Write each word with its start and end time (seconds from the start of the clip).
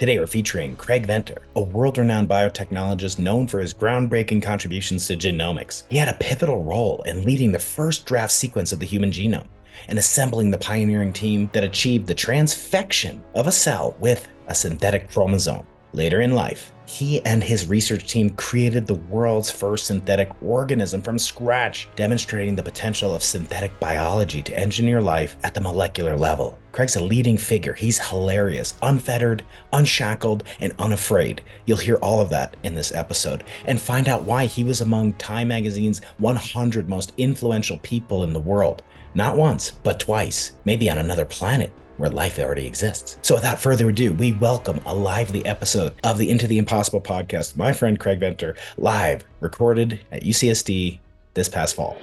Today, 0.00 0.18
we're 0.18 0.26
featuring 0.26 0.76
Craig 0.76 1.04
Venter, 1.04 1.42
a 1.56 1.60
world 1.60 1.98
renowned 1.98 2.26
biotechnologist 2.26 3.18
known 3.18 3.46
for 3.46 3.60
his 3.60 3.74
groundbreaking 3.74 4.42
contributions 4.42 5.06
to 5.06 5.14
genomics. 5.14 5.82
He 5.90 5.98
had 5.98 6.08
a 6.08 6.14
pivotal 6.14 6.64
role 6.64 7.02
in 7.02 7.22
leading 7.22 7.52
the 7.52 7.58
first 7.58 8.06
draft 8.06 8.32
sequence 8.32 8.72
of 8.72 8.78
the 8.78 8.86
human 8.86 9.10
genome 9.10 9.46
and 9.88 9.98
assembling 9.98 10.50
the 10.50 10.56
pioneering 10.56 11.12
team 11.12 11.50
that 11.52 11.64
achieved 11.64 12.06
the 12.06 12.14
transfection 12.14 13.20
of 13.34 13.46
a 13.46 13.52
cell 13.52 13.94
with 14.00 14.26
a 14.46 14.54
synthetic 14.54 15.10
chromosome. 15.10 15.66
Later 15.92 16.20
in 16.20 16.34
life, 16.34 16.72
he 16.86 17.24
and 17.24 17.42
his 17.42 17.66
research 17.66 18.06
team 18.06 18.30
created 18.30 18.86
the 18.86 18.94
world's 18.94 19.50
first 19.50 19.86
synthetic 19.86 20.30
organism 20.40 21.02
from 21.02 21.18
scratch, 21.18 21.88
demonstrating 21.96 22.54
the 22.54 22.62
potential 22.62 23.12
of 23.12 23.24
synthetic 23.24 23.78
biology 23.80 24.40
to 24.42 24.56
engineer 24.56 25.00
life 25.00 25.36
at 25.42 25.52
the 25.52 25.60
molecular 25.60 26.16
level. 26.16 26.58
Craig's 26.70 26.94
a 26.94 27.02
leading 27.02 27.36
figure. 27.36 27.72
He's 27.72 27.98
hilarious, 27.98 28.74
unfettered, 28.82 29.44
unshackled, 29.72 30.44
and 30.60 30.72
unafraid. 30.78 31.42
You'll 31.66 31.78
hear 31.78 31.96
all 31.96 32.20
of 32.20 32.30
that 32.30 32.56
in 32.62 32.74
this 32.74 32.92
episode 32.92 33.42
and 33.66 33.80
find 33.80 34.08
out 34.08 34.22
why 34.22 34.46
he 34.46 34.62
was 34.62 34.80
among 34.80 35.14
Time 35.14 35.48
Magazine's 35.48 36.00
100 36.18 36.88
most 36.88 37.12
influential 37.16 37.78
people 37.78 38.22
in 38.22 38.32
the 38.32 38.38
world. 38.38 38.82
Not 39.14 39.36
once, 39.36 39.72
but 39.72 39.98
twice, 39.98 40.52
maybe 40.64 40.88
on 40.88 40.98
another 40.98 41.24
planet 41.24 41.72
where 42.00 42.10
life 42.10 42.38
already 42.38 42.66
exists. 42.66 43.18
So 43.22 43.34
without 43.34 43.60
further 43.60 43.88
ado, 43.90 44.14
we 44.14 44.32
welcome 44.32 44.80
a 44.86 44.94
lively 44.94 45.44
episode 45.44 45.92
of 46.02 46.16
the 46.16 46.30
Into 46.30 46.46
the 46.46 46.58
Impossible 46.58 47.00
podcast. 47.00 47.56
My 47.56 47.72
friend 47.72 48.00
Craig 48.00 48.20
Venter, 48.20 48.56
live, 48.78 49.24
recorded 49.40 50.00
at 50.10 50.22
UCSD 50.22 50.98
this 51.34 51.48
past 51.48 51.76
fall. 51.76 51.98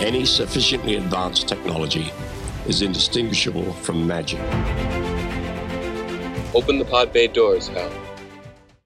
Any 0.00 0.24
sufficiently 0.24 0.96
advanced 0.96 1.48
technology 1.48 2.12
is 2.66 2.82
indistinguishable 2.82 3.72
from 3.72 4.06
magic. 4.06 4.40
Open 6.54 6.78
the 6.78 6.86
pod 6.88 7.12
bay 7.12 7.26
doors, 7.26 7.68
Hal. 7.68 8.07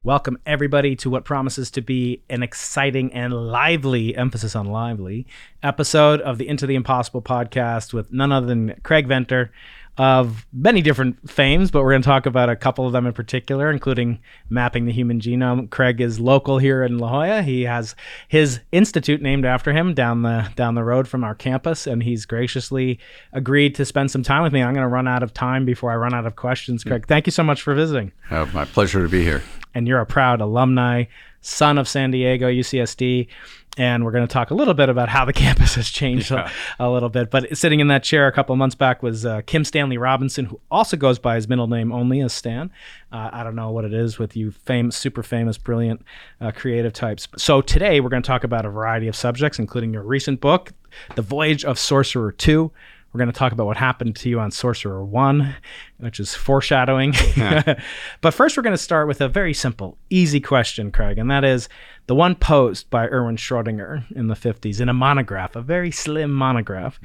Welcome, 0.04 0.38
everybody, 0.44 0.96
to 0.96 1.10
what 1.10 1.24
promises 1.24 1.70
to 1.70 1.80
be 1.80 2.24
an 2.28 2.42
exciting 2.42 3.12
and 3.12 3.32
lively 3.32 4.16
emphasis 4.16 4.56
on 4.56 4.66
lively 4.66 5.28
episode 5.62 6.20
of 6.22 6.38
the 6.38 6.48
Into 6.48 6.66
the 6.66 6.74
Impossible 6.74 7.22
podcast 7.22 7.92
with 7.92 8.12
none 8.12 8.32
other 8.32 8.48
than 8.48 8.74
Craig 8.82 9.06
Venter 9.06 9.52
of 9.98 10.46
many 10.52 10.80
different 10.80 11.30
fames, 11.30 11.70
but 11.70 11.82
we're 11.82 11.92
going 11.92 12.02
to 12.02 12.06
talk 12.06 12.24
about 12.24 12.48
a 12.48 12.56
couple 12.56 12.86
of 12.86 12.92
them 12.92 13.06
in 13.06 13.12
particular, 13.12 13.70
including 13.70 14.20
mapping 14.48 14.86
the 14.86 14.92
human 14.92 15.20
genome. 15.20 15.68
Craig 15.68 16.00
is 16.00 16.18
local 16.18 16.58
here 16.58 16.82
in 16.82 16.98
La 16.98 17.10
Jolla. 17.10 17.42
He 17.42 17.62
has 17.62 17.94
his 18.28 18.60
institute 18.72 19.20
named 19.20 19.44
after 19.44 19.72
him 19.72 19.92
down 19.92 20.22
the 20.22 20.50
down 20.56 20.74
the 20.74 20.84
road 20.84 21.08
from 21.08 21.24
our 21.24 21.34
campus, 21.34 21.86
and 21.86 22.02
he's 22.02 22.24
graciously 22.24 22.98
agreed 23.32 23.74
to 23.74 23.84
spend 23.84 24.10
some 24.10 24.22
time 24.22 24.42
with 24.42 24.52
me. 24.52 24.62
I'm 24.62 24.72
going 24.72 24.84
to 24.84 24.88
run 24.88 25.08
out 25.08 25.22
of 25.22 25.34
time 25.34 25.64
before 25.64 25.92
I 25.92 25.96
run 25.96 26.14
out 26.14 26.26
of 26.26 26.36
questions. 26.36 26.84
Craig, 26.84 27.06
thank 27.06 27.26
you 27.26 27.32
so 27.32 27.42
much 27.42 27.60
for 27.60 27.74
visiting. 27.74 28.12
Uh, 28.30 28.46
my 28.54 28.64
pleasure 28.64 29.02
to 29.02 29.08
be 29.08 29.24
here 29.24 29.42
and 29.74 29.88
you're 29.88 30.00
a 30.00 30.06
proud 30.06 30.40
alumni, 30.40 31.04
son 31.40 31.78
of 31.78 31.88
San 31.88 32.10
Diego, 32.10 32.48
UCSD. 32.48 33.28
And 33.78 34.04
we're 34.04 34.10
going 34.10 34.26
to 34.26 34.32
talk 34.32 34.50
a 34.50 34.54
little 34.54 34.74
bit 34.74 34.88
about 34.88 35.08
how 35.08 35.24
the 35.24 35.32
campus 35.44 35.76
has 35.76 35.88
changed 35.88 36.30
yeah. 36.30 36.50
a, 36.78 36.86
a, 36.86 36.90
little 36.90 37.08
bit. 37.08 37.30
But 37.30 37.56
sitting 37.56 37.80
in 37.80 37.88
that 37.88 38.02
chair 38.02 38.26
a 38.26 38.32
couple 38.32 38.54
months 38.56 38.74
back 38.74 39.02
was 39.02 39.24
uh, 39.24 39.40
Kim 39.46 39.64
Stanley 39.64 39.96
Robinson, 39.96 40.44
who 40.46 40.60
also 40.70 40.96
goes 40.96 41.18
by 41.18 41.36
his 41.36 41.48
middle 41.48 41.66
name 41.66 41.90
only 41.90 42.20
as 42.20 42.32
Stan. 42.32 42.70
Uh, 43.10 43.30
I 43.32 43.42
don't 43.42 43.54
know 43.54 43.70
what 43.70 43.84
it 43.84 43.94
is 43.94 44.18
with 44.18 44.36
you 44.36 44.50
famous, 44.50 44.96
super 44.96 45.22
famous, 45.22 45.56
brilliant, 45.56 46.04
uh, 46.40 46.52
creative 46.52 46.92
types. 46.92 47.28
So 47.36 47.62
today 47.62 48.00
we're 48.00 48.10
going 48.10 48.22
to 48.22 48.26
talk 48.26 48.44
about 48.44 48.66
a 48.66 48.70
variety 48.70 49.08
of 49.08 49.16
subjects, 49.16 49.58
including 49.58 49.94
your 49.94 50.02
recent 50.02 50.40
book, 50.40 50.72
The 51.14 51.22
Voyage 51.22 51.64
of 51.64 51.78
Sorcerer 51.78 52.32
2 52.32 52.70
we're 53.12 53.18
going 53.18 53.30
to 53.30 53.38
talk 53.38 53.52
about 53.52 53.66
what 53.66 53.76
happened 53.76 54.16
to 54.16 54.30
you 54.30 54.40
on 54.40 54.50
Sorcerer 54.50 55.04
1, 55.04 55.54
which 55.98 56.18
is 56.18 56.34
foreshadowing. 56.34 57.14
Yeah. 57.36 57.80
but 58.22 58.32
first, 58.32 58.56
we're 58.56 58.62
going 58.62 58.76
to 58.76 58.82
start 58.82 59.06
with 59.06 59.20
a 59.20 59.28
very 59.28 59.52
simple, 59.52 59.98
easy 60.08 60.40
question, 60.40 60.90
Craig, 60.90 61.18
and 61.18 61.30
that 61.30 61.44
is 61.44 61.68
the 62.06 62.14
one 62.14 62.34
posed 62.34 62.88
by 62.88 63.06
Erwin 63.08 63.36
Schrödinger 63.36 64.10
in 64.12 64.28
the 64.28 64.34
50s 64.34 64.80
in 64.80 64.88
a 64.88 64.94
monograph, 64.94 65.56
a 65.56 65.60
very 65.60 65.90
slim 65.90 66.32
monograph. 66.32 66.98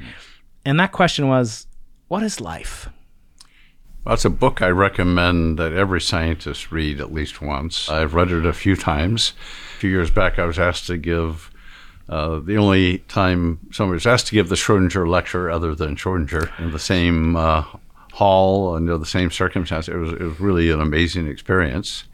And 0.66 0.79
that 0.79 0.91
question 0.91 1.28
was 1.28 1.67
What 2.07 2.23
is 2.23 2.40
life? 2.40 2.90
Well, 4.06 4.13
it's 4.13 4.25
a 4.25 4.29
book 4.29 4.62
I 4.62 4.69
recommend 4.69 5.59
that 5.59 5.73
every 5.73 6.00
scientist 6.00 6.72
read 6.72 7.01
at 7.01 7.12
least 7.12 7.41
once. 7.41 7.90
I've 7.90 8.13
read 8.13 8.31
it 8.31 8.46
a 8.46 8.53
few 8.53 8.78
times. 8.78 9.34
A 9.75 9.79
few 9.79 9.90
years 9.90 10.09
back, 10.09 10.40
I 10.40 10.46
was 10.46 10.57
asked 10.57 10.88
to 10.88 10.96
give 10.96 11.51
uh, 12.09 12.40
the 12.40 12.57
only 12.57 13.00
time 13.00 13.59
somebody 13.72 13.95
was 13.95 14.07
asked 14.07 14.28
to 14.28 14.34
give 14.34 14.50
the 14.50 14.56
Schrodinger 14.56 15.07
lecture 15.07 15.50
other 15.50 15.75
than 15.75 15.95
Schrodinger 15.95 16.57
in 16.59 16.72
the 16.72 16.79
same 16.79 17.35
uh, 17.35 17.66
hall 18.13 18.75
under 18.75 18.97
the 18.97 19.06
same 19.06 19.29
circumstances, 19.29 19.94
it 19.94 19.97
was, 19.97 20.13
it 20.13 20.22
was 20.22 20.40
really 20.40 20.72
an 20.72 20.81
amazing 20.81 21.28
experience. 21.28 22.06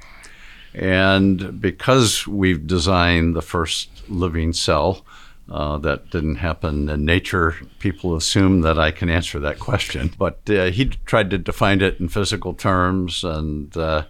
And 0.73 1.61
because 1.61 2.27
we've 2.27 2.65
designed 2.65 3.35
the 3.35 3.41
first 3.41 3.89
living 4.09 4.53
cell, 4.53 5.05
uh, 5.49 5.77
that 5.79 6.09
didn't 6.09 6.35
happen 6.35 6.89
in 6.89 7.05
nature. 7.05 7.55
People 7.79 8.15
assume 8.15 8.61
that 8.61 8.79
I 8.79 8.91
can 8.91 9.09
answer 9.09 9.39
that 9.39 9.59
question, 9.59 10.11
but 10.17 10.39
uh, 10.49 10.65
he 10.65 10.85
tried 11.05 11.29
to 11.31 11.37
define 11.37 11.81
it 11.81 11.99
in 11.99 12.07
physical 12.07 12.53
terms, 12.53 13.23
and 13.23 13.75
uh, 13.75 14.05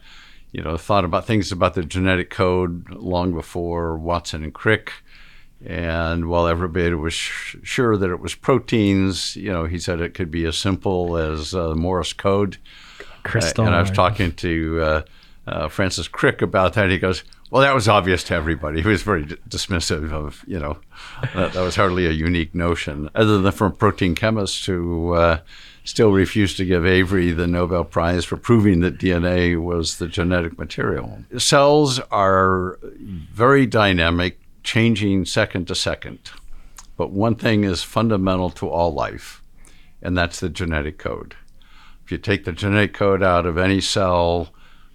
you 0.51 0.61
know 0.61 0.77
thought 0.77 1.03
about 1.03 1.25
things 1.25 1.51
about 1.51 1.73
the 1.73 1.83
genetic 1.83 2.29
code 2.29 2.89
long 2.91 3.33
before 3.33 3.97
Watson 3.97 4.43
and 4.43 4.53
Crick. 4.53 4.93
And 5.65 6.27
while 6.27 6.47
everybody 6.47 6.93
was 6.93 7.13
sh- 7.13 7.55
sure 7.63 7.95
that 7.95 8.09
it 8.09 8.19
was 8.19 8.35
proteins, 8.35 9.35
you 9.35 9.51
know, 9.51 9.65
he 9.65 9.79
said 9.79 10.01
it 10.01 10.13
could 10.13 10.29
be 10.29 10.45
as 10.45 10.57
simple 10.57 11.15
as 11.17 11.55
uh, 11.55 11.73
Morse 11.75 12.13
code. 12.13 12.57
Crystal. 13.23 13.63
Uh, 13.63 13.67
and 13.67 13.75
I 13.75 13.81
was 13.81 13.91
talking 13.91 14.33
to 14.33 14.81
uh, 14.81 15.01
uh, 15.47 15.67
Francis 15.69 16.07
Crick 16.07 16.41
about 16.41 16.73
that. 16.73 16.89
He 16.89 16.97
goes, 16.97 17.23
"Well, 17.49 17.61
that 17.61 17.73
was 17.73 17.87
obvious 17.87 18.23
to 18.25 18.33
everybody." 18.33 18.81
He 18.81 18.87
was 18.87 19.01
very 19.01 19.25
d- 19.25 19.37
dismissive 19.47 20.11
of, 20.11 20.43
you 20.45 20.59
know, 20.59 20.77
that, 21.33 21.53
that, 21.53 21.61
was 21.61 21.77
hardly 21.77 22.05
a 22.05 22.11
unique 22.11 22.53
notion, 22.53 23.09
other 23.15 23.39
than 23.39 23.51
from 23.53 23.71
protein 23.71 24.15
chemists 24.15 24.65
who 24.65 25.13
uh, 25.13 25.39
still 25.85 26.11
refused 26.11 26.57
to 26.57 26.65
give 26.65 26.85
Avery 26.85 27.31
the 27.31 27.47
Nobel 27.47 27.85
Prize 27.85 28.25
for 28.25 28.37
proving 28.37 28.81
that 28.81 28.97
DNA 28.97 29.61
was 29.61 29.97
the 29.97 30.07
genetic 30.07 30.57
material. 30.57 31.23
Cells 31.37 31.99
are 32.11 32.79
very 32.81 33.65
dynamic 33.65 34.39
changing 34.63 35.25
second 35.25 35.67
to 35.67 35.75
second. 35.75 36.31
But 36.97 37.11
one 37.11 37.35
thing 37.35 37.63
is 37.63 37.83
fundamental 37.83 38.49
to 38.51 38.69
all 38.69 38.93
life, 38.93 39.41
and 40.01 40.17
that's 40.17 40.39
the 40.39 40.49
genetic 40.49 40.97
code. 40.97 41.35
If 42.05 42.11
you 42.11 42.17
take 42.17 42.45
the 42.45 42.51
genetic 42.51 42.93
code 42.93 43.23
out 43.23 43.45
of 43.45 43.57
any 43.57 43.81
cell, 43.81 44.53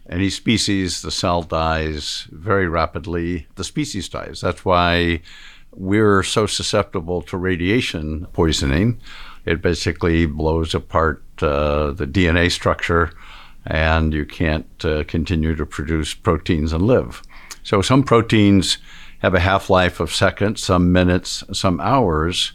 any 0.09 0.31
species, 0.31 1.03
the 1.03 1.11
cell 1.11 1.43
dies 1.43 2.27
very 2.31 2.69
rapidly. 2.69 3.47
The 3.57 3.65
species 3.65 4.09
dies. 4.09 4.41
That's 4.41 4.65
why 4.65 5.23
we're 5.73 6.23
so 6.23 6.47
susceptible 6.47 7.23
to 7.23 7.37
radiation 7.37 8.27
poisoning. 8.33 9.01
It 9.45 9.63
basically 9.63 10.27
blows 10.27 10.75
apart 10.75 11.23
uh, 11.41 11.93
the 11.93 12.07
DNA 12.07 12.51
structure, 12.51 13.13
and 13.67 14.13
you 14.13 14.25
can't 14.25 14.85
uh, 14.85 15.05
continue 15.05 15.55
to 15.57 15.67
produce 15.67 16.15
proteins 16.15 16.73
and 16.73 16.87
live. 16.87 17.23
So, 17.63 17.83
some 17.83 18.03
proteins 18.03 18.79
have 19.19 19.35
a 19.35 19.41
half 19.41 19.69
life 19.71 20.01
of 20.01 20.15
seconds, 20.15 20.63
some 20.63 20.93
minutes, 20.93 21.45
some 21.53 21.81
hours, 21.81 22.53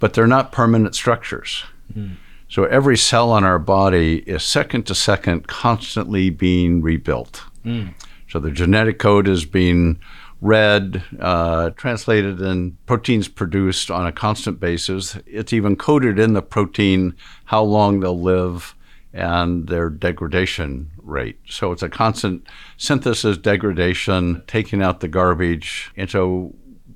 but 0.00 0.14
they're 0.14 0.26
not 0.26 0.52
permanent 0.52 0.94
structures. 0.94 1.64
Mm. 1.94 2.16
So 2.48 2.64
every 2.64 2.96
cell 2.96 3.30
on 3.30 3.44
our 3.44 3.58
body 3.58 4.18
is 4.20 4.42
second 4.42 4.86
to 4.86 4.94
second 4.94 5.46
constantly 5.46 6.30
being 6.30 6.80
rebuilt. 6.82 7.42
Mm. 7.64 7.94
So 8.28 8.38
the 8.38 8.50
genetic 8.50 8.98
code 8.98 9.28
is 9.28 9.44
being 9.44 10.00
read, 10.40 11.02
uh, 11.20 11.70
translated, 11.70 12.40
and 12.40 12.84
proteins 12.86 13.28
produced 13.28 13.90
on 13.90 14.06
a 14.06 14.12
constant 14.12 14.60
basis. 14.60 15.16
It's 15.26 15.52
even 15.52 15.76
coded 15.76 16.18
in 16.18 16.32
the 16.32 16.42
protein 16.42 17.14
how 17.46 17.62
long 17.62 18.00
they'll 18.00 18.20
live 18.20 18.74
and 19.12 19.68
their 19.68 19.88
degradation 19.88 20.90
rate. 21.02 21.38
So 21.48 21.72
it's 21.72 21.82
a 21.82 21.88
constant 21.88 22.46
synthesis, 22.76 23.38
degradation, 23.38 24.42
taking 24.46 24.82
out 24.82 25.00
the 25.00 25.08
garbage. 25.08 25.90
And 25.96 26.10
so 26.10 26.54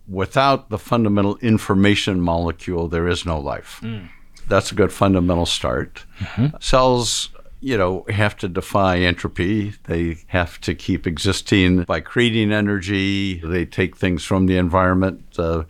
without 0.09 0.69
the 0.69 0.79
fundamental 0.79 1.37
information 1.39 2.21
molecule, 2.21 2.89
there 2.89 3.09
is 3.09 3.25
no 3.25 3.41
life. 3.41 3.81
Mm. 3.83 4.09
That's 4.49 4.73
a 4.73 4.75
good 4.75 4.93
fundamental 4.93 5.47
start. 5.47 6.05
Mm-hmm. 6.19 6.57
Cells, 6.61 7.31
you 7.61 7.79
know, 7.79 8.05
have 8.09 8.37
to 8.39 8.49
defy 8.49 8.99
entropy. 8.99 9.75
They 9.85 10.19
have 10.27 10.61
to 10.63 10.75
keep 10.75 11.07
existing 11.07 11.85
by 11.85 12.01
creating 12.01 12.53
energy. 12.53 13.41
They 13.43 13.65
take 13.65 13.97
things 13.97 14.25
from 14.25 14.47
the 14.47 14.59
environment. 14.59 15.25
Uh, 15.39 15.63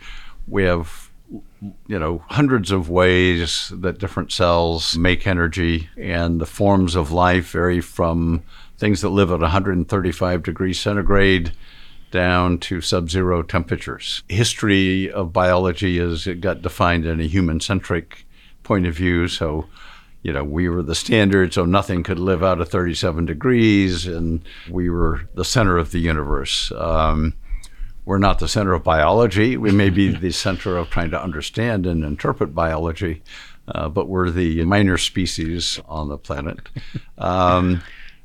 we 0.49 0.65
have 0.65 1.02
you 1.87 1.99
know, 1.99 2.25
hundreds 2.29 2.71
of 2.71 2.89
ways 2.89 3.73
that 3.75 3.99
different 3.99 4.33
cells 4.33 4.97
make 4.97 5.27
energy, 5.27 5.89
and 5.97 6.41
the 6.41 6.47
forms 6.47 6.95
of 6.97 7.13
life 7.13 7.53
vary 7.53 7.81
from 7.81 8.43
things 8.79 9.01
that 9.01 9.11
live 9.11 9.31
at 9.31 9.41
135 9.41 10.43
degrees 10.43 10.81
centigrade 10.81 11.53
down 12.11 12.59
to 12.59 12.81
sub 12.81 13.11
zero 13.11 13.43
temperatures. 13.43 14.23
History 14.29 15.11
of 15.11 15.33
biology 15.33 15.99
is 15.99 16.27
it 16.27 16.41
got 16.41 16.63
defined 16.63 17.07
in 17.07 17.21
a 17.21 17.27
human 17.27 17.61
centric 17.61 18.27
point 18.63 18.87
of 18.87 18.95
view. 18.95 19.29
So, 19.29 19.67
you 20.23 20.33
know, 20.33 20.45
we 20.45 20.69
were 20.69 20.83
the 20.83 20.95
standard, 20.95 21.55
so 21.55 21.65
nothing 21.65 22.03
could 22.03 22.19
live 22.19 22.43
out 22.43 22.61
of 22.61 22.69
37 22.69 23.25
degrees, 23.25 24.07
and 24.07 24.43
we 24.69 24.91
were 24.91 25.29
the 25.35 25.45
center 25.45 25.79
of 25.79 25.93
the 25.93 26.01
universe. 26.01 26.71
Um, 26.73 27.35
we're 28.05 28.19
not 28.19 28.39
the 28.39 28.49
center 28.49 28.73
of 28.73 28.83
biology. 28.83 29.57
We 29.57 29.71
may 29.71 29.91
be 29.91 30.09
the 30.09 30.33
center 30.33 30.77
of 30.77 30.91
trying 30.91 31.11
to 31.11 31.23
understand 31.23 31.87
and 31.87 32.05
interpret 32.05 32.55
biology, 32.55 33.23
uh, 33.69 33.89
but 33.89 34.09
we're 34.09 34.31
the 34.31 34.65
minor 34.65 34.99
species 34.99 35.81
on 35.87 36.09
the 36.09 36.19
planet. 36.19 36.59
Um, 37.19 37.83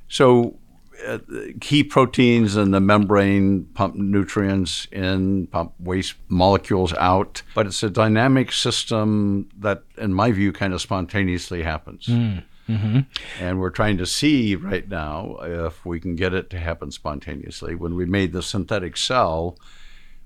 so, 0.10 0.58
uh, 1.06 1.20
key 1.62 1.84
proteins 1.84 2.56
in 2.56 2.72
the 2.72 2.80
membrane 2.80 3.66
pump 3.76 3.96
nutrients 3.96 4.88
in, 4.92 5.46
pump 5.48 5.74
waste 5.80 6.16
molecules 6.28 6.94
out. 6.94 7.44
But 7.54 7.68
it's 7.68 7.84
a 7.84 7.90
dynamic 7.90 8.52
system 8.52 9.50
that, 9.60 9.84
in 9.98 10.14
my 10.14 10.32
view, 10.32 10.52
kind 10.52 10.74
of 10.74 10.82
spontaneously 10.82 11.62
happens. 11.62 12.08
Mm. 12.08 12.44
Mm-hmm. 12.68 13.00
And 13.40 13.60
we're 13.60 13.70
trying 13.70 13.98
to 13.98 14.06
see 14.06 14.56
right 14.56 14.88
now 14.88 15.38
if 15.42 15.86
we 15.86 16.00
can 16.00 16.16
get 16.16 16.34
it 16.34 16.50
to 16.52 16.60
happen 16.60 16.92
spontaneously. 16.92 17.76
When 17.76 17.96
we 17.96 18.06
made 18.06 18.34
the 18.34 18.44
synthetic 18.44 18.98
cell, 18.98 19.58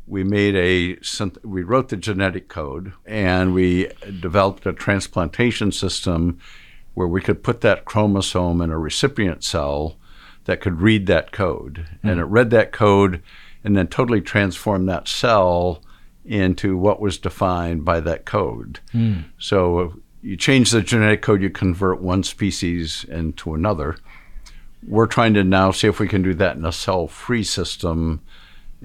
we 0.08 0.24
made 0.24 0.56
a 0.56 0.98
we 1.44 1.64
wrote 1.64 1.90
the 1.90 1.98
genetic 1.98 2.48
code 2.48 2.94
and 3.06 3.54
we 3.54 3.90
developed 4.20 4.66
a 4.66 4.74
transplantation 4.74 5.72
system 5.72 6.40
where 6.94 7.08
we 7.08 7.22
could 7.22 7.44
put 7.44 7.62
that 7.62 7.86
chromosome 7.86 8.62
in 8.62 8.70
a 8.70 8.78
recipient 8.78 9.44
cell 9.44 9.98
that 10.46 10.60
could 10.60 10.82
read 10.82 11.06
that 11.08 11.32
code 11.32 11.86
mm. 12.04 12.12
and 12.12 12.20
it 12.20 12.26
read 12.26 12.50
that 12.50 12.72
code 12.72 13.22
and 13.64 13.78
then 13.78 13.88
totally 13.88 14.22
transformed 14.22 14.90
that 14.90 15.08
cell 15.08 15.82
into 16.26 16.78
what 16.78 17.00
was 17.00 17.18
defined 17.18 17.86
by 17.86 18.00
that 18.00 18.26
code. 18.26 18.80
Mm. 18.94 19.26
So 19.38 20.02
you 20.22 20.38
change 20.38 20.72
the 20.72 20.82
genetic 20.82 21.22
code, 21.22 21.42
you 21.42 21.50
convert 21.50 22.02
one 22.02 22.24
species 22.24 23.06
into 23.06 23.54
another. 23.54 23.98
We're 24.88 25.08
trying 25.08 25.34
to 25.36 25.44
now 25.44 25.72
see 25.72 25.88
if 25.88 26.00
we 26.00 26.08
can 26.08 26.22
do 26.22 26.34
that 26.36 26.56
in 26.56 26.66
a 26.66 26.72
cell 26.72 27.08
free 27.08 27.44
system 27.44 28.22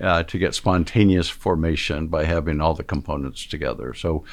uh, 0.00 0.22
to 0.24 0.38
get 0.38 0.54
spontaneous 0.54 1.28
formation 1.28 2.06
by 2.08 2.24
having 2.24 2.60
all 2.60 2.74
the 2.74 2.84
components 2.84 3.46
together. 3.46 3.94
So 3.94 4.24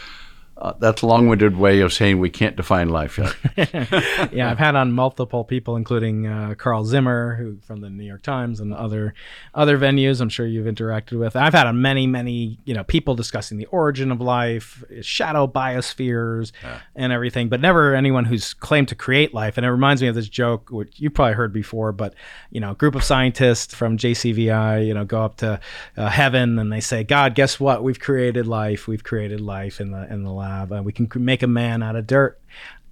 uh, 0.63 0.71
that's 0.79 1.01
a 1.01 1.05
long-winded 1.05 1.57
way 1.57 1.81
of 1.81 1.91
saying 1.91 2.19
we 2.19 2.29
can't 2.29 2.55
define 2.55 2.87
life 2.87 3.17
yet. 3.17 3.35
yeah, 4.31 4.49
I've 4.49 4.57
had 4.57 4.77
on 4.77 4.93
multiple 4.93 5.43
people, 5.43 5.75
including 5.75 6.25
uh, 6.25 6.55
Carl 6.57 6.85
Zimmer, 6.85 7.35
who 7.35 7.57
from 7.67 7.81
the 7.81 7.89
New 7.89 8.05
York 8.05 8.21
Times 8.21 8.61
and 8.61 8.73
other 8.73 9.13
other 9.53 9.77
venues. 9.77 10.21
I'm 10.21 10.29
sure 10.29 10.47
you've 10.47 10.65
interacted 10.65 11.19
with. 11.19 11.35
I've 11.35 11.53
had 11.53 11.67
on 11.67 11.81
many, 11.81 12.07
many, 12.07 12.59
you 12.63 12.73
know, 12.73 12.85
people 12.85 13.13
discussing 13.13 13.57
the 13.57 13.65
origin 13.65 14.09
of 14.09 14.21
life, 14.21 14.81
shadow 15.01 15.47
biospheres, 15.47 16.53
yeah. 16.63 16.79
and 16.95 17.11
everything, 17.11 17.49
but 17.49 17.59
never 17.59 17.93
anyone 17.93 18.23
who's 18.23 18.53
claimed 18.53 18.87
to 18.87 18.95
create 18.95 19.33
life. 19.33 19.57
And 19.57 19.65
it 19.65 19.69
reminds 19.69 20.01
me 20.01 20.07
of 20.07 20.15
this 20.15 20.29
joke, 20.29 20.69
which 20.69 20.97
you 20.97 21.09
probably 21.09 21.33
heard 21.33 21.51
before, 21.51 21.91
but 21.91 22.13
you 22.51 22.61
know, 22.61 22.71
a 22.71 22.75
group 22.75 22.95
of 22.95 23.03
scientists 23.03 23.75
from 23.75 23.97
JCVI, 23.97 24.87
you 24.87 24.93
know, 24.93 25.03
go 25.03 25.23
up 25.23 25.35
to 25.37 25.59
uh, 25.97 26.07
heaven 26.07 26.57
and 26.57 26.71
they 26.71 26.79
say, 26.79 27.03
"God, 27.03 27.35
guess 27.35 27.59
what? 27.59 27.83
We've 27.83 27.99
created 27.99 28.47
life. 28.47 28.87
We've 28.87 29.03
created 29.03 29.41
life 29.41 29.81
in 29.81 29.91
the 29.91 30.09
in 30.09 30.23
the 30.23 30.31
lab. 30.31 30.52
Uh, 30.53 30.81
we 30.83 30.91
can 30.91 31.09
make 31.15 31.43
a 31.43 31.47
man 31.47 31.83
out 31.83 31.95
of 31.95 32.07
dirt. 32.07 32.39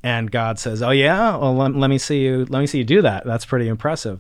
And 0.03 0.31
God 0.31 0.57
says, 0.57 0.81
"Oh 0.81 0.89
yeah, 0.89 1.35
well 1.37 1.55
let, 1.55 1.75
let, 1.75 1.89
me 1.89 1.97
see 1.97 2.21
you. 2.21 2.45
Let 2.49 2.59
me 2.59 2.67
see 2.67 2.79
you 2.79 2.83
do 2.83 3.01
that. 3.03 3.25
That's 3.25 3.45
pretty 3.45 3.67
impressive." 3.67 4.19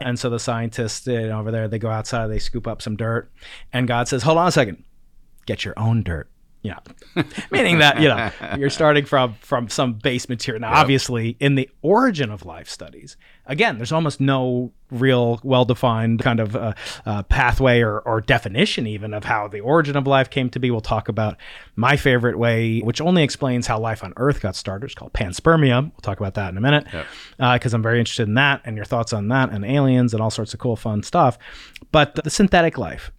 And 0.00 0.18
so 0.18 0.30
the 0.30 0.38
scientists 0.38 1.06
you 1.06 1.28
know, 1.28 1.40
over 1.40 1.50
there, 1.50 1.68
they 1.68 1.78
go 1.78 1.90
outside, 1.90 2.28
they 2.28 2.38
scoop 2.38 2.66
up 2.66 2.80
some 2.80 2.96
dirt, 2.96 3.30
and 3.72 3.86
God 3.86 4.08
says, 4.08 4.22
"Hold 4.22 4.38
on 4.38 4.48
a 4.48 4.52
second, 4.52 4.84
get 5.44 5.64
your 5.64 5.74
own 5.78 6.02
dirt." 6.02 6.30
you 6.62 6.72
know, 7.16 7.24
meaning 7.50 7.78
that 7.78 8.00
you 8.00 8.08
know 8.08 8.30
you're 8.56 8.70
starting 8.70 9.04
from 9.04 9.34
from 9.40 9.68
some 9.68 9.94
base 9.94 10.28
material. 10.28 10.60
Now, 10.60 10.70
yep. 10.70 10.78
obviously, 10.78 11.36
in 11.40 11.54
the 11.54 11.68
origin 11.82 12.30
of 12.30 12.44
life 12.44 12.68
studies, 12.68 13.16
again, 13.48 13.78
there's 13.78 13.92
almost 13.92 14.20
no 14.20 14.70
real 14.90 15.40
well-defined 15.42 16.20
kind 16.20 16.40
of 16.40 16.54
uh, 16.54 16.72
uh, 17.04 17.22
pathway 17.24 17.80
or, 17.80 18.00
or 18.00 18.20
definition 18.20 18.86
even 18.86 19.12
of 19.12 19.24
how 19.24 19.48
the 19.48 19.60
origin 19.60 19.96
of 19.96 20.06
life 20.06 20.30
came 20.30 20.48
to 20.50 20.58
be. 20.58 20.70
We'll 20.70 20.80
talk 20.80 21.08
about 21.08 21.36
my 21.74 21.96
favorite 21.96 22.38
way, 22.38 22.80
which 22.80 23.00
only 23.00 23.22
explains 23.22 23.66
how 23.66 23.78
life 23.78 24.04
on 24.04 24.12
Earth 24.16 24.40
got 24.40 24.54
started. 24.54 24.86
It's 24.86 24.94
called 24.94 25.12
panspermia. 25.12 25.82
We'll 25.82 26.00
talk 26.02 26.20
about 26.20 26.34
that 26.34 26.50
in 26.50 26.56
a 26.56 26.60
minute 26.60 26.84
because 26.84 27.06
yep. 27.40 27.64
uh, 27.64 27.74
I'm 27.74 27.82
very 27.82 27.98
interested 27.98 28.28
in 28.28 28.34
that 28.34 28.60
and 28.64 28.76
your 28.76 28.84
thoughts 28.84 29.12
on 29.12 29.28
that 29.28 29.50
and 29.50 29.64
aliens 29.64 30.12
and 30.12 30.22
all 30.22 30.30
sorts 30.30 30.54
of 30.54 30.60
cool, 30.60 30.76
fun 30.76 31.02
stuff. 31.02 31.38
But 31.90 32.14
the 32.14 32.30
synthetic 32.30 32.78
life, 32.78 33.10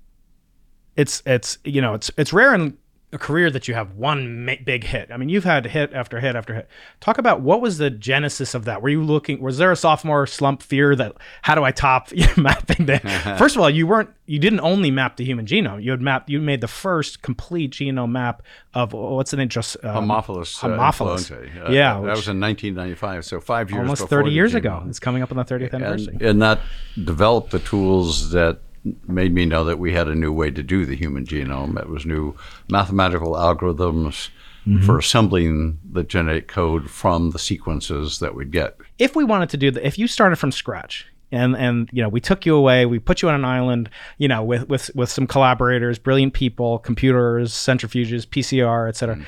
it's 0.95 1.23
it's 1.25 1.57
you 1.63 1.81
know 1.81 1.93
it's 1.93 2.11
it's 2.17 2.33
rare 2.33 2.53
in 2.53 2.77
a 3.11 3.17
career 3.17 3.49
that 3.49 3.67
you 3.67 3.73
have 3.73 3.95
one 3.95 4.45
ma- 4.45 4.53
big 4.63 4.83
hit. 4.83 5.09
I 5.11 5.17
mean, 5.17 5.29
you've 5.29 5.43
had 5.43 5.65
hit 5.65 5.91
after 5.93 6.19
hit 6.19 6.35
after 6.35 6.53
hit. 6.53 6.69
Talk 6.99 7.17
about 7.17 7.41
what 7.41 7.59
was 7.59 7.79
the 7.79 7.89
genesis 7.89 8.53
of 8.53 8.65
that? 8.65 8.83
Were 8.83 8.89
you 8.89 9.03
looking? 9.03 9.41
Was 9.41 9.57
there 9.57 9.71
a 9.71 9.75
sophomore 9.75 10.27
slump 10.27 10.61
fear 10.61 10.95
that 10.95 11.15
how 11.41 11.55
do 11.55 11.63
I 11.63 11.71
top 11.71 12.09
mapping 12.37 12.85
that? 12.85 13.01
First 13.39 13.55
of 13.55 13.61
all, 13.61 13.69
you 13.69 13.87
weren't. 13.87 14.09
You 14.27 14.37
didn't 14.37 14.59
only 14.59 14.91
map 14.91 15.17
the 15.17 15.25
human 15.25 15.47
genome. 15.47 15.81
You 15.81 15.89
had 15.89 16.01
mapped. 16.01 16.29
You 16.29 16.39
made 16.39 16.61
the 16.61 16.67
first 16.67 17.23
complete 17.23 17.71
genome 17.71 18.11
map 18.11 18.43
of 18.75 18.93
what's 18.93 19.31
the 19.31 19.37
name? 19.37 19.49
Just 19.49 19.75
um, 19.83 20.07
Haemophilus. 20.07 20.59
Haemophilus. 20.59 21.31
Uh, 21.31 21.71
yeah, 21.71 21.95
that, 21.95 22.05
that 22.05 22.15
was 22.15 22.27
in 22.27 22.39
1995. 22.39 23.25
So 23.25 23.39
five 23.39 23.71
years. 23.71 23.79
Almost 23.79 24.07
30 24.07 24.29
years 24.29 24.53
ago. 24.53 24.83
It's 24.87 24.99
coming 24.99 25.23
up 25.23 25.31
on 25.31 25.37
the 25.37 25.45
30th 25.45 25.73
anniversary. 25.73 26.13
And, 26.13 26.21
and 26.21 26.41
that 26.43 26.59
developed 27.03 27.49
the 27.49 27.59
tools 27.59 28.29
that 28.29 28.59
made 29.07 29.33
me 29.33 29.45
know 29.45 29.63
that 29.63 29.79
we 29.79 29.93
had 29.93 30.07
a 30.07 30.15
new 30.15 30.31
way 30.31 30.51
to 30.51 30.63
do 30.63 30.85
the 30.85 30.95
human 30.95 31.25
genome. 31.25 31.79
It 31.79 31.89
was 31.89 32.05
new 32.05 32.35
mathematical 32.69 33.33
algorithms 33.33 34.29
mm-hmm. 34.65 34.81
for 34.85 34.97
assembling 34.97 35.79
the 35.89 36.03
genetic 36.03 36.47
code 36.47 36.89
from 36.89 37.31
the 37.31 37.39
sequences 37.39 38.19
that 38.19 38.35
we'd 38.35 38.51
get. 38.51 38.77
If 38.97 39.15
we 39.15 39.23
wanted 39.23 39.49
to 39.49 39.57
do 39.57 39.71
that, 39.71 39.85
if 39.85 39.97
you 39.97 40.07
started 40.07 40.37
from 40.37 40.51
scratch, 40.51 41.05
and 41.31 41.55
and 41.55 41.89
you 41.91 42.01
know 42.01 42.09
we 42.09 42.19
took 42.19 42.45
you 42.45 42.55
away 42.55 42.85
we 42.85 42.99
put 42.99 43.21
you 43.21 43.29
on 43.29 43.35
an 43.35 43.45
island 43.45 43.89
you 44.17 44.27
know 44.27 44.43
with 44.43 44.67
with 44.67 44.89
with 44.95 45.09
some 45.09 45.27
collaborators 45.27 45.99
brilliant 45.99 46.33
people 46.33 46.79
computers 46.79 47.53
centrifuges 47.53 48.25
pcr 48.25 48.89
etc 48.89 49.15
mm. 49.15 49.25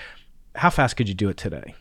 how 0.55 0.69
fast 0.69 0.95
could 0.97 1.07
you 1.07 1.13
do 1.13 1.29
it 1.29 1.37
today 1.37 1.75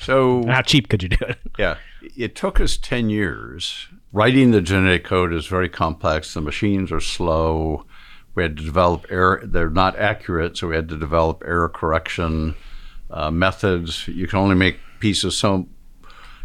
so 0.00 0.38
and 0.38 0.50
how 0.50 0.62
cheap 0.62 0.88
could 0.88 1.02
you 1.02 1.08
do 1.10 1.24
it 1.28 1.38
yeah 1.58 1.76
it 2.16 2.34
took 2.34 2.60
us 2.60 2.76
10 2.76 3.10
years 3.10 3.88
writing 4.14 4.52
the 4.52 4.62
genetic 4.62 5.04
code 5.04 5.34
is 5.34 5.46
very 5.46 5.68
complex. 5.68 6.32
The 6.32 6.40
machines 6.40 6.92
are 6.92 7.00
slow. 7.00 7.84
We 8.34 8.44
had 8.44 8.56
to 8.56 8.64
develop 8.64 9.06
error. 9.10 9.42
They're 9.44 9.68
not 9.68 9.98
accurate, 9.98 10.56
so 10.56 10.68
we 10.68 10.76
had 10.76 10.88
to 10.88 10.96
develop 10.96 11.42
error 11.44 11.68
correction 11.68 12.54
uh, 13.10 13.30
methods. 13.30 14.08
You 14.08 14.26
can 14.28 14.38
only 14.38 14.54
make 14.54 14.78
pieces 15.00 15.36
so 15.36 15.66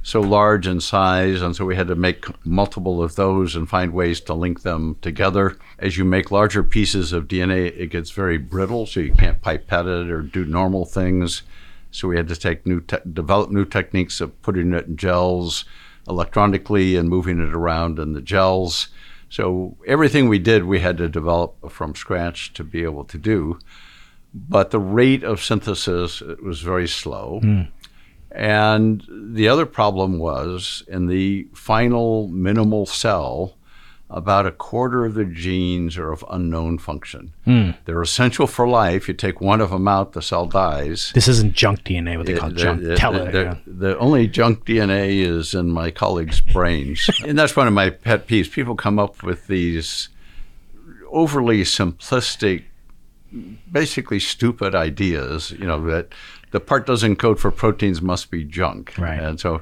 so 0.02 0.22
large 0.22 0.66
in 0.66 0.80
size, 0.80 1.42
and 1.42 1.56
so 1.56 1.66
we 1.66 1.76
had 1.76 1.88
to 1.88 1.96
make 1.96 2.26
multiple 2.46 3.04
of 3.04 3.16
those 3.16 3.56
and 3.56 3.70
find 3.70 3.94
ways 3.94 4.22
to 4.22 4.34
link 4.34 4.62
them 4.62 4.96
together. 5.02 5.58
As 5.78 5.98
you 5.98 6.06
make 6.06 6.32
larger 6.32 6.64
pieces 6.64 7.12
of 7.12 7.28
DNA, 7.28 7.78
it 7.78 7.88
gets 7.88 8.10
very 8.10 8.38
brittle, 8.38 8.86
so 8.86 9.02
you 9.02 9.14
can't 9.14 9.42
pipette 9.42 9.88
it 9.88 10.10
or 10.10 10.22
do 10.22 10.46
normal 10.46 10.86
things. 10.86 11.44
So 11.92 12.08
we 12.08 12.18
had 12.18 12.28
to 12.28 12.36
take 12.36 12.66
new 12.66 12.82
te- 12.82 12.98
develop 13.12 13.52
new 13.52 13.66
techniques 13.66 14.22
of 14.22 14.40
putting 14.42 14.74
it 14.74 14.88
in 14.88 14.98
gels 14.98 15.66
electronically 16.08 16.96
and 16.96 17.10
moving 17.10 17.40
it 17.40 17.54
around 17.54 18.00
in 18.00 18.14
the 18.14 18.22
gels. 18.22 18.90
So 19.30 19.78
everything 19.86 20.28
we 20.28 20.40
did, 20.40 20.66
we 20.66 20.80
had 20.80 20.98
to 20.98 21.08
develop 21.08 21.72
from 21.72 21.96
scratch 21.96 22.54
to 22.54 22.64
be 22.64 22.84
able 22.84 23.06
to 23.06 23.18
do. 23.18 23.60
But 24.34 24.72
the 24.72 24.80
rate 24.80 25.24
of 25.24 25.42
synthesis 25.44 26.22
was 26.22 26.62
very 26.62 26.88
slow. 26.88 27.42
Mm. 27.44 27.70
And 28.32 29.04
the 29.10 29.48
other 29.48 29.66
problem 29.66 30.20
was 30.20 30.84
in 30.88 31.08
the 31.08 31.48
final 31.54 32.28
minimal 32.28 32.86
cell, 32.86 33.56
about 34.10 34.48
a 34.48 34.52
quarter 34.52 35.06
of 35.06 35.14
the 35.14 35.26
genes 35.26 35.96
are 35.98 36.12
of 36.12 36.26
unknown 36.30 36.80
function. 36.80 37.32
Mm. 37.46 37.78
They're 37.86 38.02
essential 38.02 38.48
for 38.48 38.68
life. 38.68 39.08
You 39.08 39.14
take 39.14 39.40
one 39.40 39.62
of 39.62 39.70
them 39.70 39.88
out, 39.88 40.14
the 40.14 40.22
cell 40.22 40.48
dies. 40.48 41.12
This 41.14 41.28
isn't 41.28 41.54
junk 41.54 41.84
DNA, 41.84 42.18
what 42.18 42.26
they 42.26 42.34
call 42.34 42.50
junk 42.50 42.82
the, 42.82 42.96
tele. 42.96 43.32
The, 43.32 43.44
yeah. 43.44 43.56
the, 43.68 43.98
only 44.00 44.28
junk 44.28 44.66
DNA 44.66 45.22
is 45.22 45.54
in 45.54 45.70
my 45.70 45.92
colleagues' 45.92 46.42
brains. 46.42 47.08
and 47.26 47.38
that's 47.38 47.56
one 47.56 47.68
of 47.68 47.74
my 47.74 47.92
pet 47.92 48.28
peeves. 48.28 48.52
People 48.52 48.76
come 48.76 48.98
up 48.98 49.22
with 49.22 49.46
these 49.46 50.10
overly 51.12 51.62
simplistic, 51.62 52.64
basically 53.72 54.20
stupid 54.20 54.74
ideas, 54.74 55.52
you 55.52 55.68
know, 55.68 55.86
that 55.86 56.14
the 56.50 56.60
part 56.60 56.88
doesn't 56.88 57.18
code 57.18 57.40
for 57.40 57.52
proteins 57.52 58.02
must 58.02 58.32
be 58.32 58.44
junk. 58.44 58.98
Right. 58.98 59.20
And 59.20 59.40
so 59.40 59.62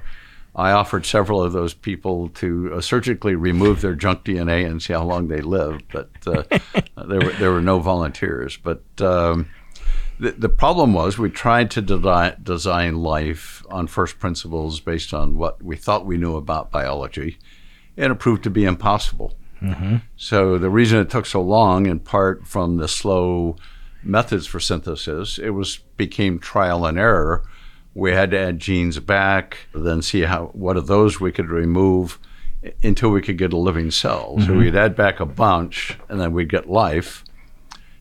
I 0.57 0.71
offered 0.71 1.05
several 1.05 1.43
of 1.43 1.53
those 1.53 1.75
people 1.75 2.29
to 2.29 2.73
uh, 2.73 2.81
surgically 2.81 3.35
remove 3.35 3.81
their 3.81 3.93
junk 3.93 4.23
DNA 4.23 4.65
and 4.65 4.81
see 4.81 4.91
how 4.91 5.03
long 5.03 5.27
they 5.27 5.41
live, 5.41 5.81
but 5.93 6.09
uh, 6.25 6.43
there 7.07 7.19
were 7.19 7.33
there 7.33 7.51
were 7.51 7.61
no 7.61 7.79
volunteers. 7.79 8.57
But 8.57 8.81
um, 8.99 9.49
the, 10.19 10.31
the 10.31 10.49
problem 10.49 10.93
was 10.93 11.19
we 11.19 11.29
tried 11.29 11.69
to 11.71 11.81
de- 11.81 12.37
design 12.41 12.95
life 13.03 13.63
on 13.69 13.85
first 13.85 14.17
principles 14.17 14.79
based 14.79 15.13
on 15.13 15.37
what 15.37 15.63
we 15.63 15.75
thought 15.75 16.07
we 16.07 16.17
knew 16.17 16.35
about 16.35 16.71
biology, 16.71 17.37
and 17.95 18.11
it 18.11 18.15
proved 18.15 18.43
to 18.45 18.49
be 18.49 18.65
impossible. 18.65 19.35
So 20.15 20.57
the 20.57 20.69
reason 20.69 20.99
it 20.99 21.09
took 21.09 21.25
so 21.27 21.41
long, 21.41 21.85
in 21.85 21.99
part 21.99 22.47
from 22.47 22.77
the 22.77 22.87
slow 22.87 23.57
methods 24.03 24.45
for 24.47 24.59
synthesis, 24.59 25.37
it 25.37 25.51
was 25.51 25.77
became 25.97 26.39
trial 26.39 26.85
and 26.85 26.97
error. 26.97 27.43
We 27.97 28.11
had 28.11 28.29
to 28.29 28.37
add 28.37 28.59
genes 28.59 28.99
back, 28.99 29.57
then 29.73 30.03
see 30.03 30.21
how 30.21 30.51
what 30.53 30.77
of 30.77 30.85
those 30.85 31.19
we 31.19 31.31
could 31.31 31.49
remove 31.49 32.19
until 32.83 33.09
we 33.09 33.23
could 33.23 33.39
get 33.39 33.53
a 33.53 33.57
living 33.57 33.89
cell. 33.89 34.35
So 34.39 34.45
mm-hmm. 34.45 34.57
we'd 34.59 34.75
add 34.75 34.95
back 34.95 35.19
a 35.19 35.25
bunch, 35.25 35.97
and 36.07 36.21
then 36.21 36.31
we'd 36.31 36.49
get 36.49 36.69
life, 36.69 37.23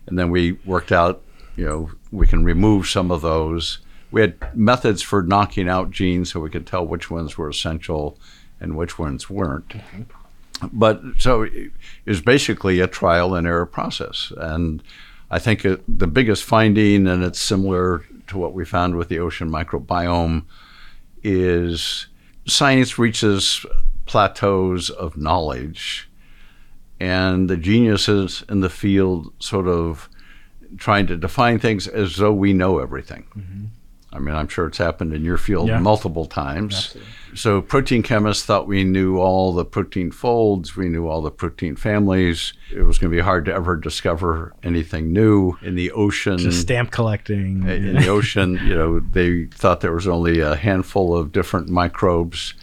and 0.07 0.19
then 0.19 0.31
we 0.31 0.53
worked 0.67 0.93
out, 0.93 1.23
you 1.57 1.65
know, 1.65 1.91
we 2.13 2.27
can 2.27 2.45
remove 2.45 2.89
some 2.89 3.11
of 3.11 3.23
those. 3.23 3.79
We 4.11 4.21
had 4.21 4.55
methods 4.55 5.01
for 5.01 5.23
knocking 5.23 5.67
out 5.67 5.91
genes 5.91 6.31
so 6.31 6.41
we 6.41 6.51
could 6.51 6.67
tell 6.67 6.87
which 6.87 7.11
ones 7.11 7.39
were 7.39 7.49
essential 7.49 8.19
and 8.61 8.77
which 8.77 8.99
ones 8.99 9.29
weren't 9.29 9.69
mm-hmm. 9.69 10.03
but 10.73 11.03
so 11.19 11.43
it 11.43 11.73
was 12.07 12.23
basically 12.23 12.81
a 12.81 12.87
trial 12.87 13.35
and 13.35 13.47
error 13.47 13.67
process. 13.67 14.33
And 14.37 14.83
I 15.31 15.39
think 15.39 15.63
the 15.63 16.07
biggest 16.07 16.45
finding, 16.45 17.07
and 17.07 17.23
it's 17.25 17.41
similar 17.41 18.05
to 18.29 18.39
what 18.39 18.53
we 18.55 18.65
found 18.65 18.97
with 18.97 19.09
the 19.09 19.19
ocean 19.19 19.51
microbiome, 19.51 20.45
is 21.23 22.07
science 22.47 22.99
reaches 22.99 23.65
plateaus 24.07 24.91
of 24.91 25.17
knowledge, 25.17 26.09
and 27.01 27.51
the 27.51 27.57
geniuses 27.57 28.45
in 28.49 28.61
the 28.61 28.71
field 28.71 29.33
sort 29.39 29.69
of 29.69 30.09
trying 30.77 31.07
to 31.07 31.17
define 31.17 31.59
things 31.59 31.87
as 31.87 32.17
though 32.17 32.33
we 32.33 32.53
know 32.53 32.79
everything. 32.79 33.27
Mm-hmm. 33.37 33.65
I 34.17 34.19
mean, 34.19 34.35
I'm 34.35 34.49
sure 34.49 34.67
it's 34.67 34.79
happened 34.79 35.13
in 35.13 35.25
your 35.25 35.37
field 35.37 35.69
Yeah. 35.69 35.79
multiple 35.79 36.25
times. 36.27 36.97
So, 37.35 37.61
protein 37.61 38.03
chemists 38.03 38.47
thought 38.47 38.67
we 38.67 38.83
knew 38.83 39.19
all 39.19 39.53
the 39.53 39.65
protein 39.65 40.11
folds, 40.11 40.75
we 40.75 40.89
knew 40.89 41.07
all 41.07 41.21
the 41.21 41.31
protein 41.31 41.77
families. 41.77 42.55
It 42.75 42.83
was 42.83 42.99
going 42.99 43.11
to 43.11 43.17
be 43.17 43.23
hard 43.23 43.45
to 43.45 43.53
ever 43.53 43.77
discover 43.77 44.55
anything 44.63 45.13
new 45.13 45.59
in 45.61 45.75
the 45.75 45.93
ocean. 45.93 46.39
Just 46.39 46.63
stamp 46.63 46.91
collecting. 46.91 47.69
in 47.69 47.97
the 47.97 48.09
ocean, 48.09 48.59
you 48.65 48.75
know, 48.75 49.01
they 49.01 49.45
thought 49.47 49.83
there 49.83 49.93
was 49.93 50.09
only 50.09 50.41
a 50.41 50.57
handful 50.57 51.15
of 51.15 51.31
different 51.31 51.69
microbes. 51.69 52.55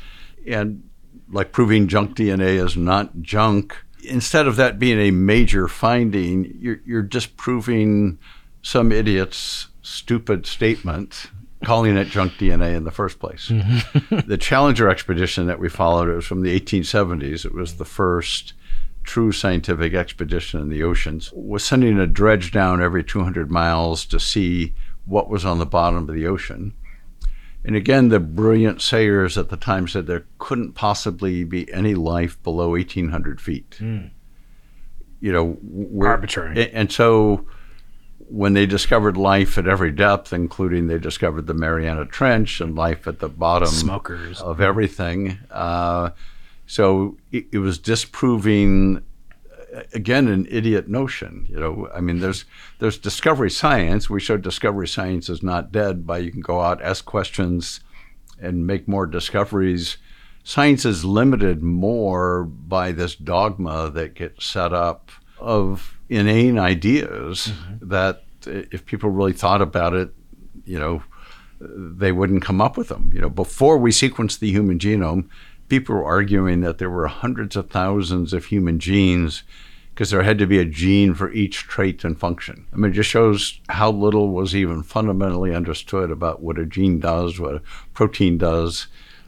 And 0.47 0.83
like 1.31 1.51
proving 1.51 1.87
junk 1.87 2.15
DNA 2.15 2.63
is 2.63 2.75
not 2.75 3.21
junk, 3.21 3.77
instead 4.03 4.47
of 4.47 4.55
that 4.55 4.79
being 4.79 4.99
a 4.99 5.11
major 5.11 5.67
finding, 5.67 6.57
you're, 6.59 6.79
you're 6.85 7.01
just 7.03 7.37
proving 7.37 8.17
some 8.61 8.91
idiot's 8.91 9.67
stupid 9.81 10.45
statement, 10.45 11.27
calling 11.63 11.97
it 11.97 12.07
junk 12.07 12.33
DNA 12.33 12.75
in 12.75 12.83
the 12.83 12.91
first 12.91 13.19
place. 13.19 13.49
Mm-hmm. 13.49 14.27
the 14.29 14.37
Challenger 14.37 14.89
expedition 14.89 15.47
that 15.47 15.59
we 15.59 15.69
followed 15.69 16.09
it 16.09 16.15
was 16.15 16.25
from 16.25 16.41
the 16.41 16.59
1870s. 16.59 17.45
It 17.45 17.53
was 17.53 17.75
the 17.75 17.85
first 17.85 18.53
true 19.03 19.31
scientific 19.31 19.93
expedition 19.93 20.61
in 20.61 20.69
the 20.69 20.83
oceans. 20.83 21.31
Was 21.33 21.63
sending 21.63 21.99
a 21.99 22.07
dredge 22.07 22.51
down 22.51 22.81
every 22.81 23.03
200 23.03 23.51
miles 23.51 24.05
to 24.05 24.19
see 24.19 24.73
what 25.05 25.29
was 25.29 25.45
on 25.45 25.59
the 25.59 25.65
bottom 25.65 26.09
of 26.09 26.15
the 26.15 26.27
ocean. 26.27 26.73
And 27.65 27.75
again, 27.75 28.09
the 28.09 28.19
brilliant 28.19 28.81
sayers 28.81 29.37
at 29.37 29.49
the 29.49 29.57
time 29.57 29.87
said 29.87 30.05
there 30.05 30.25
couldn't 30.37 30.73
possibly 30.73 31.43
be 31.43 31.71
any 31.71 31.95
life 31.95 32.41
below 32.43 32.69
1,800 32.71 33.39
feet. 33.39 33.77
Mm. 33.79 34.11
You 35.21 35.31
know, 35.31 36.05
Arbitrary. 36.05 36.71
And 36.71 36.91
so 36.91 37.45
when 38.33 38.53
they 38.53 38.65
discovered 38.65 39.15
life 39.15 39.59
at 39.59 39.67
every 39.67 39.91
depth, 39.91 40.33
including 40.33 40.87
they 40.87 40.97
discovered 40.97 41.45
the 41.45 41.53
Mariana 41.53 42.03
Trench 42.03 42.59
and 42.59 42.75
life 42.75 43.05
at 43.05 43.19
the 43.19 43.29
bottom 43.29 43.67
Smokers. 43.67 44.41
of 44.41 44.59
everything. 44.59 45.37
Uh, 45.51 46.09
so 46.65 47.15
it, 47.31 47.45
it 47.51 47.59
was 47.59 47.77
disproving 47.77 49.03
uh, 49.75 49.83
again 49.93 50.27
an 50.27 50.47
idiot 50.49 50.87
notion. 50.87 51.45
You 51.47 51.59
know, 51.59 51.89
I 51.93 52.01
mean, 52.01 52.21
there's 52.21 52.45
there's 52.79 52.97
discovery 52.97 53.51
science. 53.51 54.09
We 54.09 54.19
showed 54.19 54.41
discovery 54.41 54.87
science 54.87 55.29
is 55.29 55.43
not 55.43 55.71
dead 55.71 56.07
by 56.07 56.17
you 56.17 56.31
can 56.31 56.41
go 56.41 56.59
out, 56.59 56.81
ask 56.81 57.05
questions, 57.05 57.81
and 58.41 58.65
make 58.65 58.87
more 58.87 59.05
discoveries. 59.05 59.97
Science 60.43 60.85
is 60.85 61.05
limited 61.05 61.61
more 61.61 62.45
by 62.45 62.93
this 62.93 63.13
dogma 63.13 63.91
that 63.91 64.15
gets 64.15 64.43
set 64.43 64.73
up 64.73 65.11
of 65.37 65.99
inane 66.13 66.59
ideas 66.59 67.51
that 67.81 68.23
uh, 68.47 68.63
if 68.71 68.85
people 68.85 69.09
really 69.09 69.33
thought 69.33 69.61
about 69.61 69.93
it, 69.93 70.13
you 70.65 70.79
know, 70.79 71.03
they 71.59 72.11
wouldn't 72.11 72.43
come 72.43 72.61
up 72.61 72.77
with 72.77 72.89
them. 72.89 73.11
You 73.13 73.21
know, 73.21 73.29
before 73.29 73.77
we 73.77 73.91
sequenced 73.91 74.39
the 74.39 74.51
human 74.51 74.79
genome, 74.79 75.29
people 75.69 75.95
were 75.95 76.05
arguing 76.05 76.61
that 76.61 76.77
there 76.77 76.89
were 76.89 77.07
hundreds 77.07 77.55
of 77.55 77.69
thousands 77.69 78.33
of 78.33 78.45
human 78.45 78.79
genes 78.79 79.43
because 79.93 80.09
there 80.09 80.23
had 80.23 80.39
to 80.39 80.47
be 80.47 80.57
a 80.57 80.65
gene 80.65 81.13
for 81.13 81.31
each 81.31 81.59
trait 81.59 82.03
and 82.03 82.19
function. 82.19 82.65
I 82.73 82.77
mean, 82.77 82.91
it 82.91 82.95
just 82.95 83.09
shows 83.09 83.59
how 83.69 83.91
little 83.91 84.29
was 84.29 84.55
even 84.55 84.81
fundamentally 84.81 85.53
understood 85.53 86.09
about 86.09 86.41
what 86.41 86.57
a 86.57 86.65
gene 86.65 86.99
does, 86.99 87.39
what 87.39 87.55
a 87.55 87.61
protein 87.93 88.39
does, 88.39 88.87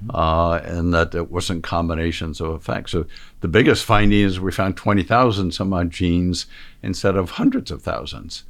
uh, 0.09 0.59
and 0.63 0.93
that 0.93 1.15
it 1.15 1.31
wasn't 1.31 1.63
combinations 1.63 2.41
of 2.41 2.55
effects. 2.55 2.91
So 2.91 3.05
the 3.41 3.47
biggest 3.47 3.85
finding 3.85 4.19
is 4.19 4.39
we 4.39 4.51
found 4.51 4.77
20,000 4.77 5.51
some 5.53 5.73
odd 5.73 5.91
genes 5.91 6.45
instead 6.83 7.15
of 7.15 7.31
hundreds 7.31 7.71
of 7.71 7.81
thousands. 7.81 8.43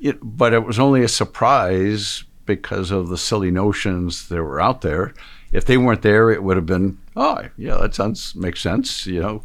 It, 0.00 0.18
but 0.22 0.52
it 0.52 0.64
was 0.64 0.78
only 0.78 1.02
a 1.02 1.08
surprise 1.08 2.24
because 2.46 2.90
of 2.90 3.08
the 3.08 3.18
silly 3.18 3.50
notions 3.50 4.28
that 4.28 4.42
were 4.42 4.60
out 4.60 4.80
there. 4.80 5.14
If 5.52 5.64
they 5.64 5.76
weren't 5.76 6.02
there, 6.02 6.30
it 6.30 6.42
would 6.42 6.56
have 6.56 6.66
been, 6.66 6.98
oh, 7.16 7.48
yeah, 7.56 7.76
that 7.76 7.94
sounds 7.94 8.34
makes 8.34 8.60
sense. 8.60 9.06
You 9.06 9.20
know, 9.20 9.42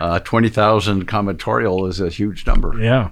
uh, 0.00 0.18
twenty 0.20 0.48
thousand 0.48 1.06
combinatorial 1.06 1.88
is 1.88 2.00
a 2.00 2.08
huge 2.08 2.46
number. 2.46 2.76
Yeah. 2.80 3.10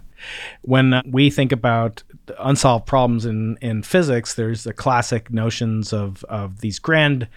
When 0.63 0.93
uh, 0.93 1.03
we 1.07 1.31
think 1.31 1.53
about 1.53 2.03
unsolved 2.39 2.87
problems 2.87 3.27
in, 3.27 3.59
in 3.61 3.83
physics, 3.83 4.35
there's 4.35 4.65
the 4.65 4.73
classic 4.73 5.31
notions 5.31 5.93
of, 5.93 6.25
of 6.25 6.61
these 6.61 6.79
grand 6.79 7.29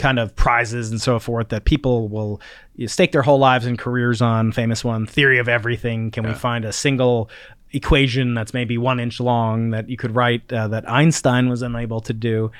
kind 0.00 0.18
of 0.18 0.34
prizes 0.34 0.90
and 0.90 1.00
so 1.00 1.18
forth 1.18 1.50
that 1.50 1.64
people 1.64 2.08
will 2.08 2.40
stake 2.86 3.12
their 3.12 3.22
whole 3.22 3.38
lives 3.38 3.66
and 3.66 3.78
careers 3.78 4.20
on. 4.20 4.50
Famous 4.50 4.82
one, 4.82 5.06
theory 5.06 5.38
of 5.38 5.48
everything. 5.48 6.10
Can 6.10 6.26
we 6.26 6.34
find 6.34 6.64
a 6.64 6.72
single 6.72 7.30
equation 7.72 8.34
that's 8.34 8.52
maybe 8.52 8.76
one 8.78 8.98
inch 8.98 9.20
long 9.20 9.70
that 9.70 9.88
you 9.88 9.96
could 9.96 10.14
write 10.14 10.52
uh, 10.52 10.66
that 10.68 10.88
Einstein 10.90 11.48
was 11.48 11.62
unable 11.62 12.00
to 12.00 12.12
do? 12.12 12.50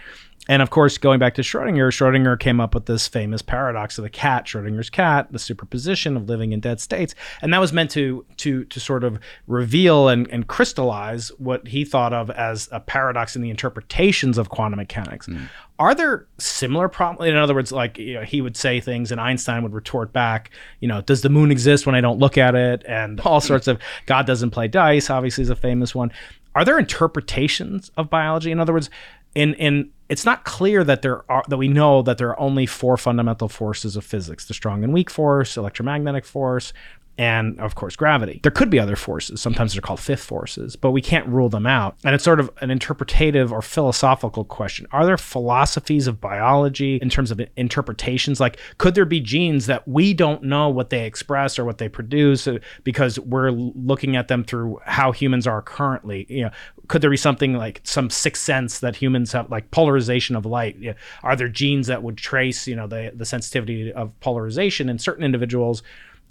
And 0.51 0.63
of 0.63 0.71
course, 0.71 0.99
going 0.99 1.21
back 1.21 1.35
to 1.35 1.43
Schrodinger, 1.43 1.93
Schrodinger 1.93 2.37
came 2.37 2.59
up 2.59 2.75
with 2.75 2.87
this 2.87 3.07
famous 3.07 3.41
paradox 3.41 3.99
of 3.99 4.03
the 4.03 4.11
cat, 4.11 4.47
Schrodinger's 4.47 4.91
cat, 4.91 5.29
the 5.31 5.39
superposition 5.39 6.17
of 6.17 6.29
living 6.29 6.53
and 6.53 6.61
dead 6.61 6.81
states, 6.81 7.15
and 7.41 7.55
that 7.55 7.61
was 7.61 7.73
meant 7.73 7.93
to 7.93 8.27
to 8.39 8.65
to 8.65 8.81
sort 8.81 9.05
of 9.05 9.21
reveal 9.47 10.09
and, 10.09 10.27
and 10.27 10.49
crystallize 10.49 11.29
what 11.39 11.69
he 11.69 11.85
thought 11.85 12.13
of 12.13 12.31
as 12.31 12.69
a 12.73 12.81
paradox 12.81 13.37
in 13.37 13.43
the 13.43 13.51
interpretations 13.51 14.39
of 14.39 14.49
quantum 14.49 14.79
mechanics. 14.79 15.27
Hmm. 15.27 15.45
Are 15.79 15.95
there 15.95 16.27
similar 16.39 16.89
problems? 16.89 17.31
In 17.31 17.37
other 17.37 17.55
words, 17.55 17.71
like 17.71 17.97
you 17.97 18.15
know, 18.15 18.23
he 18.23 18.41
would 18.41 18.57
say 18.57 18.81
things, 18.81 19.13
and 19.13 19.21
Einstein 19.21 19.63
would 19.63 19.73
retort 19.73 20.13
back, 20.13 20.51
you 20.81 20.89
know, 20.89 21.01
does 21.01 21.23
the 21.23 21.31
moon 21.31 21.53
exist 21.53 21.87
when 21.87 21.95
I 21.95 22.01
don't 22.01 22.19
look 22.19 22.37
at 22.37 22.57
it, 22.57 22.83
and 22.89 23.21
all 23.25 23.41
sorts 23.41 23.69
of 23.69 23.79
God 24.07 24.27
doesn't 24.27 24.51
play 24.51 24.67
dice. 24.67 25.11
Obviously, 25.11 25.43
is 25.43 25.51
a 25.51 25.55
famous 25.55 25.95
one. 25.95 26.11
Are 26.57 26.65
there 26.65 26.81
interpretations 26.81 27.93
of 27.97 28.11
biology? 28.11 28.51
In 28.51 28.59
other 28.59 28.73
words, 28.73 28.91
in 29.35 29.55
in 29.55 29.91
it's 30.09 30.25
not 30.25 30.45
clear 30.45 30.83
that 30.83 31.03
there 31.03 31.31
are 31.31 31.45
that 31.49 31.57
we 31.57 31.69
know 31.69 32.03
that 32.03 32.19
there 32.19 32.29
are 32.29 32.41
only 32.41 32.67
four 32.67 32.97
fundamental 32.97 33.49
forces 33.49 33.97
of 33.97 34.05
physics: 34.05 34.47
the 34.47 34.55
strong 34.55 34.83
and 34.83 34.93
weak 34.93 35.11
force, 35.11 35.57
electromagnetic 35.57 36.25
force, 36.25 36.73
and 37.21 37.61
of 37.61 37.75
course 37.75 37.97
gravity. 37.97 38.41
There 38.43 38.51
could 38.51 38.71
be 38.71 38.81
other 38.81 38.97
forces. 38.97 39.43
Sometimes 39.43 39.75
they're 39.75 39.83
called 39.83 40.01
fifth 40.01 40.25
forces, 40.25 40.75
but 40.75 40.93
we 40.93 41.03
can't 41.03 41.27
rule 41.29 41.51
them 41.51 41.67
out. 41.67 41.97
And 42.03 42.15
it's 42.15 42.25
sort 42.25 42.41
of 42.41 42.51
an 42.63 42.71
interpretative 42.71 43.53
or 43.53 43.61
philosophical 43.61 44.43
question. 44.43 44.87
Are 44.91 45.05
there 45.05 45.19
philosophies 45.19 46.07
of 46.07 46.19
biology 46.19 46.97
in 46.97 47.11
terms 47.11 47.31
of 47.31 47.39
interpretations? 47.59 48.41
Like, 48.41 48.57
could 48.79 48.95
there 48.95 49.05
be 49.05 49.21
genes 49.21 49.67
that 49.67 49.87
we 49.87 50.15
don't 50.15 50.45
know 50.45 50.71
what 50.71 50.89
they 50.89 51.05
express 51.05 51.59
or 51.59 51.67
what 51.67 51.77
they 51.77 51.91
produce 51.91 52.47
uh, 52.47 52.59
because 52.85 53.21
we're 53.21 53.51
looking 53.51 54.17
at 54.17 54.29
them 54.29 54.43
through 54.43 54.81
how 54.87 55.13
humans 55.13 55.47
are 55.47 55.61
currently? 55.61 56.25
You 56.31 56.45
know, 56.45 56.51
could 56.89 57.03
there 57.03 57.11
be 57.11 57.19
something 57.19 57.53
like 57.53 57.83
some 57.85 58.09
sixth 58.09 58.43
sense 58.43 58.79
that 58.79 58.97
humans 58.97 59.33
have, 59.33 59.51
like 59.51 59.71
polarization 59.73 60.37
of 60.37 60.47
light? 60.47 60.77
You 60.77 60.93
know, 60.93 60.97
are 61.23 61.37
there 61.37 61.49
genes 61.49 61.87
that 61.89 62.03
would 62.03 62.17
trace, 62.17 62.67
you 62.67 62.77
know, 62.77 62.87
the 62.87 63.13
the 63.15 63.27
sensitivity 63.27 63.93
of 63.93 64.19
polarization 64.21 64.89
in 64.89 64.99
certain 64.99 65.23
individuals? 65.23 65.83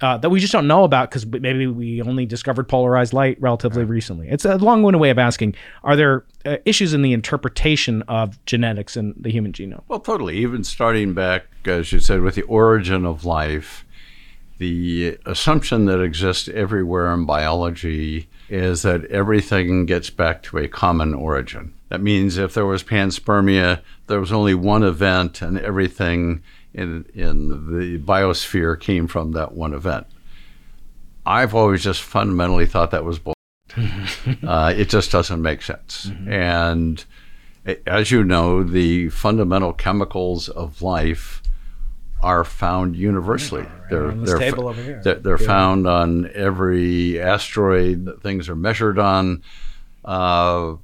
Uh, 0.02 0.18
that 0.18 0.30
we 0.30 0.40
just 0.40 0.54
don't 0.54 0.68
know 0.68 0.84
about 0.84 1.10
because 1.10 1.26
maybe 1.26 1.68
we 1.68 2.02
only 2.02 2.26
discovered 2.26 2.68
polarized 2.68 3.14
light 3.14 3.38
relatively 3.42 3.84
recently. 3.84 4.30
It's 4.30 4.46
a 4.46 4.58
long-winded 4.58 5.00
way 5.00 5.10
of 5.10 5.18
asking: 5.18 5.56
Are 5.84 5.96
there 5.96 6.26
uh, 6.46 6.58
issues 6.66 6.94
in 6.94 7.02
the 7.02 7.14
interpretation 7.14 8.02
of 8.04 8.44
genetics 8.46 8.96
in 8.96 9.14
the 9.18 9.30
human 9.30 9.52
genome? 9.52 9.84
Well, 9.88 10.00
totally. 10.00 10.38
Even 10.38 10.64
starting 10.64 11.14
back, 11.14 11.46
as 11.66 11.92
you 11.92 12.00
said, 12.00 12.22
with 12.22 12.36
the 12.36 12.44
origin 12.44 13.06
of 13.06 13.26
life, 13.26 13.86
the 14.58 15.18
assumption 15.26 15.86
that 15.86 16.02
exists 16.02 16.50
everywhere 16.50 17.14
in 17.14 17.26
biology 17.26 18.30
is 18.50 18.82
that 18.82 19.06
everything 19.06 19.86
gets 19.86 20.10
back 20.10 20.44
to 20.44 20.58
a 20.58 20.68
common 20.68 21.14
origin. 21.14 21.74
That 21.90 22.02
means 22.02 22.38
if 22.38 22.54
there 22.54 22.66
was 22.66 22.84
panspermia, 22.84 23.82
there 24.08 24.20
was 24.20 24.32
only 24.32 24.54
one 24.54 24.84
event, 24.84 25.42
and 25.42 25.58
everything 25.60 26.44
in 26.74 27.06
in 27.14 27.50
the 27.78 27.98
biosphere 28.00 28.80
came 28.80 29.08
from 29.08 29.32
that 29.34 29.54
one 29.54 29.74
event. 29.74 30.08
I've 31.26 31.54
always 31.54 31.84
just 31.84 32.02
fundamentally 32.02 32.66
thought 32.66 32.92
that 32.92 33.04
was 33.04 33.20
bull. 33.20 33.34
uh, 34.44 34.74
it 34.76 34.90
just 34.90 35.12
doesn't 35.12 35.42
make 35.42 35.62
sense. 35.62 36.08
Mm-hmm. 36.08 36.32
And 36.32 37.06
as 37.86 38.10
you 38.10 38.24
know, 38.24 38.64
the 38.64 39.10
fundamental 39.10 39.74
chemicals 39.74 40.50
of 40.50 40.82
life 40.82 41.44
are 42.22 42.44
found 42.44 42.96
universally. 42.96 43.66
they're 43.90 44.12
on 44.12 44.22
this 44.22 44.32
they're, 44.32 44.40
table 44.40 44.68
over 44.68 44.82
here. 44.82 45.02
they're, 45.04 45.16
they're 45.16 45.38
found 45.38 45.88
on 45.88 46.30
every 46.34 47.20
asteroid 47.20 48.06
that 48.06 48.22
things 48.22 48.50
are 48.50 48.56
measured 48.56 49.00
on. 49.00 49.42
Uh, 50.04 50.76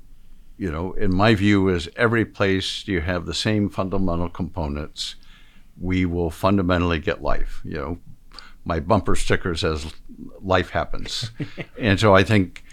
you 0.57 0.71
know, 0.71 0.93
in 0.93 1.13
my 1.13 1.35
view, 1.35 1.67
is 1.67 1.89
every 1.97 2.23
place 2.23 2.87
you 2.87 3.01
have 3.01 3.25
the 3.25 3.33
same 3.33 3.69
fundamental 3.69 4.29
components, 4.29 5.15
we 5.79 6.05
will 6.05 6.29
fundamentally 6.29 6.99
get 6.99 7.21
life. 7.21 7.61
You 7.63 7.73
know, 7.73 7.97
my 8.63 8.79
bumper 8.79 9.15
sticker 9.15 9.55
says 9.55 9.93
life 10.41 10.69
happens. 10.69 11.31
and 11.79 11.99
so 11.99 12.15
I 12.15 12.23
think 12.23 12.63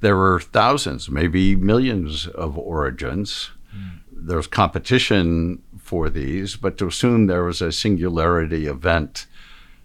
there 0.00 0.16
were 0.16 0.40
thousands, 0.40 1.10
maybe 1.10 1.56
millions 1.56 2.26
of 2.26 2.58
origins. 2.58 3.50
Hmm. 3.70 3.98
There's 4.12 4.46
competition 4.46 5.62
for 5.78 6.08
these, 6.08 6.56
but 6.56 6.78
to 6.78 6.86
assume 6.86 7.26
there 7.26 7.44
was 7.44 7.60
a 7.60 7.72
singularity 7.72 8.66
event, 8.66 9.26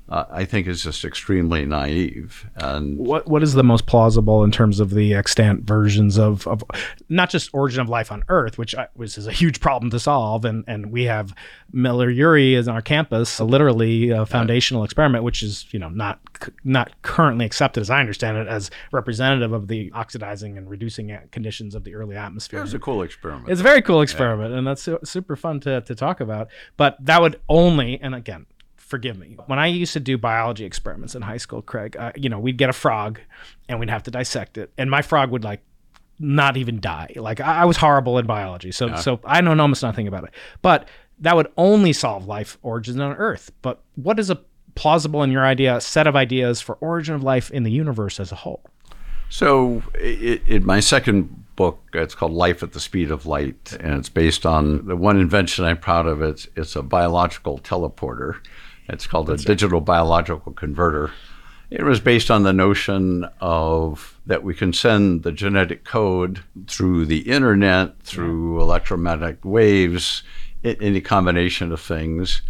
uh, 0.07 0.25
I 0.29 0.45
think 0.45 0.67
is 0.67 0.83
just 0.83 1.03
extremely 1.03 1.65
naive. 1.65 2.47
And 2.55 2.97
What 2.97 3.27
what 3.27 3.41
is 3.41 3.53
the 3.53 3.63
most 3.63 3.85
plausible 3.87 4.43
in 4.43 4.51
terms 4.51 4.79
of 4.79 4.91
the 4.91 5.13
extant 5.15 5.63
versions 5.63 6.17
of, 6.19 6.45
of 6.47 6.63
not 7.09 7.29
just 7.29 7.49
origin 7.53 7.81
of 7.81 7.89
life 7.89 8.11
on 8.11 8.23
Earth, 8.29 8.57
which, 8.57 8.75
I, 8.75 8.87
which 8.93 9.17
is 9.17 9.25
a 9.27 9.31
huge 9.31 9.59
problem 9.59 9.89
to 9.91 9.99
solve, 9.99 10.45
and 10.45 10.63
and 10.67 10.91
we 10.91 11.05
have 11.05 11.33
Miller 11.71 12.11
Urey 12.11 12.53
is 12.53 12.67
on 12.67 12.75
our 12.75 12.81
campus, 12.81 13.39
literally 13.39 14.11
a 14.11 14.25
foundational 14.25 14.83
experiment, 14.83 15.23
which 15.23 15.41
is 15.41 15.65
you 15.71 15.79
know 15.79 15.89
not 15.89 16.19
not 16.63 16.91
currently 17.01 17.45
accepted 17.45 17.81
as 17.81 17.89
I 17.89 17.99
understand 17.99 18.37
it 18.37 18.47
as 18.47 18.69
representative 18.91 19.53
of 19.53 19.67
the 19.67 19.91
oxidizing 19.93 20.57
and 20.57 20.69
reducing 20.69 21.17
conditions 21.31 21.73
of 21.75 21.83
the 21.83 21.95
early 21.95 22.15
atmosphere. 22.15 22.59
it 22.59 22.63
was 22.63 22.73
a 22.73 22.79
cool 22.79 23.01
experiment. 23.01 23.49
It's 23.49 23.59
a 23.61 23.63
very 23.63 23.81
cool 23.81 24.01
experiment, 24.01 24.53
and 24.53 24.67
that's 24.67 24.83
su- 24.83 24.99
super 25.03 25.35
fun 25.35 25.59
to, 25.61 25.81
to 25.81 25.95
talk 25.95 26.19
about. 26.19 26.49
But 26.77 26.97
that 27.03 27.21
would 27.21 27.39
only, 27.49 27.99
and 28.01 28.13
again, 28.13 28.45
forgive 28.85 29.17
me, 29.17 29.35
when 29.47 29.59
I 29.59 29.67
used 29.67 29.93
to 29.93 29.99
do 29.99 30.17
biology 30.17 30.65
experiments 30.65 31.15
in 31.15 31.21
high 31.21 31.37
school, 31.37 31.61
Craig, 31.61 31.95
uh, 31.97 32.11
you 32.15 32.29
know, 32.29 32.39
we'd 32.39 32.57
get 32.57 32.69
a 32.69 32.73
frog 32.73 33.19
and 33.67 33.79
we'd 33.79 33.89
have 33.89 34.03
to 34.03 34.11
dissect 34.11 34.57
it, 34.57 34.71
and 34.77 34.89
my 34.89 35.01
frog 35.01 35.31
would 35.31 35.43
like 35.43 35.61
not 36.19 36.55
even 36.57 36.79
die. 36.79 37.13
Like 37.15 37.41
I, 37.41 37.61
I 37.61 37.65
was 37.65 37.77
horrible 37.77 38.17
in 38.17 38.25
biology, 38.25 38.71
so 38.71 38.95
so 38.95 39.19
I 39.25 39.41
know 39.41 39.57
almost 39.59 39.83
nothing 39.83 40.07
about 40.07 40.23
it. 40.25 40.31
But 40.61 40.87
that 41.19 41.35
would 41.35 41.51
only 41.57 41.93
solve 41.93 42.27
life 42.27 42.57
origins 42.61 42.99
on 42.99 43.13
Earth. 43.13 43.51
But 43.61 43.81
what 43.95 44.19
is 44.19 44.29
a 44.29 44.39
plausible 44.75 45.23
in 45.23 45.31
your 45.31 45.45
idea 45.45 45.79
set 45.81 46.07
of 46.07 46.15
ideas 46.15 46.61
for 46.61 46.75
origin 46.75 47.15
of 47.15 47.23
life 47.23 47.49
in 47.51 47.63
the 47.63 47.71
universe 47.71 48.19
as 48.19 48.31
a 48.31 48.35
whole? 48.35 48.61
So, 49.29 49.81
in 49.99 50.65
my 50.65 50.79
second 50.79 51.45
book, 51.55 51.79
it's 51.93 52.13
called 52.13 52.33
Life 52.33 52.61
at 52.61 52.73
the 52.73 52.79
Speed 52.79 53.11
of 53.11 53.25
Light, 53.25 53.75
and 53.79 53.95
it's 53.95 54.09
based 54.09 54.45
on 54.45 54.85
the 54.85 54.95
one 54.95 55.19
invention 55.19 55.65
I'm 55.65 55.77
proud 55.77 56.05
of. 56.05 56.21
It's 56.21 56.47
it's 56.55 56.75
a 56.75 56.83
biological 56.83 57.59
teleporter. 57.59 58.39
It's 58.87 59.07
called 59.07 59.29
a 59.29 59.37
digital 59.37 59.81
biological 59.81 60.53
converter. 60.53 61.11
It 61.71 61.83
was 61.83 61.99
based 61.99 62.29
on 62.29 62.43
the 62.43 62.53
notion 62.53 63.27
of 63.41 64.19
that 64.25 64.43
we 64.43 64.53
can 64.53 64.71
send 64.71 65.23
the 65.23 65.31
genetic 65.31 65.83
code 65.83 66.43
through 66.67 67.07
the 67.07 67.21
internet, 67.21 67.99
through 68.03 68.61
electromagnetic 68.61 69.43
waves, 69.43 70.23
any 70.63 71.01
combination 71.01 71.71
of 71.71 71.81
things, 71.81 72.41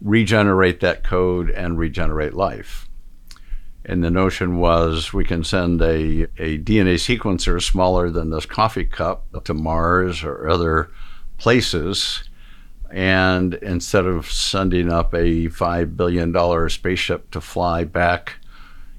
regenerate 0.00 0.80
that 0.80 1.02
code 1.02 1.50
and 1.50 1.78
regenerate 1.78 2.34
life. 2.34 2.88
And 3.84 4.04
the 4.04 4.10
notion 4.10 4.58
was 4.58 5.12
we 5.12 5.24
can 5.24 5.42
send 5.42 5.80
a, 5.82 6.22
a 6.38 6.58
DNA 6.58 6.94
sequencer 6.94 7.60
smaller 7.62 8.10
than 8.10 8.30
this 8.30 8.46
coffee 8.46 8.84
cup 8.84 9.26
to 9.44 9.54
Mars 9.54 10.22
or 10.22 10.48
other 10.48 10.90
places. 11.38 12.29
And 12.90 13.54
instead 13.54 14.06
of 14.06 14.30
sending 14.30 14.92
up 14.92 15.14
a 15.14 15.48
$5 15.48 15.96
billion 15.96 16.68
spaceship 16.68 17.30
to 17.30 17.40
fly 17.40 17.84
back 17.84 18.34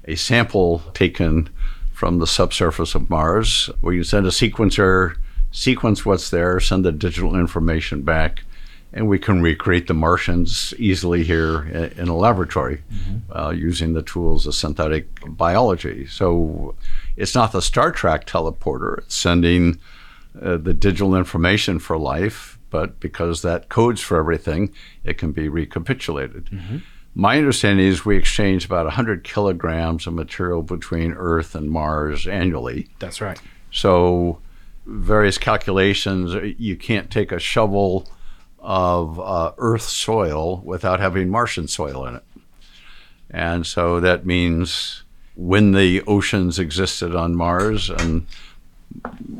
a 0.04 0.14
sample 0.14 0.82
taken 0.94 1.48
from 1.92 2.18
the 2.18 2.26
subsurface 2.26 2.94
of 2.94 3.10
Mars, 3.10 3.70
we 3.80 3.96
can 3.96 4.04
send 4.04 4.26
a 4.26 4.30
sequencer, 4.30 5.16
sequence 5.50 6.04
what's 6.04 6.30
there, 6.30 6.58
send 6.58 6.84
the 6.84 6.90
digital 6.90 7.36
information 7.36 8.02
back, 8.02 8.42
and 8.92 9.08
we 9.08 9.18
can 9.18 9.40
recreate 9.40 9.86
the 9.86 9.94
Martians 9.94 10.74
easily 10.78 11.22
here 11.22 11.92
in 11.96 12.08
a 12.08 12.16
laboratory 12.16 12.82
uh, 13.30 13.50
using 13.50 13.92
the 13.92 14.02
tools 14.02 14.46
of 14.46 14.54
synthetic 14.54 15.06
biology. 15.26 16.06
So 16.06 16.74
it's 17.16 17.34
not 17.34 17.52
the 17.52 17.62
Star 17.62 17.92
Trek 17.92 18.26
teleporter, 18.26 18.98
it's 18.98 19.14
sending 19.14 19.78
uh, 20.40 20.56
the 20.56 20.74
digital 20.74 21.14
information 21.14 21.78
for 21.78 21.96
life, 21.96 22.51
but 22.72 22.98
because 22.98 23.42
that 23.42 23.68
codes 23.68 24.00
for 24.00 24.18
everything, 24.18 24.74
it 25.04 25.18
can 25.18 25.30
be 25.30 25.48
recapitulated. 25.48 26.50
My 27.14 27.36
understanding 27.36 27.86
is 27.86 28.06
we 28.06 28.16
exchange 28.16 28.64
about 28.64 28.86
100 28.86 29.22
kilograms 29.22 30.06
of 30.06 30.14
material 30.14 30.62
between 30.62 31.12
Earth 31.12 31.54
and 31.54 31.70
Mars 31.70 32.26
annually. 32.26 32.88
That's 32.98 33.20
right. 33.20 33.38
So, 33.70 34.40
various 34.86 35.36
calculations, 35.36 36.34
you 36.58 36.76
can't 36.76 37.10
take 37.10 37.30
a 37.30 37.38
shovel 37.38 38.08
of 38.58 39.20
uh, 39.20 39.52
Earth 39.58 39.82
soil 39.82 40.62
without 40.64 40.98
having 40.98 41.28
Martian 41.28 41.68
soil 41.68 42.06
in 42.06 42.16
it. 42.16 42.24
And 43.30 43.66
so 43.66 44.00
that 44.00 44.24
means 44.24 45.04
when 45.34 45.72
the 45.72 46.02
oceans 46.02 46.58
existed 46.58 47.14
on 47.14 47.34
Mars, 47.34 47.90
and 47.90 48.26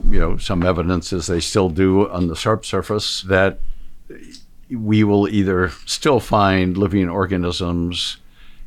you 0.08 0.18
know, 0.20 0.36
some 0.36 0.62
evidence 0.64 1.12
is 1.12 1.26
they 1.26 1.40
still 1.40 1.68
do 1.68 2.08
on 2.10 2.28
the 2.28 2.36
subsurface, 2.36 3.22
that 3.22 3.60
we 4.70 5.04
will 5.04 5.28
either 5.28 5.70
still 5.86 6.20
find 6.20 6.76
living 6.76 7.08
organisms 7.08 8.18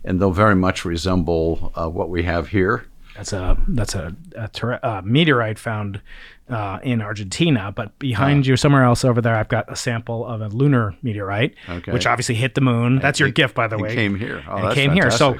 and 0.03 0.19
they'll 0.19 0.31
very 0.31 0.55
much 0.55 0.85
resemble 0.85 1.71
uh, 1.75 1.89
what 1.89 2.09
we 2.09 2.23
have 2.23 2.49
here. 2.49 2.85
That's 3.15 3.33
a 3.33 3.57
that's 3.69 3.95
a, 3.95 4.15
a 4.35 4.47
ter- 4.49 4.79
uh, 4.83 5.01
meteorite 5.03 5.57
found 5.57 6.01
uh, 6.49 6.79
in 6.83 7.01
Argentina, 7.01 7.71
but 7.75 7.97
behind 7.97 8.45
you, 8.45 8.55
somewhere 8.57 8.83
else 8.83 9.03
over 9.05 9.21
there, 9.21 9.35
I've 9.35 9.47
got 9.47 9.71
a 9.71 9.75
sample 9.75 10.25
of 10.25 10.41
a 10.41 10.49
lunar 10.49 10.95
meteorite, 11.01 11.55
Okay. 11.67 11.91
which 11.93 12.05
obviously 12.05 12.35
hit 12.35 12.55
the 12.55 12.61
moon. 12.61 12.99
That's 12.99 13.19
your 13.19 13.29
it- 13.29 13.35
gift, 13.35 13.55
by 13.55 13.67
the 13.67 13.77
it 13.77 13.81
way. 13.81 13.95
came 13.95 14.15
here. 14.15 14.43
Oh, 14.47 14.57
and 14.57 14.73
came 14.75 14.91
here. 14.91 15.09
So 15.09 15.37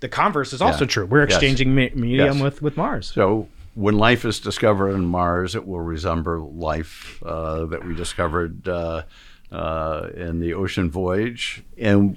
the 0.00 0.08
converse 0.08 0.52
is 0.52 0.60
also 0.60 0.84
Yeah. 0.84 0.88
true. 0.90 1.06
We're 1.06 1.22
Yes. 1.24 1.32
exchanging 1.32 1.74
me- 1.74 1.90
medium 1.94 2.34
Yes. 2.34 2.42
with 2.42 2.62
with 2.62 2.76
Mars. 2.76 3.10
So 3.12 3.48
when 3.76 3.98
life 3.98 4.24
is 4.24 4.40
discovered 4.40 4.94
on 4.94 5.04
Mars, 5.04 5.54
it 5.54 5.66
will 5.66 5.80
resemble 5.82 6.50
life 6.54 7.22
uh, 7.22 7.66
that 7.66 7.84
we 7.86 7.94
discovered 7.94 8.66
uh, 8.66 9.02
uh, 9.52 10.08
in 10.16 10.40
the 10.40 10.54
ocean 10.54 10.90
voyage. 10.90 11.62
And 11.76 12.16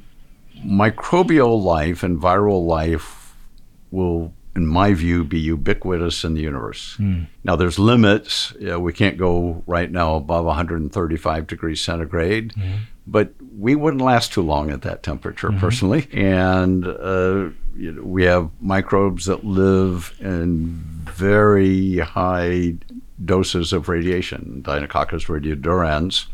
microbial 0.65 1.61
life 1.61 2.01
and 2.01 2.17
viral 2.19 2.65
life 2.65 3.35
will, 3.91 4.33
in 4.55 4.65
my 4.67 4.93
view, 4.93 5.25
be 5.25 5.37
ubiquitous 5.39 6.23
in 6.23 6.33
the 6.33 6.41
universe. 6.41 6.95
Now, 7.43 7.57
there's 7.57 7.77
limits. 7.77 8.53
You 8.57 8.67
know, 8.67 8.79
we 8.79 8.93
can't 8.93 9.17
go 9.17 9.61
right 9.67 9.91
now 9.91 10.15
above 10.15 10.45
135 10.45 11.45
degrees 11.45 11.81
centigrade, 11.81 12.53
but 13.05 13.33
we 13.57 13.75
wouldn't 13.75 14.01
last 14.01 14.31
too 14.31 14.43
long 14.43 14.71
at 14.71 14.83
that 14.83 15.03
temperature, 15.03 15.51
personally. 15.59 16.07
And 16.13 16.87
uh, 16.87 17.49
you 17.75 17.91
know, 17.93 18.03
we 18.03 18.23
have 18.23 18.49
microbes 18.61 19.25
that 19.25 19.43
live 19.43 20.15
in 20.21 20.83
very 21.19 21.97
high 21.97 22.75
doses 23.23 23.73
of 23.73 23.89
radiation, 23.89 24.63
Deinococcus 24.65 25.27
radiodurans. 25.27 26.25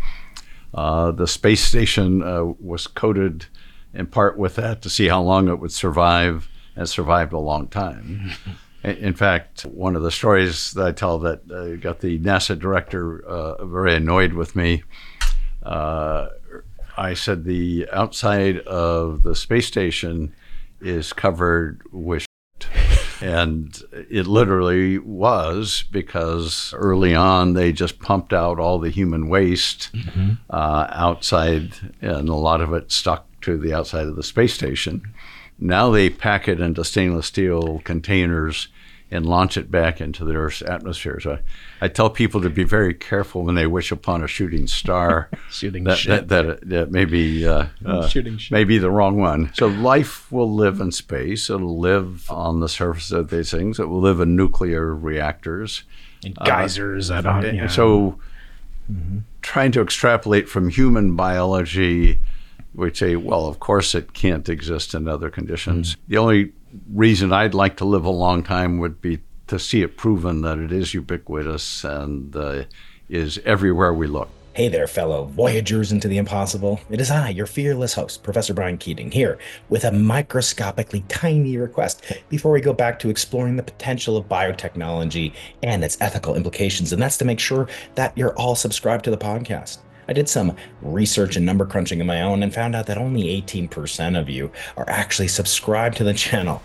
Uh, 0.73 1.11
the 1.11 1.27
space 1.27 1.63
station 1.63 2.21
uh, 2.21 2.43
was 2.59 2.85
coated 2.85 3.47
in 3.93 4.05
part 4.05 4.37
with 4.37 4.55
that 4.55 4.81
to 4.83 4.89
see 4.89 5.07
how 5.07 5.21
long 5.21 5.47
it 5.47 5.59
would 5.59 5.71
survive, 5.71 6.49
and 6.75 6.87
survived 6.87 7.33
a 7.33 7.39
long 7.39 7.67
time. 7.67 8.31
In 8.83 9.15
fact, 9.15 9.63
one 9.63 9.95
of 9.95 10.03
the 10.03 10.11
stories 10.11 10.73
that 10.73 10.85
I 10.85 10.91
tell 10.91 11.17
that 11.19 11.49
uh, 11.49 11.75
got 11.77 12.01
the 12.01 12.19
NASA 12.19 12.59
director 12.59 13.25
uh, 13.25 13.65
very 13.65 13.95
annoyed 13.95 14.33
with 14.33 14.55
me. 14.55 14.83
Uh, 15.63 16.27
I 16.95 17.15
said 17.15 17.45
the 17.45 17.87
outside 17.91 18.59
of 18.59 19.23
the 19.23 19.33
space 19.33 19.65
station 19.65 20.35
is 20.81 21.13
covered 21.13 21.81
with. 21.91 22.24
And 23.21 23.81
it 24.09 24.27
literally 24.27 24.97
was 24.97 25.83
because 25.91 26.73
early 26.75 27.15
on 27.15 27.53
they 27.53 27.71
just 27.71 27.99
pumped 27.99 28.33
out 28.33 28.59
all 28.59 28.79
the 28.79 28.89
human 28.89 29.27
waste 29.29 29.89
uh, 30.49 30.87
outside, 30.91 31.73
and 32.01 32.29
a 32.29 32.35
lot 32.35 32.61
of 32.61 32.73
it 32.73 32.91
stuck 32.91 33.25
to 33.41 33.57
the 33.57 33.73
outside 33.73 34.07
of 34.07 34.15
the 34.15 34.23
space 34.23 34.53
station. 34.53 35.01
Now 35.59 35.89
they 35.89 36.09
pack 36.09 36.47
it 36.47 36.59
into 36.59 36.83
stainless 36.83 37.27
steel 37.27 37.81
containers 37.83 38.67
and 39.11 39.25
launch 39.25 39.55
it 39.55 39.69
back 39.69 40.01
into 40.01 40.25
the 40.25 40.33
Earth's 40.33 40.61
atmosphere. 40.63 41.19
So 41.19 41.33
I, 41.33 41.85
I 41.85 41.87
tell 41.87 42.09
people 42.09 42.41
to 42.41 42.49
be 42.49 42.63
very 42.63 42.93
careful 42.93 43.43
when 43.43 43.55
they 43.55 43.67
wish 43.67 43.91
upon 43.91 44.23
a 44.23 44.27
shooting 44.27 44.67
star. 44.67 45.29
shooting 45.49 45.83
that, 45.83 45.97
shit. 45.97 46.27
That, 46.27 46.47
that, 46.47 46.69
that 46.69 46.91
may 46.91 47.05
be, 47.05 47.47
uh, 47.47 47.67
uh, 47.85 48.07
Shooting 48.07 48.37
shit. 48.37 48.51
may 48.51 48.63
be 48.63 48.77
the 48.77 48.89
wrong 48.89 49.17
one. 49.17 49.51
So 49.53 49.67
life 49.67 50.31
will 50.31 50.51
live 50.51 50.79
in 50.79 50.91
space. 50.91 51.49
It'll 51.49 51.79
live 51.79 52.29
on 52.31 52.59
the 52.59 52.69
surface 52.69 53.11
of 53.11 53.29
these 53.29 53.51
things. 53.51 53.79
It 53.79 53.89
will 53.89 54.01
live 54.01 54.19
in 54.19 54.35
nuclear 54.35 54.93
reactors. 54.95 55.83
And 56.23 56.35
geysers. 56.35 57.11
I 57.11 57.21
don't. 57.21 57.45
And 57.45 57.57
Yeah. 57.57 57.67
So, 57.67 58.19
trying 59.41 59.71
to 59.73 59.81
extrapolate 59.81 60.49
from 60.49 60.69
human 60.69 61.15
biology, 61.15 62.19
we 62.73 62.93
say, 62.93 63.15
well, 63.15 63.47
of 63.47 63.59
course 63.59 63.95
it 63.95 64.13
can't 64.13 64.47
exist 64.49 64.93
in 64.93 65.07
other 65.07 65.29
conditions. 65.29 65.97
The 66.07 66.17
only 66.17 66.51
reason 66.91 67.33
I'd 67.33 67.53
like 67.53 67.77
to 67.77 67.85
live 67.85 68.05
a 68.05 68.11
long 68.11 68.43
time 68.43 68.79
would 68.79 69.01
be 69.01 69.19
to 69.47 69.59
see 69.59 69.81
it 69.81 69.97
proven 69.97 70.41
that 70.41 70.57
it 70.57 70.71
is 70.71 70.93
ubiquitous 70.93 71.83
and 71.83 72.35
uh, 72.35 72.63
is 73.09 73.37
everywhere 73.45 73.93
we 73.93 74.07
look. 74.07 74.29
Hey 74.55 74.69
there, 74.69 74.87
fellow 74.87 75.25
voyagers 75.25 75.91
into 75.91 76.07
the 76.07 76.17
impossible. 76.17 76.79
It 76.89 77.01
is 77.01 77.11
I, 77.11 77.27
your 77.27 77.45
fearless 77.45 77.93
host, 77.93 78.23
Professor 78.23 78.53
Brian 78.53 78.77
Keating, 78.77 79.11
here 79.11 79.37
with 79.67 79.83
a 79.83 79.91
microscopically 79.91 81.03
tiny 81.09 81.57
request 81.57 82.05
before 82.29 82.53
we 82.53 82.61
go 82.61 82.71
back 82.71 82.97
to 82.99 83.09
exploring 83.09 83.57
the 83.57 83.63
potential 83.63 84.15
of 84.15 84.29
biotechnology 84.29 85.33
and 85.61 85.83
its 85.83 85.97
ethical 85.99 86.35
implications, 86.35 86.93
and 86.93 87.01
that's 87.01 87.17
to 87.17 87.25
make 87.25 87.41
sure 87.41 87.67
that 87.95 88.17
you're 88.17 88.33
all 88.35 88.55
subscribed 88.55 89.03
to 89.03 89.11
the 89.11 89.17
podcast. 89.17 89.79
I 90.07 90.13
did 90.13 90.29
some 90.29 90.55
research 90.81 91.35
and 91.35 91.45
number 91.45 91.65
crunching 91.65 92.01
of 92.01 92.07
my 92.07 92.21
own 92.21 92.43
and 92.43 92.53
found 92.53 92.75
out 92.75 92.85
that 92.87 92.97
only 92.97 93.41
18% 93.41 94.19
of 94.19 94.29
you 94.29 94.51
are 94.77 94.89
actually 94.89 95.27
subscribed 95.27 95.97
to 95.97 96.03
the 96.03 96.13
channel 96.13 96.61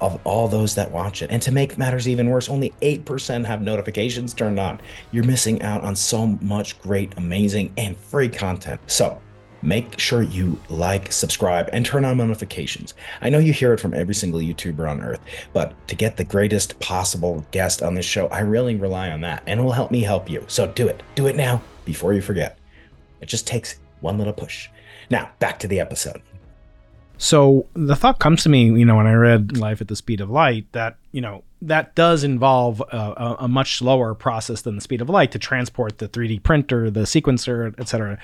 of 0.00 0.20
all 0.24 0.48
those 0.48 0.74
that 0.74 0.90
watch 0.90 1.22
it. 1.22 1.30
And 1.30 1.42
to 1.42 1.52
make 1.52 1.78
matters 1.78 2.08
even 2.08 2.30
worse, 2.30 2.48
only 2.48 2.72
8% 2.82 3.44
have 3.44 3.62
notifications 3.62 4.34
turned 4.34 4.58
on. 4.58 4.80
You're 5.12 5.24
missing 5.24 5.62
out 5.62 5.82
on 5.82 5.94
so 5.94 6.26
much 6.26 6.80
great, 6.80 7.12
amazing, 7.16 7.72
and 7.76 7.96
free 7.96 8.28
content. 8.28 8.80
So, 8.86 9.20
make 9.62 9.98
sure 9.98 10.22
you 10.22 10.58
like, 10.70 11.12
subscribe, 11.12 11.68
and 11.72 11.84
turn 11.84 12.06
on 12.06 12.16
notifications. 12.16 12.94
I 13.20 13.28
know 13.28 13.38
you 13.38 13.52
hear 13.52 13.74
it 13.74 13.80
from 13.80 13.92
every 13.92 14.14
single 14.14 14.40
YouTuber 14.40 14.88
on 14.88 15.02
earth, 15.02 15.20
but 15.52 15.74
to 15.88 15.94
get 15.94 16.16
the 16.16 16.24
greatest 16.24 16.80
possible 16.80 17.44
guest 17.50 17.82
on 17.82 17.94
this 17.94 18.06
show, 18.06 18.28
I 18.28 18.40
really 18.40 18.76
rely 18.76 19.10
on 19.10 19.20
that, 19.20 19.42
and 19.46 19.60
it 19.60 19.62
will 19.62 19.72
help 19.72 19.90
me 19.90 20.00
help 20.00 20.30
you. 20.30 20.44
So, 20.48 20.66
do 20.68 20.88
it. 20.88 21.02
Do 21.14 21.26
it 21.26 21.36
now 21.36 21.62
before 21.84 22.14
you 22.14 22.22
forget. 22.22 22.59
It 23.20 23.26
just 23.26 23.46
takes 23.46 23.78
one 24.00 24.18
little 24.18 24.32
push. 24.32 24.68
Now, 25.10 25.30
back 25.38 25.58
to 25.60 25.68
the 25.68 25.80
episode. 25.80 26.22
So 27.18 27.66
the 27.74 27.96
thought 27.96 28.18
comes 28.18 28.42
to 28.44 28.48
me, 28.48 28.64
you 28.66 28.84
know, 28.84 28.96
when 28.96 29.06
I 29.06 29.12
read 29.12 29.56
Life 29.58 29.80
at 29.82 29.88
the 29.88 29.96
Speed 29.96 30.20
of 30.22 30.30
Light, 30.30 30.66
that 30.72 30.96
you 31.12 31.20
know 31.20 31.44
that 31.62 31.94
does 31.94 32.24
involve 32.24 32.80
a, 32.80 32.96
a, 32.96 33.36
a 33.40 33.48
much 33.48 33.76
slower 33.76 34.14
process 34.14 34.62
than 34.62 34.74
the 34.76 34.80
speed 34.80 35.02
of 35.02 35.10
light 35.10 35.30
to 35.32 35.38
transport 35.38 35.98
the 35.98 36.08
3D 36.08 36.42
printer, 36.42 36.90
the 36.90 37.00
sequencer, 37.00 37.74
et 37.78 37.88
cetera. 37.88 38.18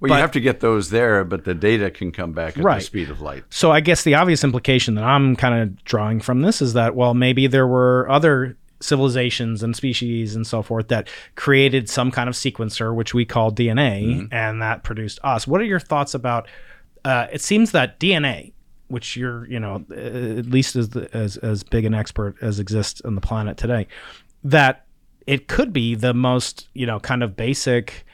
Well, 0.00 0.10
But- 0.10 0.16
you 0.16 0.20
have 0.20 0.32
to 0.32 0.40
get 0.40 0.60
those 0.60 0.90
there, 0.90 1.24
but 1.24 1.44
the 1.44 1.54
data 1.54 1.90
can 1.90 2.12
come 2.12 2.32
back 2.32 2.58
at 2.58 2.64
Right. 2.64 2.80
the 2.80 2.84
speed 2.84 3.08
of 3.08 3.22
light. 3.22 3.44
So 3.48 3.70
I 3.70 3.80
guess 3.80 4.02
the 4.02 4.16
obvious 4.16 4.44
implication 4.44 4.96
that 4.96 5.04
I'm 5.04 5.34
kind 5.36 5.62
of 5.62 5.82
drawing 5.84 6.20
from 6.20 6.42
this 6.42 6.60
is 6.60 6.74
that 6.74 6.94
well, 6.94 7.14
maybe 7.14 7.46
there 7.46 7.66
were 7.66 8.06
other 8.10 8.56
civilizations 8.84 9.62
and 9.62 9.74
species 9.74 10.36
and 10.36 10.46
so 10.46 10.62
forth 10.62 10.88
that 10.88 11.08
created 11.34 11.88
some 11.88 12.10
kind 12.10 12.28
of 12.28 12.34
sequencer 12.34 12.94
which 12.94 13.14
we 13.14 13.24
call 13.24 13.50
DNA 13.50 14.28
and 14.32 14.62
that 14.62 14.84
produced 14.84 15.18
us. 15.24 15.46
What 15.46 15.60
are 15.60 15.64
your 15.64 15.80
thoughts 15.80 16.14
about 16.14 16.48
uh, 17.04 17.26
it 17.32 17.42
seems 17.42 17.72
that 17.72 18.00
DNA 18.00 18.52
which 18.88 19.16
you're, 19.16 19.46
you 19.46 19.58
know, 19.58 19.84
uh, 19.90 20.38
at 20.38 20.46
least 20.46 20.76
as 20.76 20.90
the, 20.90 21.08
as 21.16 21.36
as 21.38 21.62
big 21.62 21.84
an 21.84 21.94
expert 21.94 22.36
as 22.40 22.60
exists 22.60 23.00
on 23.04 23.14
the 23.14 23.20
planet 23.20 23.56
today, 23.56 23.86
that 24.44 24.86
it 25.26 25.48
could 25.48 25.72
be 25.72 25.94
the 25.94 26.12
most, 26.12 26.68
you 26.74 26.86
know, 26.86 27.00
kind 27.00 27.22
of 27.22 27.36
basic 27.36 28.04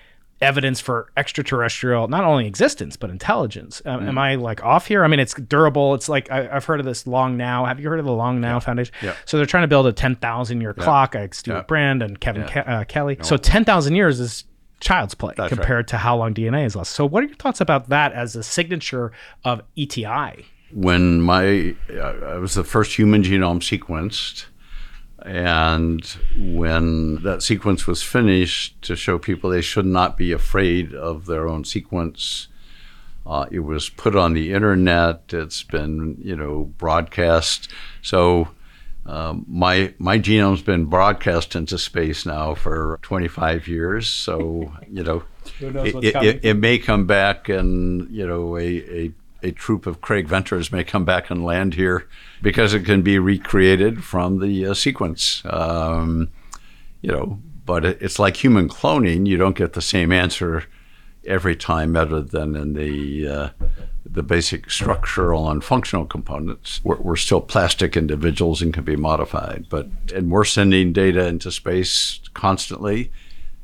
evidence 0.40 0.80
for 0.80 1.10
extraterrestrial 1.16 2.08
not 2.08 2.24
only 2.24 2.46
existence 2.46 2.96
but 2.96 3.10
intelligence. 3.10 3.82
Um, 3.84 4.08
Am 4.08 4.18
I 4.18 4.36
like 4.36 4.62
off 4.64 4.86
here? 4.86 5.04
I 5.04 5.08
mean, 5.08 5.20
it's 5.20 5.34
durable. 5.34 5.94
It's 5.94 6.08
like 6.08 6.30
I, 6.30 6.48
I've 6.50 6.64
heard 6.64 6.80
of 6.80 6.86
this 6.86 7.06
Long 7.06 7.36
Now. 7.36 7.64
Have 7.66 7.78
you 7.80 7.88
heard 7.88 7.98
of 8.00 8.06
the 8.06 8.12
Long 8.12 8.40
Now 8.40 8.58
Foundation? 8.60 8.94
Yeah. 9.02 9.14
So 9.26 9.36
they're 9.36 9.46
trying 9.46 9.64
to 9.64 9.68
build 9.68 9.86
a 9.86 9.92
ten 9.92 10.16
thousand 10.16 10.60
year 10.60 10.72
clock. 10.74 11.14
Like 11.14 11.34
Stuart 11.34 11.54
Yeah. 11.56 11.62
Brand 11.62 12.02
and 12.02 12.20
Kevin 12.20 12.44
Ke- 12.46 12.66
uh, 12.66 12.84
Kelly. 12.84 13.18
So 13.22 13.36
ten 13.36 13.64
thousand 13.64 13.94
years 13.96 14.18
is 14.20 14.44
child's 14.80 15.14
play 15.14 15.34
That's 15.36 15.52
right. 15.52 15.58
compared 15.58 15.88
to 15.88 15.98
how 15.98 16.16
long 16.16 16.32
DNA 16.32 16.64
is 16.64 16.74
lost. 16.74 16.92
So 16.92 17.04
what 17.04 17.22
are 17.22 17.26
your 17.26 17.36
thoughts 17.36 17.60
about 17.60 17.90
that 17.90 18.12
as 18.14 18.34
a 18.34 18.42
signature 18.42 19.12
of 19.44 19.62
ETI? 19.76 20.46
when 20.72 21.20
my 21.20 21.74
uh, 21.92 22.00
I 22.00 22.36
was 22.36 22.54
the 22.54 22.62
first 22.62 22.94
human 22.96 23.24
genome 23.24 23.58
sequenced, 23.58 24.46
and 25.24 26.04
when 26.36 27.22
that 27.22 27.42
sequence 27.42 27.86
was 27.86 28.02
finished, 28.02 28.80
to 28.82 28.96
show 28.96 29.18
people 29.18 29.50
they 29.50 29.60
should 29.60 29.86
not 29.86 30.16
be 30.16 30.32
afraid 30.32 30.94
of 30.94 31.26
their 31.26 31.48
own 31.48 31.64
sequence. 31.64 32.48
Uh, 33.26 33.46
it 33.50 33.60
was 33.60 33.90
put 33.90 34.16
on 34.16 34.32
the 34.32 34.52
internet. 34.52 35.24
It's 35.32 35.62
been, 35.62 36.16
you 36.20 36.34
know, 36.34 36.72
broadcast. 36.78 37.68
So 38.02 38.48
um, 39.06 39.44
my 39.48 39.94
my 39.98 40.18
genome's 40.18 40.62
been 40.62 40.84
broadcast 40.84 41.54
into 41.54 41.78
space 41.78 42.24
now 42.24 42.54
for 42.54 42.98
25 43.02 43.68
years. 43.68 44.08
So 44.08 44.72
you 44.90 45.02
know, 45.02 45.22
it, 45.60 46.04
it, 46.04 46.40
it, 46.44 46.54
may 46.54 46.78
come 46.78 47.06
back, 47.06 47.48
and 47.48 48.10
you 48.10 48.26
know, 48.26 48.56
a, 48.56 48.66
a 48.66 49.12
a 49.42 49.52
troop 49.52 49.86
of 49.86 50.00
Craig 50.00 50.26
Venters 50.26 50.72
may 50.72 50.84
come 50.84 51.04
back 51.04 51.30
and 51.30 51.44
land 51.44 51.74
here 51.74 52.06
because 52.42 52.74
it 52.74 52.84
can 52.84 53.02
be 53.02 53.18
recreated 53.18 54.04
from 54.04 54.40
the 54.40 54.66
uh, 54.66 54.74
sequence. 54.74 55.42
Um, 55.44 56.30
you 57.02 57.10
know, 57.10 57.40
but 57.64 57.84
it's 57.84 58.18
like 58.18 58.36
human 58.36 58.68
cloning. 58.68 59.26
You 59.26 59.36
don't 59.36 59.56
get 59.56 59.74
the 59.74 59.82
same 59.82 60.12
answer 60.12 60.64
every 61.26 61.56
time, 61.56 61.96
other 61.96 62.20
than 62.20 62.56
in 62.56 62.74
the 62.74 63.28
uh, 63.28 63.48
the 64.04 64.22
basic 64.22 64.70
structural 64.70 65.48
and 65.50 65.62
functional 65.62 66.04
components. 66.04 66.80
We're, 66.82 66.96
we're 66.96 67.16
still 67.16 67.40
plastic 67.40 67.96
individuals 67.96 68.60
and 68.60 68.74
can 68.74 68.84
be 68.84 68.96
modified, 68.96 69.66
but 69.68 69.88
and 70.14 70.30
we're 70.30 70.44
sending 70.44 70.92
data 70.92 71.26
into 71.26 71.50
space 71.50 72.20
constantly. 72.34 73.12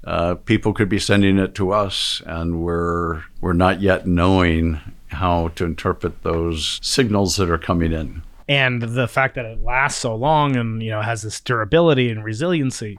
Uh, 0.04 0.36
people 0.36 0.72
could 0.72 0.88
be 0.88 1.00
sending 1.00 1.36
it 1.38 1.54
to 1.56 1.72
us, 1.72 2.22
and 2.26 2.62
we're 2.62 3.24
we're 3.40 3.54
not 3.54 3.80
yet 3.80 4.06
knowing 4.06 4.80
how 5.08 5.48
to 5.48 5.64
interpret 5.64 6.22
those 6.22 6.78
signals 6.82 7.36
that 7.36 7.50
are 7.50 7.58
coming 7.58 7.92
in. 7.92 8.22
and 8.48 8.82
the 8.82 9.08
fact 9.08 9.34
that 9.34 9.44
it 9.44 9.62
lasts 9.64 10.00
so 10.00 10.14
long 10.14 10.56
and 10.56 10.82
you 10.82 10.90
know 10.90 11.02
has 11.02 11.22
this 11.22 11.40
durability 11.40 12.10
and 12.10 12.24
resiliency 12.24 12.98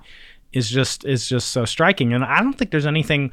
is 0.53 0.69
just 0.69 1.05
is 1.05 1.27
just 1.27 1.49
so 1.49 1.65
striking. 1.65 2.13
And 2.13 2.23
i 2.23 2.39
don't 2.39 2.53
think 2.53 2.71
there's 2.71 2.85
anything 2.85 3.31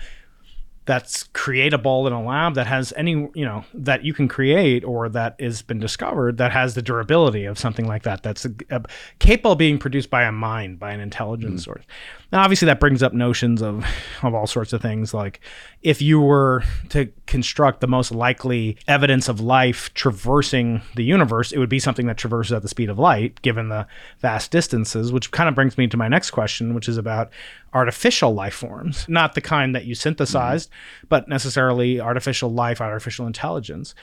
that's 0.87 1.25
creatable 1.29 2.07
in 2.07 2.13
a 2.13 2.23
lab 2.23 2.55
that 2.55 2.67
has 2.67 2.93
any 2.97 3.13
you 3.35 3.45
know 3.45 3.65
that 3.73 4.05
you 4.05 4.13
can 4.13 4.29
create 4.29 4.85
or 4.85 5.09
that 5.09 5.35
has 5.41 5.63
been 5.63 5.79
discovered 5.79 6.37
that 6.37 6.53
has 6.53 6.75
the 6.75 6.83
durability 6.83 7.47
of 7.47 7.59
something 7.59 7.87
like 7.87 8.03
that 8.03 8.23
that's 8.23 8.47
a 8.71 8.83
capable 9.19 9.53
of 9.53 9.59
being 9.59 9.79
produced 9.79 10.11
by 10.11 10.25
a 10.25 10.33
mind 10.33 10.79
by 10.79 10.93
an 10.93 11.01
intelligence 11.01 11.63
mm. 11.63 11.65
source 11.65 11.85
now 12.33 12.43
obviously 12.43 12.67
that 12.67 12.81
brings 12.81 13.03
up 13.03 13.13
notions 13.13 13.63
of 13.63 13.85
of 14.23 14.35
all 14.35 14.47
sorts 14.47 14.73
of 14.73 14.81
things 14.81 15.15
like 15.15 15.41
if 15.83 16.01
you 16.01 16.21
were 16.21 16.63
to 16.89 17.11
construct 17.27 17.81
the 17.81 17.87
most 17.87 18.13
likely 18.13 18.77
evidence 18.89 19.29
of 19.29 19.41
life 19.41 19.93
traversing 19.95 20.81
the 20.97 21.05
universe 21.05 21.53
it 21.53 21.59
would 21.59 21.69
be 21.69 21.79
something 21.79 22.07
that 22.07 22.17
traverses 22.17 22.53
at 22.53 22.63
the 22.63 22.69
speed 22.69 22.89
of 22.89 22.99
light 22.99 23.41
given 23.43 23.69
the 23.69 23.87
vast 24.21 24.51
distances 24.51 25.13
which 25.13 25.31
kind 25.31 25.49
of 25.49 25.55
brings 25.55 25.79
me 25.79 25.87
to 25.87 25.97
my 25.97 26.09
next 26.09 26.31
question 26.31 26.75
which 26.75 26.89
is 26.89 26.97
about 26.97 27.31
artificial 27.75 28.33
life 28.33 28.55
forms. 28.55 29.07
Not 29.09 29.35
the 29.35 29.41
kind 29.41 29.75
that 29.75 29.85
you 29.85 29.95
synthesized 29.95 30.71
mm-hmm. 30.71 31.07
but 31.09 31.29
necessarily 31.29 32.01
artificial 32.01 32.53
life 32.53 32.81
artificial 32.81 33.27
intelligence 33.27 33.95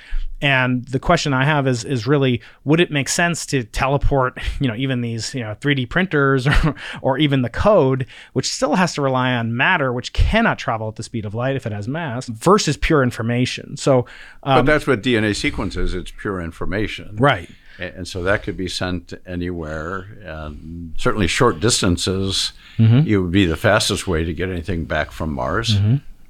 and 0.41 0.85
the 0.85 0.99
question 0.99 1.33
i 1.33 1.43
have 1.45 1.67
is 1.67 1.83
is 1.83 2.07
really 2.07 2.41
would 2.63 2.79
it 2.79 2.91
make 2.91 3.07
sense 3.09 3.45
to 3.45 3.63
teleport 3.63 4.37
you 4.59 4.67
know 4.67 4.75
even 4.75 5.01
these 5.01 5.33
you 5.35 5.41
know 5.41 5.55
3d 5.61 5.89
printers 5.89 6.47
or, 6.65 6.75
or 7.01 7.17
even 7.17 7.41
the 7.41 7.49
code 7.49 8.05
which 8.33 8.51
still 8.51 8.75
has 8.75 8.93
to 8.93 9.01
rely 9.01 9.33
on 9.33 9.55
matter 9.55 9.91
which 9.93 10.13
cannot 10.13 10.57
travel 10.57 10.87
at 10.87 10.95
the 10.95 11.03
speed 11.03 11.25
of 11.25 11.33
light 11.33 11.55
if 11.55 11.65
it 11.65 11.71
has 11.71 11.87
mass 11.87 12.27
versus 12.27 12.77
pure 12.77 13.03
information 13.03 13.77
so 13.77 14.05
But 14.43 14.57
um, 14.59 14.65
that's 14.65 14.87
what 14.87 15.01
DNA 15.03 15.35
sequence 15.35 15.75
is. 15.75 15.93
It's 15.93 16.11
pure 16.11 16.41
information. 16.41 17.15
right 17.17 17.49
And 17.79 18.07
so 18.07 18.21
that 18.23 18.43
could 18.43 18.57
be 18.57 18.67
sent 18.67 19.13
anywhere. 19.25 20.07
And 20.23 20.93
certainly 20.97 21.27
short 21.27 21.59
distances, 21.59 22.53
Mm-hmm. 22.77 23.07
it 23.07 23.17
would 23.17 23.31
be 23.31 23.45
the 23.45 23.57
fastest 23.57 24.07
way 24.07 24.23
to 24.23 24.33
get 24.33 24.49
anything 24.49 24.85
back 24.85 25.11
from 25.11 25.33
Mars 25.33 25.77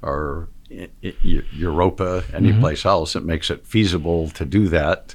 or 0.02 0.22
I- 0.26 0.42
Eu- 0.42 0.61
Europa, 1.22 2.24
any 2.32 2.50
Mm-hmm. 2.50 2.60
place 2.60 2.84
else. 2.84 3.16
It 3.16 3.24
makes 3.24 3.50
it 3.50 3.66
feasible 3.66 4.30
to 4.30 4.44
do 4.44 4.68
that 4.68 5.14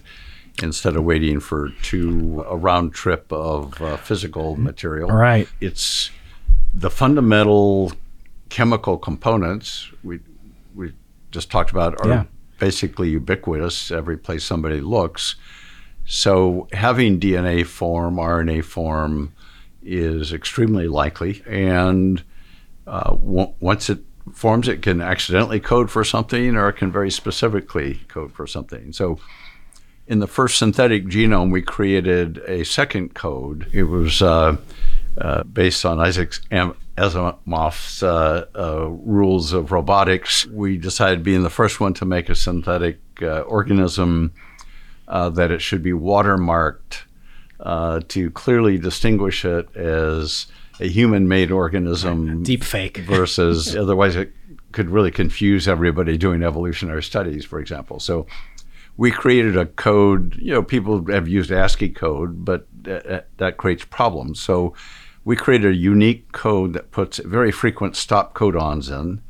instead 0.63 0.95
of 0.95 1.03
waiting 1.03 1.39
for 1.39 1.69
two 1.83 2.43
a 2.49 2.57
round 2.57 2.93
trip 2.93 3.31
of 3.31 3.79
uh, 3.81 3.97
physical 3.97 4.55
material. 4.55 5.09
Right. 5.09 5.47
It's 5.61 6.09
the 6.73 6.89
fundamental 6.89 7.91
chemical 8.49 8.97
components 8.97 9.91
we 10.03 10.19
we 10.75 10.93
just 11.31 11.51
talked 11.51 11.71
about 11.71 11.99
are 12.01 12.07
Yeah. 12.09 12.23
basically 12.59 13.09
ubiquitous 13.09 13.91
every 13.91 14.17
place 14.17 14.43
somebody 14.43 14.79
looks. 14.81 15.35
So 16.05 16.67
having 16.71 17.19
DNA 17.19 17.65
form, 17.65 18.15
RNA 18.15 18.63
form, 18.63 19.33
is 19.83 20.31
extremely 20.33 20.87
likely. 20.87 21.43
And 21.47 22.23
uh, 22.85 23.11
w- 23.15 23.53
once 23.59 23.89
it 23.89 23.99
forms, 24.33 24.67
it 24.67 24.81
can 24.81 25.01
accidentally 25.01 25.59
code 25.59 25.89
for 25.89 26.03
something 26.03 26.55
or 26.55 26.69
it 26.69 26.73
can 26.73 26.91
very 26.91 27.11
specifically 27.11 28.01
code 28.07 28.31
for 28.31 28.47
something. 28.47 28.93
So 28.93 29.19
in 30.07 30.19
the 30.19 30.27
first 30.27 30.57
synthetic 30.57 31.05
genome, 31.05 31.51
we 31.51 31.61
created 31.61 32.39
a 32.47 32.63
second 32.63 33.13
code. 33.13 33.67
It 33.73 33.83
was 33.83 34.21
uh, 34.21 34.57
uh, 35.17 35.43
based 35.43 35.85
on 35.85 35.99
Isaac 35.99 36.31
Asimov's 36.51 38.03
uh, 38.03 38.45
uh, 38.55 38.87
rules 38.87 39.51
of 39.53 39.71
robotics. 39.71 40.45
We 40.45 40.77
decided, 40.77 41.23
being 41.23 41.43
the 41.43 41.49
first 41.49 41.79
one 41.79 41.93
to 41.95 42.05
make 42.05 42.29
a 42.29 42.35
synthetic 42.35 42.99
uh, 43.21 43.41
organism, 43.41 44.33
uh, 45.07 45.29
that 45.31 45.51
it 45.51 45.61
should 45.61 45.83
be 45.83 45.91
watermarked 45.91 47.03
to 48.07 48.31
clearly 48.31 48.77
distinguish 48.77 49.43
it 49.43 49.75
as 49.75 50.47
a 50.79 50.87
human-made 50.87 51.51
organism, 51.51 52.43
deep 52.43 52.63
fake, 52.63 52.97
versus 53.05 53.75
otherwise 53.75 54.15
it 54.15 54.33
could 54.71 54.89
really 54.89 55.11
confuse 55.11 55.67
everybody 55.67 56.17
doing 56.17 56.43
evolutionary 56.43 57.03
studies, 57.03 57.45
for 57.45 57.59
example. 57.59 57.99
So 57.99 58.27
we 58.97 59.11
created 59.11 59.55
a 59.55 59.65
code. 59.65 60.35
You 60.39 60.53
know, 60.53 60.63
people 60.63 61.05
have 61.11 61.27
used 61.27 61.51
ASCII 61.51 61.89
code, 61.89 62.43
but 62.43 62.67
that 62.83 63.55
creates 63.57 63.85
problems. 63.85 64.39
So 64.39 64.73
we 65.23 65.35
created 65.35 65.71
a 65.71 65.75
unique 65.75 66.31
code 66.31 66.73
that 66.73 66.91
puts 66.91 67.19
very 67.19 67.51
frequent 67.51 67.95
stop 67.95 68.33
codons 68.33 68.89
in. 68.89 69.21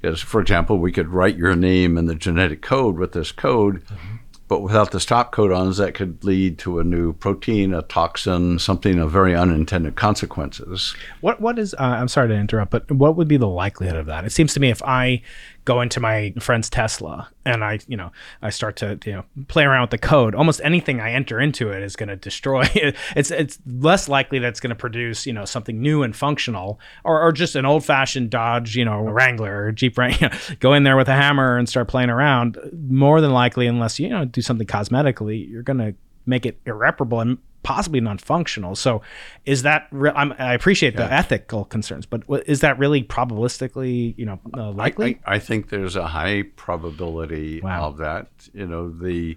Because, 0.00 0.20
for 0.20 0.40
example, 0.40 0.78
we 0.78 0.90
could 0.90 1.08
write 1.08 1.36
your 1.36 1.54
name 1.54 1.96
in 1.96 2.06
the 2.06 2.16
genetic 2.16 2.60
code 2.60 2.96
with 2.96 3.12
this 3.12 3.30
code, 3.30 3.84
mm-hmm. 3.84 4.16
But 4.52 4.60
without 4.60 4.90
the 4.90 5.00
stop 5.00 5.34
codons, 5.34 5.78
that 5.78 5.94
could 5.94 6.22
lead 6.22 6.58
to 6.58 6.78
a 6.78 6.84
new 6.84 7.14
protein, 7.14 7.72
a 7.72 7.80
toxin, 7.80 8.58
something 8.58 8.98
of 8.98 9.10
very 9.10 9.34
unintended 9.34 9.96
consequences. 9.96 10.94
What 11.22 11.40
what 11.40 11.58
is? 11.58 11.72
Uh, 11.72 11.84
I'm 11.84 12.08
sorry 12.08 12.28
to 12.28 12.34
interrupt, 12.34 12.70
but 12.70 12.90
what 12.92 13.16
would 13.16 13.28
be 13.28 13.38
the 13.38 13.48
likelihood 13.48 13.96
of 13.96 14.04
that? 14.04 14.26
It 14.26 14.30
seems 14.30 14.52
to 14.52 14.60
me 14.60 14.68
if 14.68 14.82
I 14.82 15.22
go 15.64 15.80
into 15.80 16.00
my 16.00 16.34
friend's 16.40 16.68
Tesla 16.68 17.28
and 17.44 17.62
I, 17.62 17.78
you 17.86 17.96
know, 17.96 18.10
I 18.40 18.50
start 18.50 18.76
to, 18.76 18.98
you 19.04 19.12
know, 19.12 19.24
play 19.48 19.64
around 19.64 19.82
with 19.82 19.90
the 19.90 19.98
code, 19.98 20.34
almost 20.34 20.60
anything 20.64 21.00
I 21.00 21.12
enter 21.12 21.40
into 21.40 21.70
it 21.70 21.82
is 21.82 21.96
going 21.96 22.08
to 22.08 22.16
destroy 22.16 22.62
it. 22.74 22.96
It's, 23.14 23.30
it's 23.30 23.58
less 23.66 24.08
likely 24.08 24.38
that 24.40 24.48
it's 24.48 24.60
going 24.60 24.70
to 24.70 24.76
produce, 24.76 25.26
you 25.26 25.32
know, 25.32 25.44
something 25.44 25.80
new 25.80 26.02
and 26.02 26.14
functional 26.14 26.80
or, 27.04 27.20
or 27.20 27.32
just 27.32 27.54
an 27.54 27.64
old 27.64 27.84
fashioned 27.84 28.30
Dodge, 28.30 28.76
you 28.76 28.84
know, 28.84 29.00
Wrangler 29.00 29.66
or 29.66 29.72
Jeep, 29.72 29.96
you 29.98 30.28
know, 30.28 30.30
go 30.60 30.72
in 30.72 30.82
there 30.82 30.96
with 30.96 31.08
a 31.08 31.14
hammer 31.14 31.56
and 31.56 31.68
start 31.68 31.88
playing 31.88 32.10
around. 32.10 32.58
More 32.88 33.20
than 33.20 33.32
likely, 33.32 33.66
unless, 33.66 33.98
you 33.98 34.08
know, 34.08 34.24
do 34.24 34.42
something 34.42 34.66
cosmetically, 34.66 35.48
you're 35.48 35.62
going 35.62 35.78
to 35.78 35.94
make 36.26 36.46
it 36.46 36.60
irreparable 36.66 37.20
and 37.20 37.38
possibly 37.62 38.00
non-functional. 38.00 38.76
So, 38.76 39.02
is 39.44 39.62
that 39.62 39.88
re- 39.90 40.10
i 40.10 40.54
appreciate 40.54 40.96
the 40.96 41.12
ethical 41.12 41.64
concerns, 41.64 42.06
but 42.06 42.22
is 42.46 42.60
that 42.60 42.78
really 42.78 43.02
probabilistically, 43.02 44.14
you 44.16 44.26
know, 44.26 44.40
uh, 44.56 44.70
likely? 44.72 45.20
I, 45.24 45.32
I, 45.32 45.34
I, 45.36 45.38
think 45.38 45.68
there's 45.68 45.96
a 45.96 46.08
high 46.08 46.44
probability 46.56 47.60
wow. 47.60 47.88
of 47.88 47.98
that. 47.98 48.28
You 48.52 48.66
know, 48.66 48.90
the 48.90 49.36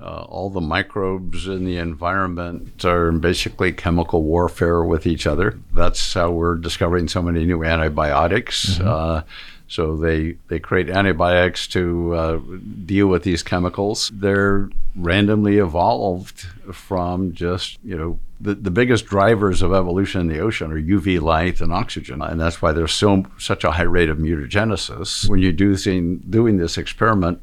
uh, 0.00 0.22
all 0.28 0.50
the 0.50 0.60
microbes 0.60 1.48
in 1.48 1.64
the 1.64 1.78
environment 1.78 2.84
are 2.84 3.10
basically 3.12 3.72
chemical 3.72 4.22
warfare 4.22 4.84
with 4.84 5.06
each 5.06 5.26
other. 5.26 5.58
That's 5.72 6.14
how 6.14 6.30
we're 6.32 6.56
discovering 6.56 7.08
so 7.08 7.22
many 7.22 7.46
new 7.46 7.64
antibiotics. 7.64 8.74
Mm-hmm. 8.74 8.88
Uh, 8.88 9.22
so 9.68 9.96
they 9.96 10.36
they 10.48 10.58
create 10.58 10.88
antibiotics 10.90 11.66
to 11.68 12.14
uh, 12.14 12.40
deal 12.84 13.08
with 13.08 13.22
these 13.24 13.42
chemicals. 13.42 14.10
They're 14.14 14.70
randomly 14.94 15.58
evolved 15.58 16.46
from 16.72 17.32
just 17.32 17.78
you 17.84 17.96
know 17.96 18.18
the, 18.40 18.54
the 18.54 18.70
biggest 18.70 19.06
drivers 19.06 19.62
of 19.62 19.72
evolution 19.72 20.20
in 20.20 20.28
the 20.28 20.38
ocean 20.38 20.70
are 20.70 20.80
UV 20.80 21.20
light 21.20 21.60
and 21.60 21.72
oxygen, 21.72 22.22
and 22.22 22.40
that's 22.40 22.60
why 22.60 22.72
there's 22.72 22.92
so 22.92 23.24
such 23.38 23.64
a 23.64 23.72
high 23.72 23.82
rate 23.82 24.08
of 24.08 24.18
mutagenesis. 24.18 25.28
When 25.28 25.40
you're 25.40 25.52
doing 25.52 26.18
doing 26.18 26.58
this 26.58 26.78
experiment, 26.78 27.40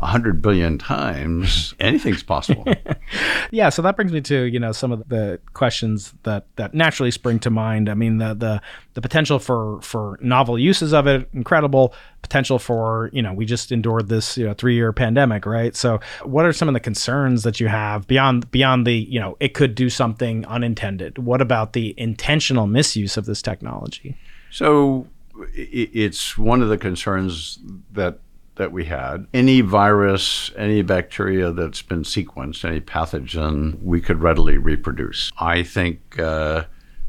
100 0.00 0.40
billion 0.40 0.78
times, 0.78 1.74
anything's 1.80 2.22
possible. 2.22 2.64
yeah, 3.50 3.68
so 3.68 3.82
that 3.82 3.96
brings 3.96 4.12
me 4.12 4.20
to, 4.22 4.44
you 4.44 4.58
know, 4.58 4.72
some 4.72 4.92
of 4.92 5.08
the 5.08 5.38
questions 5.52 6.14
that 6.22 6.46
that 6.56 6.74
naturally 6.74 7.10
spring 7.10 7.38
to 7.40 7.50
mind. 7.50 7.88
I 7.88 7.94
mean, 7.94 8.18
the 8.18 8.34
the 8.34 8.62
the 8.94 9.00
potential 9.00 9.38
for 9.38 9.80
for 9.82 10.18
novel 10.22 10.58
uses 10.58 10.92
of 10.92 11.06
it 11.06 11.28
incredible, 11.32 11.94
potential 12.22 12.58
for, 12.58 13.10
you 13.12 13.22
know, 13.22 13.32
we 13.32 13.44
just 13.44 13.72
endured 13.72 14.08
this, 14.08 14.36
you 14.36 14.46
know, 14.46 14.54
3-year 14.54 14.92
pandemic, 14.92 15.46
right? 15.46 15.76
So, 15.76 16.00
what 16.22 16.46
are 16.46 16.52
some 16.52 16.68
of 16.68 16.74
the 16.74 16.80
concerns 16.80 17.42
that 17.42 17.60
you 17.60 17.68
have 17.68 18.06
beyond 18.06 18.50
beyond 18.50 18.86
the, 18.86 18.94
you 18.94 19.20
know, 19.20 19.36
it 19.40 19.54
could 19.54 19.74
do 19.74 19.90
something 19.90 20.46
unintended? 20.46 21.18
What 21.18 21.40
about 21.40 21.74
the 21.74 21.94
intentional 21.98 22.66
misuse 22.66 23.16
of 23.16 23.26
this 23.26 23.42
technology? 23.42 24.16
So, 24.50 25.06
it's 25.54 26.36
one 26.36 26.62
of 26.62 26.68
the 26.68 26.78
concerns 26.78 27.58
that 27.92 28.18
that 28.60 28.72
we 28.72 28.84
had. 28.84 29.26
Any 29.32 29.62
virus, 29.62 30.50
any 30.54 30.82
bacteria 30.82 31.50
that's 31.50 31.80
been 31.80 32.02
sequenced, 32.02 32.62
any 32.62 32.80
pathogen, 32.80 33.82
we 33.82 34.02
could 34.02 34.20
readily 34.20 34.58
reproduce. 34.58 35.32
I 35.38 35.62
think 35.62 36.18
uh, 36.18 36.64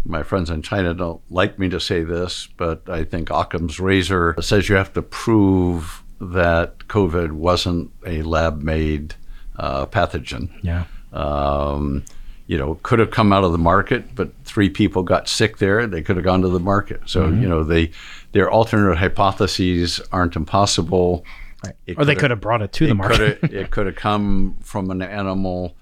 my 0.06 0.24
friends 0.24 0.50
in 0.50 0.62
China 0.62 0.94
don't 0.94 1.22
like 1.30 1.60
me 1.60 1.68
to 1.68 1.80
say 1.80 2.04
this, 2.04 2.48
but 2.56 2.90
I 2.90 3.04
think 3.04 3.30
Occam's 3.30 3.82
razor 3.82 4.34
says 4.40 4.70
you 4.70 4.76
have 4.76 4.94
to 4.94 5.02
prove 5.02 6.04
that 6.22 6.80
COVID 6.88 7.34
wasn't 7.34 7.92
a 8.06 8.22
lab 8.22 8.62
made 8.62 9.16
uh, 9.58 9.88
pathogen. 9.88 10.50
Yeah. 10.64 10.86
Um, 11.12 12.06
you 12.48 12.58
know, 12.58 12.76
could 12.84 13.00
have 13.00 13.12
come 13.12 13.34
out 13.34 13.44
of 13.44 13.52
the 13.52 13.58
market, 13.58 14.16
but 14.16 14.32
three 14.46 14.70
people 14.70 15.04
got 15.04 15.28
sick 15.28 15.58
there. 15.58 15.86
They 15.86 16.02
could 16.02 16.16
have 16.16 16.26
gone 16.26 16.42
to 16.44 16.50
the 16.50 16.60
market. 16.60 17.02
So, 17.06 17.24
mm-hmm. 17.24 17.42
you 17.42 17.50
know, 17.50 17.64
they, 17.64 17.92
their 18.32 18.50
alternate 18.50 18.98
hypotheses 18.98 20.02
aren't 20.12 20.36
impossible. 20.36 21.26
Right. 21.64 21.76
Or 21.98 22.06
they 22.06 22.16
could 22.16 22.32
have 22.32 22.42
brought 22.42 22.62
it 22.62 22.72
to 22.74 22.88
the 22.88 22.96
market. 22.96 23.44
it 23.44 23.70
could 23.70 23.86
have 23.86 23.96
come 23.96 24.58
from 24.62 24.90
an 24.90 25.02
animal, 25.02 25.76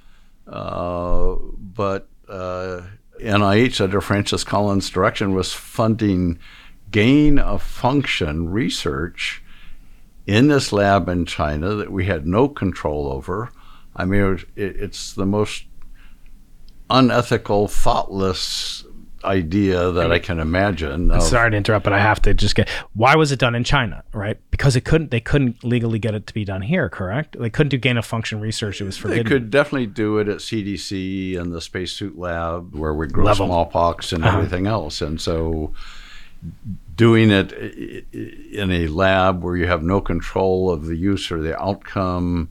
uh, 0.48 1.36
but 1.58 2.10
uh, 2.28 2.82
NIH 3.20 3.80
under 3.80 4.02
Francis 4.02 4.44
Collins' 4.44 4.90
direction 4.90 5.34
was 5.34 5.54
funding 5.54 6.40
gain 6.92 7.40
of 7.40 7.62
function 7.62 8.50
research 8.50 9.42
in 10.26 10.48
this 10.48 10.72
lab 10.74 11.08
in 11.08 11.26
China 11.26 11.76
that 11.76 11.92
we 11.92 12.06
had 12.06 12.28
no 12.28 12.48
control 12.48 13.12
over. 13.12 13.52
I 13.96 14.06
mean, 14.06 14.40
it, 14.56 14.76
it's 14.76 15.14
the 15.14 15.26
most 15.26 15.66
unethical, 16.90 17.68
thoughtless 17.68 18.84
idea 19.24 19.92
that 19.92 20.12
I 20.12 20.20
can 20.20 20.40
imagine. 20.40 21.12
Of, 21.12 21.24
Sorry 21.24 21.52
to 21.52 21.58
interrupt, 21.58 21.84
but 21.84 21.94
I 21.94 22.00
have 22.00 22.22
to 22.24 22.34
just 22.34 22.56
get. 22.56 22.70
Why 22.94 23.16
was 23.16 23.32
it 23.32 23.40
done 23.40 23.56
in 23.56 23.64
China? 23.64 24.04
Right? 24.14 24.38
Because 24.52 24.76
it 24.76 24.86
couldn't. 24.86 25.12
They 25.12 25.20
couldn't 25.20 25.64
legally 25.64 26.00
get 26.00 26.16
it 26.16 26.28
to 26.28 26.34
be 26.34 26.46
done 26.46 26.62
here. 26.62 26.90
Correct? 26.90 27.38
They 27.40 27.50
couldn't 27.50 27.70
do 27.70 27.78
gain 27.78 27.98
of 27.98 28.06
function 28.06 28.40
research. 28.40 28.82
It 28.82 28.86
was 28.86 28.98
forbidden. 28.98 29.24
They 29.24 29.30
could 29.30 29.50
definitely 29.50 29.88
do 29.88 30.18
it 30.20 30.28
at 30.28 30.38
CDC 30.38 31.40
and 31.40 31.54
the 31.54 31.62
spacesuit 31.62 32.18
lab 32.18 32.76
where 32.76 32.94
we 32.94 33.08
grow 33.08 33.26
Level. 33.26 33.48
smallpox 33.48 34.12
and 34.14 34.24
uh-huh. 34.24 34.38
everything 34.38 34.68
else. 34.68 35.02
And 35.02 35.20
so, 35.20 35.74
doing 36.96 37.32
it 37.32 37.52
in 37.54 38.72
a 38.72 38.88
lab 38.88 39.44
where 39.44 39.56
you 39.56 39.68
have 39.68 39.84
no 39.84 40.02
control 40.02 40.72
of 40.72 40.86
the 40.86 40.96
use 40.96 41.32
or 41.32 41.42
the 41.42 41.60
outcome 41.62 42.50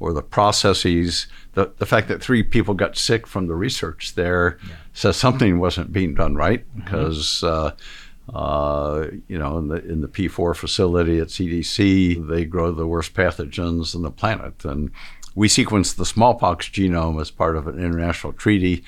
or 0.00 0.12
the 0.12 0.22
processes. 0.22 1.26
The, 1.54 1.72
the 1.78 1.86
fact 1.86 2.08
that 2.08 2.22
three 2.22 2.42
people 2.42 2.74
got 2.74 2.96
sick 2.96 3.26
from 3.26 3.46
the 3.46 3.54
research 3.54 4.14
there 4.14 4.58
yeah. 4.66 4.76
says 4.92 5.16
something 5.16 5.58
wasn't 5.58 5.92
being 5.92 6.14
done 6.14 6.34
right 6.34 6.64
because, 6.74 7.42
mm-hmm. 7.42 8.36
uh, 8.36 8.38
uh, 8.38 9.06
you 9.26 9.38
know, 9.38 9.58
in 9.58 9.68
the, 9.68 9.84
in 9.88 10.00
the 10.00 10.08
P4 10.08 10.54
facility 10.54 11.18
at 11.18 11.28
CDC, 11.28 12.28
they 12.28 12.44
grow 12.44 12.72
the 12.72 12.86
worst 12.86 13.14
pathogens 13.14 13.94
on 13.94 14.02
the 14.02 14.10
planet. 14.10 14.64
And 14.64 14.90
we 15.34 15.48
sequenced 15.48 15.96
the 15.96 16.06
smallpox 16.06 16.68
genome 16.68 17.20
as 17.20 17.30
part 17.30 17.56
of 17.56 17.66
an 17.66 17.78
international 17.78 18.32
treaty. 18.32 18.84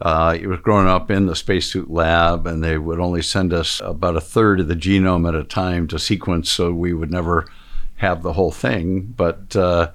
Uh, 0.00 0.36
it 0.40 0.46
was 0.46 0.60
growing 0.60 0.88
up 0.88 1.10
in 1.10 1.26
the 1.26 1.36
spacesuit 1.36 1.90
lab, 1.90 2.46
and 2.46 2.64
they 2.64 2.78
would 2.78 2.98
only 2.98 3.20
send 3.20 3.52
us 3.52 3.80
about 3.84 4.16
a 4.16 4.20
third 4.20 4.60
of 4.60 4.68
the 4.68 4.74
genome 4.74 5.28
at 5.28 5.34
a 5.34 5.44
time 5.44 5.86
to 5.86 5.98
sequence, 5.98 6.48
so 6.48 6.72
we 6.72 6.94
would 6.94 7.10
never 7.10 7.46
have 7.96 8.22
the 8.22 8.32
whole 8.32 8.50
thing. 8.50 9.02
But 9.02 9.54
uh, 9.54 9.90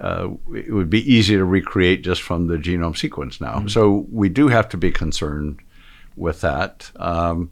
uh, 0.00 0.30
it 0.54 0.72
would 0.72 0.88
be 0.88 1.12
easy 1.12 1.36
to 1.36 1.44
recreate 1.44 2.02
just 2.02 2.22
from 2.22 2.46
the 2.46 2.56
genome 2.56 2.96
sequence 2.96 3.40
now. 3.40 3.56
Mm-hmm. 3.56 3.68
So 3.68 4.06
we 4.10 4.28
do 4.28 4.48
have 4.48 4.68
to 4.70 4.76
be 4.76 4.90
concerned 4.90 5.60
with 6.16 6.40
that. 6.40 6.90
Um, 6.96 7.50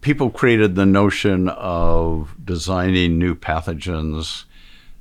people 0.00 0.30
created 0.30 0.74
the 0.74 0.86
notion 0.86 1.48
of 1.50 2.34
designing 2.42 3.18
new 3.18 3.34
pathogens. 3.34 4.44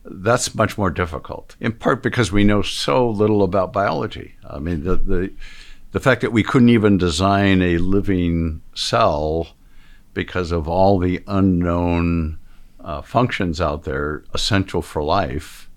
That's 0.03 0.53
much 0.55 0.77
more 0.77 0.89
difficult, 0.89 1.55
in 1.59 1.71
part 1.73 2.03
because 2.03 2.31
we 2.31 2.43
know 2.43 2.61
so 2.61 3.09
little 3.09 3.43
about 3.43 3.71
biology. 3.71 4.35
I 4.47 4.59
mean, 4.59 4.83
the, 4.83 4.95
the, 4.97 5.31
the 5.91 5.99
fact 5.99 6.21
that 6.21 6.33
we 6.33 6.43
couldn't 6.43 6.69
even 6.69 6.97
design 6.97 7.61
a 7.61 7.77
living 7.77 8.61
cell 8.75 9.55
because 10.13 10.51
of 10.51 10.67
all 10.67 10.99
the 10.99 11.23
unknown 11.27 12.39
uh, 12.81 13.01
functions 13.01 13.61
out 13.61 13.83
there 13.83 14.23
essential 14.33 14.81
for 14.81 15.01
life 15.03 15.68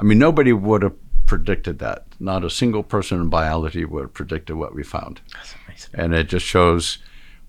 I 0.00 0.02
mean, 0.02 0.18
nobody 0.18 0.52
would 0.52 0.82
have 0.82 0.94
predicted 1.26 1.78
that. 1.78 2.06
Not 2.18 2.44
a 2.44 2.50
single 2.50 2.82
person 2.82 3.20
in 3.20 3.28
biology 3.28 3.84
would 3.84 4.02
have 4.02 4.14
predicted 4.14 4.56
what 4.56 4.74
we 4.74 4.82
found. 4.82 5.20
That's 5.34 5.54
amazing. 5.66 5.90
And 5.94 6.14
it 6.14 6.28
just 6.28 6.46
shows 6.46 6.98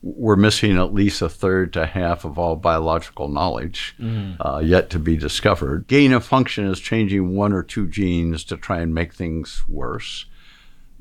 we're 0.04 0.36
missing 0.36 0.78
at 0.78 0.94
least 0.94 1.22
a 1.22 1.30
third 1.30 1.74
to 1.74 1.86
half 1.86 2.26
of 2.26 2.38
all 2.40 2.56
biological 2.56 3.28
knowledge 3.28 3.96
uh, 4.40 4.60
yet 4.64 4.90
to 4.90 5.00
be 5.00 5.16
discovered. 5.16 5.88
Gain 5.88 6.12
of 6.12 6.26
function 6.26 6.66
is 6.66 6.80
changing 6.80 7.36
one 7.36 7.54
or 7.54 7.64
two 7.64 7.88
genes 7.88 8.44
to 8.46 8.58
try 8.58 8.80
and 8.80 8.94
make 8.94 9.14
things 9.14 9.64
worse. 9.68 10.26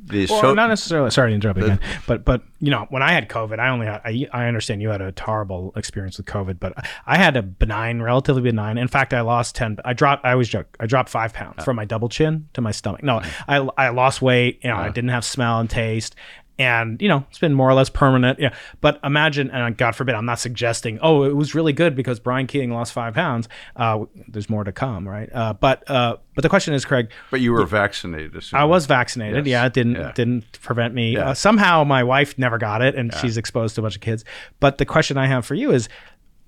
The 0.05 0.25
Or 0.25 0.41
so- 0.41 0.55
not 0.55 0.69
necessarily. 0.69 1.11
Sorry 1.11 1.31
to 1.31 1.35
interrupt 1.35 1.59
again, 1.61 1.81
but 2.07 2.25
but 2.25 2.43
you 2.59 2.71
know 2.71 2.87
when 2.91 3.03
I 3.03 3.13
had 3.13 3.29
COVID, 3.29 3.59
I 3.59 3.69
only 3.69 3.87
had, 3.87 4.01
I, 4.05 4.27
I 4.33 4.47
understand 4.47 4.83
you 4.83 4.89
had 4.91 5.01
a 5.01 5.13
terrible 5.13 5.73
experience 5.77 6.17
with 6.17 6.27
COVID, 6.27 6.59
but 6.59 6.73
I 7.07 7.17
had 7.17 7.37
a 7.37 7.43
benign, 7.43 8.03
relatively 8.03 8.43
benign. 8.43 8.79
In 8.79 8.89
fact, 8.89 9.13
I 9.15 9.21
lost 9.21 9.55
ten. 9.55 9.79
I 9.85 9.93
dropped. 9.93 10.25
I 10.25 10.33
always 10.33 10.49
joke. 10.49 10.77
I 10.81 10.87
dropped 10.87 11.09
five 11.09 11.33
pounds 11.33 11.57
oh. 11.59 11.63
from 11.63 11.77
my 11.77 11.85
double 11.85 12.09
chin 12.09 12.49
to 12.55 12.61
my 12.61 12.71
stomach. 12.71 13.03
No, 13.03 13.21
mm. 13.21 13.73
I 13.77 13.87
I 13.87 13.89
lost 13.91 14.23
weight. 14.23 14.61
You 14.63 14.71
know, 14.71 14.77
I 14.77 14.81
uh-huh. 14.81 14.93
didn't 14.93 15.11
have 15.11 15.25
smell 15.25 15.61
and 15.61 15.69
taste. 15.69 16.17
And 16.61 17.01
you 17.01 17.09
know 17.09 17.25
it's 17.31 17.39
been 17.39 17.55
more 17.55 17.69
or 17.71 17.75
less 17.75 17.89
permanent. 17.89 18.39
Yeah, 18.39 18.55
but 18.83 19.01
imagine, 19.03 19.51
and 19.51 19.77
God 19.77 19.97
forbid, 19.97 20.15
I'm 20.15 20.27
not 20.27 20.39
suggesting. 20.39 20.99
Oh, 21.01 21.23
it 21.25 21.35
was 21.35 21.55
really 21.55 21.73
good 21.73 21.97
because 21.97 22.21
Brian 22.21 22.47
Keating 22.47 22.71
lost 22.71 22.93
five 22.93 23.15
pounds. 23.15 23.49
Uh, 23.77 24.05
there's 24.29 24.51
more 24.51 24.63
to 24.65 24.73
come, 24.73 25.09
right? 25.09 25.31
Uh, 25.33 25.55
but 25.55 25.89
uh, 25.91 26.17
but 26.35 26.43
the 26.43 26.49
question 26.51 26.75
is, 26.75 26.85
Craig, 26.85 27.11
but 27.31 27.41
you 27.41 27.53
were 27.53 27.65
vaccinated. 27.65 28.45
I 28.53 28.65
was 28.65 28.85
vaccinated. 28.87 29.47
Yes. 29.47 29.53
Yeah, 29.53 29.67
it 29.67 29.73
didn't 29.73 29.95
Yeah. 29.95 30.13
didn't 30.13 30.61
prevent 30.61 30.93
me. 30.95 31.15
Yeah. 31.15 31.31
Uh, 31.31 31.35
somehow 31.35 31.83
my 31.85 32.05
wife 32.05 32.37
never 32.39 32.59
got 32.59 32.83
it, 32.83 32.95
and 32.95 33.15
she's 33.15 33.37
exposed 33.39 33.75
to 33.77 33.81
a 33.81 33.83
bunch 33.83 33.95
of 33.95 34.03
kids. 34.03 34.25
But 34.61 34.77
the 34.79 34.85
question 34.85 35.17
I 35.17 35.27
have 35.29 35.47
for 35.47 35.55
you 35.55 35.71
is, 35.73 35.89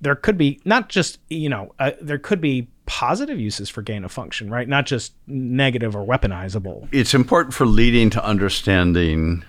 there 0.02 0.14
could 0.14 0.36
be 0.36 0.60
not 0.64 0.90
just 0.90 1.20
you 1.30 1.48
know 1.48 1.72
uh, 1.78 1.92
there 2.02 2.18
could 2.18 2.40
be 2.42 2.68
positive 2.84 3.38
uses 3.40 3.70
for 3.70 3.80
gain 3.80 4.04
of 4.04 4.12
function, 4.12 4.50
right? 4.50 4.68
Not 4.68 4.84
just 4.84 5.14
negative 5.26 5.96
or 5.96 6.04
weaponizable. 6.04 6.88
it's 6.92 7.14
important 7.14 7.54
for 7.54 7.64
leading 7.64 8.10
to 8.10 8.22
understanding, 8.24 9.44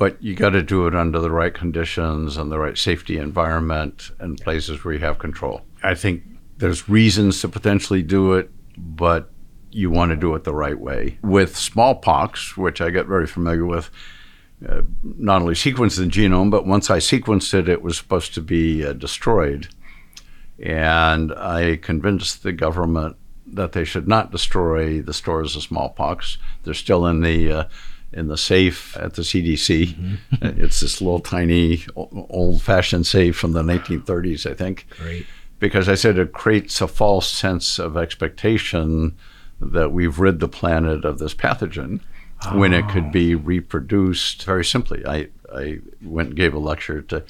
but 0.00 0.16
you 0.22 0.34
got 0.34 0.50
to 0.50 0.62
do 0.62 0.86
it 0.86 0.94
under 0.94 1.20
the 1.20 1.30
right 1.30 1.52
conditions 1.52 2.38
and 2.38 2.50
the 2.50 2.58
right 2.58 2.78
safety 2.78 3.18
environment 3.18 4.10
and 4.18 4.40
places 4.40 4.82
where 4.82 4.94
you 4.94 5.00
have 5.00 5.18
control. 5.18 5.60
I 5.82 5.94
think 5.94 6.22
there's 6.56 6.88
reasons 6.88 7.42
to 7.42 7.48
potentially 7.50 8.02
do 8.02 8.32
it, 8.32 8.50
but 8.78 9.28
you 9.70 9.90
want 9.90 10.08
to 10.08 10.16
do 10.16 10.34
it 10.34 10.44
the 10.44 10.54
right 10.54 10.80
way. 10.80 11.18
With 11.20 11.54
smallpox, 11.54 12.56
which 12.56 12.80
I 12.80 12.88
got 12.88 13.08
very 13.08 13.26
familiar 13.26 13.66
with, 13.66 13.90
uh, 14.66 14.80
not 15.02 15.42
only 15.42 15.52
sequenced 15.52 15.98
the 15.98 16.06
genome, 16.06 16.50
but 16.50 16.66
once 16.66 16.88
I 16.88 16.96
sequenced 16.96 17.52
it, 17.52 17.68
it 17.68 17.82
was 17.82 17.98
supposed 17.98 18.32
to 18.32 18.40
be 18.40 18.82
uh, 18.82 18.94
destroyed. 18.94 19.68
And 20.58 21.30
I 21.34 21.76
convinced 21.76 22.42
the 22.42 22.52
government 22.52 23.16
that 23.46 23.72
they 23.72 23.84
should 23.84 24.08
not 24.08 24.32
destroy 24.32 25.02
the 25.02 25.12
stores 25.12 25.56
of 25.56 25.62
smallpox. 25.62 26.38
They're 26.62 26.72
still 26.72 27.04
in 27.04 27.20
the 27.20 27.52
uh, 27.52 27.64
in 28.12 28.28
the 28.28 28.36
safe 28.36 28.96
at 28.96 29.14
the 29.14 29.22
CDC. 29.22 29.92
Uh, 29.92 30.36
mm-hmm. 30.36 30.62
it's 30.62 30.80
this 30.80 31.00
little 31.00 31.20
tiny 31.20 31.84
old-fashioned 31.96 33.06
safe 33.06 33.36
from 33.36 33.52
the 33.52 33.62
1930s, 33.62 34.50
I 34.50 34.54
think. 34.54 34.86
Great. 34.98 35.26
Because 35.58 35.88
I 35.88 35.94
said 35.94 36.18
it 36.18 36.32
creates 36.32 36.80
a 36.80 36.88
false 36.88 37.30
sense 37.30 37.78
of 37.78 37.96
expectation 37.96 39.16
that 39.60 39.92
we've 39.92 40.18
rid 40.18 40.40
the 40.40 40.48
planet 40.48 41.04
of 41.04 41.18
this 41.18 41.34
pathogen 41.34 42.00
when 42.52 42.72
it 42.72 42.88
could 42.88 43.04
ah. 43.04 43.10
be 43.10 43.34
reproduced 43.34 44.44
very 44.44 44.64
simply. 44.64 45.04
I, 45.06 45.28
I 45.54 45.80
went 46.02 46.30
and 46.30 46.36
gave 46.36 46.54
a 46.54 46.58
lecture 46.58 47.02
to 47.02 47.24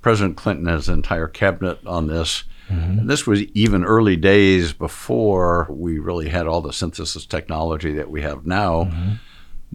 President 0.00 0.36
Clinton 0.36 0.66
and 0.66 0.76
his 0.76 0.88
entire 0.88 1.28
cabinet 1.28 1.78
on 1.86 2.06
this. 2.06 2.44
Mm-hmm. 2.68 3.00
And 3.00 3.10
this 3.10 3.26
was 3.26 3.42
even 3.52 3.84
early 3.84 4.16
days 4.16 4.72
before 4.72 5.66
we 5.70 5.98
really 5.98 6.30
had 6.30 6.46
all 6.46 6.62
the 6.62 6.72
synthesis 6.72 7.26
technology 7.26 7.92
that 7.92 8.10
we 8.10 8.22
have 8.22 8.46
now. 8.46 8.84
Mm-hmm. 8.84 9.12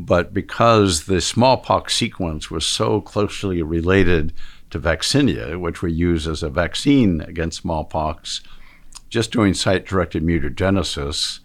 But 0.02 0.34
because 0.34 1.08
the 1.08 1.20
smallpox 1.20 1.94
sequence 1.94 2.50
was 2.50 2.66
so 2.66 3.02
closely 3.02 3.62
related 3.62 4.32
to 4.70 4.80
vaccinia, 4.80 5.60
which 5.60 5.82
we 5.82 5.92
use 5.92 6.26
as 6.26 6.42
a 6.42 6.50
vaccine 6.50 7.20
against 7.20 7.62
smallpox, 7.62 8.40
just 9.10 9.32
doing 9.32 9.54
site 9.54 9.86
directed 9.86 10.24
mutagenesis, 10.24 11.40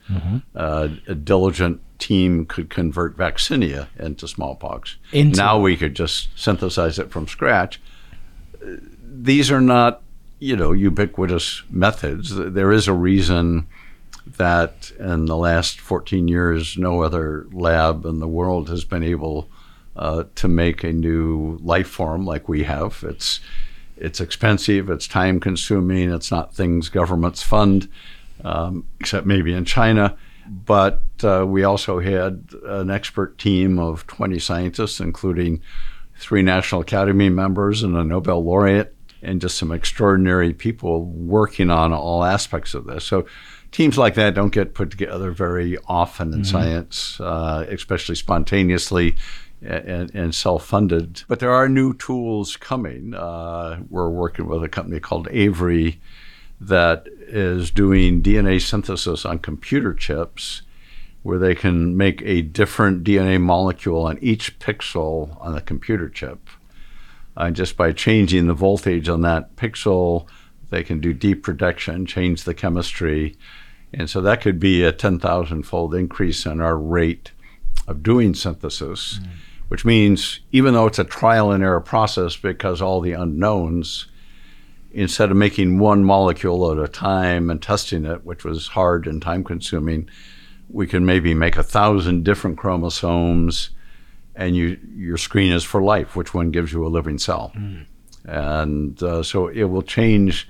uh, 0.55 0.88
a 1.09 1.14
diligent 1.17 1.81
team 1.99 2.47
could 2.47 2.71
convert 2.71 3.17
vaccinia 3.17 3.88
into 3.99 4.29
smallpox. 4.29 4.99
Into- 5.11 5.37
now 5.37 5.59
we 5.59 5.77
could 5.77 5.97
just 5.97 6.29
synthesize 6.38 7.01
it 7.01 7.11
from 7.11 7.27
scratch. 7.27 7.81
These 9.03 9.51
are 9.51 9.61
not, 9.61 10.01
you 10.38 10.55
know, 10.55 10.71
ubiquitous 10.71 11.62
methods. 11.71 12.33
There 12.37 12.71
is 12.71 12.87
a 12.87 12.93
reason 12.93 13.67
that 14.27 14.93
in 14.99 15.27
the 15.27 15.37
last 15.37 15.81
14 15.81 16.29
years, 16.29 16.79
no 16.79 17.03
other 17.03 17.47
lab 17.53 18.05
in 18.05 18.21
the 18.21 18.29
world 18.29 18.69
has 18.69 18.85
been 18.85 19.03
able 19.03 19.49
uh, 19.97 20.25
to 20.35 20.49
make 20.49 20.83
a 20.83 20.93
new 20.93 21.59
life 21.63 21.89
form 21.89 22.25
like 22.25 22.49
we 22.49 22.65
have. 22.65 23.05
It's 23.07 23.41
it's 23.97 24.21
expensive, 24.21 24.91
it's 24.91 25.07
time 25.07 25.39
consuming, 25.39 26.11
it's 26.11 26.31
not 26.31 26.53
things 26.53 26.89
governments 26.89 27.43
fund, 27.43 27.89
um, 28.43 28.85
except 28.99 29.25
maybe 29.25 29.53
in 29.53 29.65
China. 29.65 30.17
But 30.49 31.03
uh, 31.23 31.47
we 31.47 31.63
also 31.63 32.01
had 32.01 32.49
an 32.65 32.91
expert 32.91 33.39
team 33.39 33.79
of 33.79 34.07
20 34.09 34.39
scientists, 34.41 34.99
including 35.01 35.63
three 36.17 36.43
National 36.43 36.81
Academy 36.81 37.29
members 37.29 37.83
and 37.83 37.97
a 37.97 38.05
Nobel 38.05 38.45
laureate, 38.45 38.95
and 39.23 39.41
just 39.41 39.57
some 39.57 39.73
extraordinary 39.73 40.53
people 40.53 41.05
working 41.07 41.71
on 41.71 41.93
all 41.93 42.25
aspects 42.25 42.75
of 42.75 42.85
this. 42.85 43.05
So 43.05 43.27
teams 43.75 43.99
like 43.99 44.15
that 44.15 44.35
don't 44.35 44.53
get 44.53 44.73
put 44.73 44.91
together 44.91 45.33
very 45.33 45.77
often 45.89 46.33
in 46.33 46.45
science, 46.45 47.21
uh, 47.21 47.67
especially 47.69 48.15
spontaneously 48.15 49.17
and, 49.61 50.15
and 50.15 50.33
self-funded. 50.33 51.25
But 51.27 51.41
there 51.41 51.51
are 51.51 51.69
new 51.69 51.93
tools 51.95 52.57
coming. 52.57 53.15
Uh, 53.15 53.83
we're 53.91 54.09
working 54.09 54.47
with 54.47 54.63
a 54.63 54.69
company 54.69 55.01
called 55.01 55.27
Avery 55.31 56.01
that 56.61 57.07
is 57.27 57.73
doing 57.73 58.23
DNA 58.23 58.63
synthesis 58.63 59.25
on 59.25 59.41
computer 59.41 59.93
chips 59.93 60.63
where 61.25 61.39
they 61.39 61.57
can 61.57 61.97
make 61.97 62.23
a 62.23 62.43
different 62.43 63.03
DNA 63.03 63.41
molecule 63.41 64.07
on 64.07 64.19
each 64.21 64.57
pixel 64.61 65.37
on 65.41 65.53
the 65.53 65.61
computer 65.61 66.09
chip. 66.09 66.49
And 67.37 67.57
just 67.57 67.77
by 67.77 67.91
changing 67.91 68.47
the 68.47 68.55
voltage 68.55 69.09
on 69.09 69.23
that 69.23 69.57
pixel, 69.57 70.29
they 70.71 70.85
can 70.85 71.01
do 71.01 71.13
deep 71.13 71.43
protection, 71.43 72.07
change 72.07 72.45
the 72.45 72.55
chemistry. 72.55 73.37
And 73.99 74.11
so 74.11 74.21
that 74.23 74.41
could 74.41 74.59
be 74.59 74.83
a 74.83 74.93
10,000 74.93 75.63
fold 75.63 75.95
increase 75.95 76.47
in 76.47 76.61
our 76.61 76.77
rate 76.77 77.33
of 77.87 78.03
doing 78.03 78.35
synthesis, 78.35 79.21
which 79.69 79.85
means 79.85 80.41
even 80.53 80.75
though 80.75 80.87
it's 80.87 80.99
a 80.99 81.05
trial 81.05 81.53
and 81.53 81.63
error 81.63 81.81
process 81.81 82.37
because 82.37 82.81
all 82.81 83.01
the 83.01 83.13
unknowns, 83.13 84.07
instead 84.93 85.31
of 85.31 85.37
making 85.37 85.79
one 85.79 86.05
molecule 86.05 86.71
at 86.71 86.79
a 86.79 86.89
time 86.89 87.51
and 87.51 87.63
testing 87.63 88.05
it, 88.05 88.25
which 88.25 88.45
was 88.45 88.69
hard 88.69 89.07
and 89.07 89.21
time 89.23 89.45
consuming, 89.45 90.09
we 90.71 90.87
can 90.87 91.05
maybe 91.05 91.35
make 91.35 91.57
a 91.57 91.63
thousand 91.63 92.25
different 92.25 92.59
chromosomes 92.59 93.71
and 94.37 94.57
you, 94.57 94.79
your 94.95 95.17
screen 95.17 95.53
is 95.53 95.63
for 95.63 95.83
life, 95.83 96.17
which 96.17 96.35
one 96.35 96.51
gives 96.51 96.73
you 96.73 96.85
a 96.85 96.89
living 96.89 97.19
cell. 97.19 97.53
And 98.25 99.01
uh, 99.03 99.23
so 99.23 99.49
it 99.49 99.65
will 99.65 99.83
change 99.83 100.49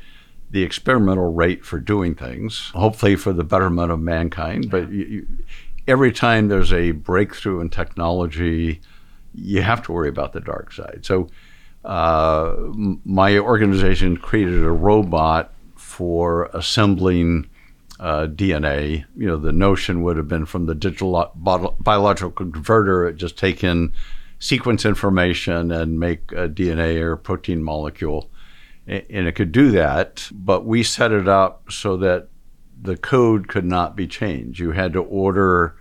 the 0.55 0.62
experimental 0.62 1.33
rate 1.33 1.64
for 1.64 1.81
doing 1.81 2.14
things, 2.14 2.71
hopefully 2.77 3.17
for 3.17 3.33
the 3.33 3.43
betterment 3.43 3.90
of 3.90 3.99
mankind. 3.99 4.71
But 4.71 4.88
you, 4.93 5.05
you, 5.05 5.27
every 5.88 6.12
time 6.12 6.47
there's 6.47 6.73
a 6.73 6.93
breakthrough 6.93 7.61
in 7.61 7.71
technology, 7.71 8.81
you 9.35 9.62
have 9.62 9.83
to 9.83 9.93
worry 9.93 10.09
about 10.09 10.33
the 10.33 10.40
dark 10.40 10.73
side. 10.73 11.01
So 11.03 11.27
uh, 11.85 12.55
my 13.05 13.37
organization 13.37 14.17
created 14.17 14.62
a 14.62 14.71
robot 14.71 15.53
for 15.75 16.45
assembling 16.55 17.51
uh, 17.99 18.29
DNA. 18.29 19.07
You 19.17 19.27
know, 19.27 19.37
the 19.37 19.53
notion 19.53 20.05
would 20.05 20.17
have 20.17 20.29
been 20.29 20.47
from 20.47 20.67
the 20.67 20.75
digital 20.77 21.33
bio- 21.35 21.75
biological 21.81 22.31
converter, 22.31 23.09
it 23.09 23.17
just 23.17 23.37
take 23.37 23.64
in 23.64 23.93
sequence 24.38 24.85
information 24.85 25.73
and 25.73 25.99
make 25.99 26.31
a 26.31 26.49
DNA 26.49 27.01
or 27.01 27.17
protein 27.17 27.61
molecule. 27.64 28.31
And 28.87 29.27
it 29.27 29.33
could 29.35 29.51
do 29.53 29.70
that, 29.70 30.29
but 30.31 30.66
we 30.66 30.83
set 30.83 31.11
it 31.11 31.27
up 31.27 31.73
so 31.73 31.97
that 31.99 32.29
the 32.81 32.97
code 32.99 33.49
could 33.49 33.64
not 33.64 33.97
be 33.97 34.07
changed. 34.07 34.59
You 34.61 34.73
had 34.73 34.92
to 34.92 35.01
order 35.01 35.75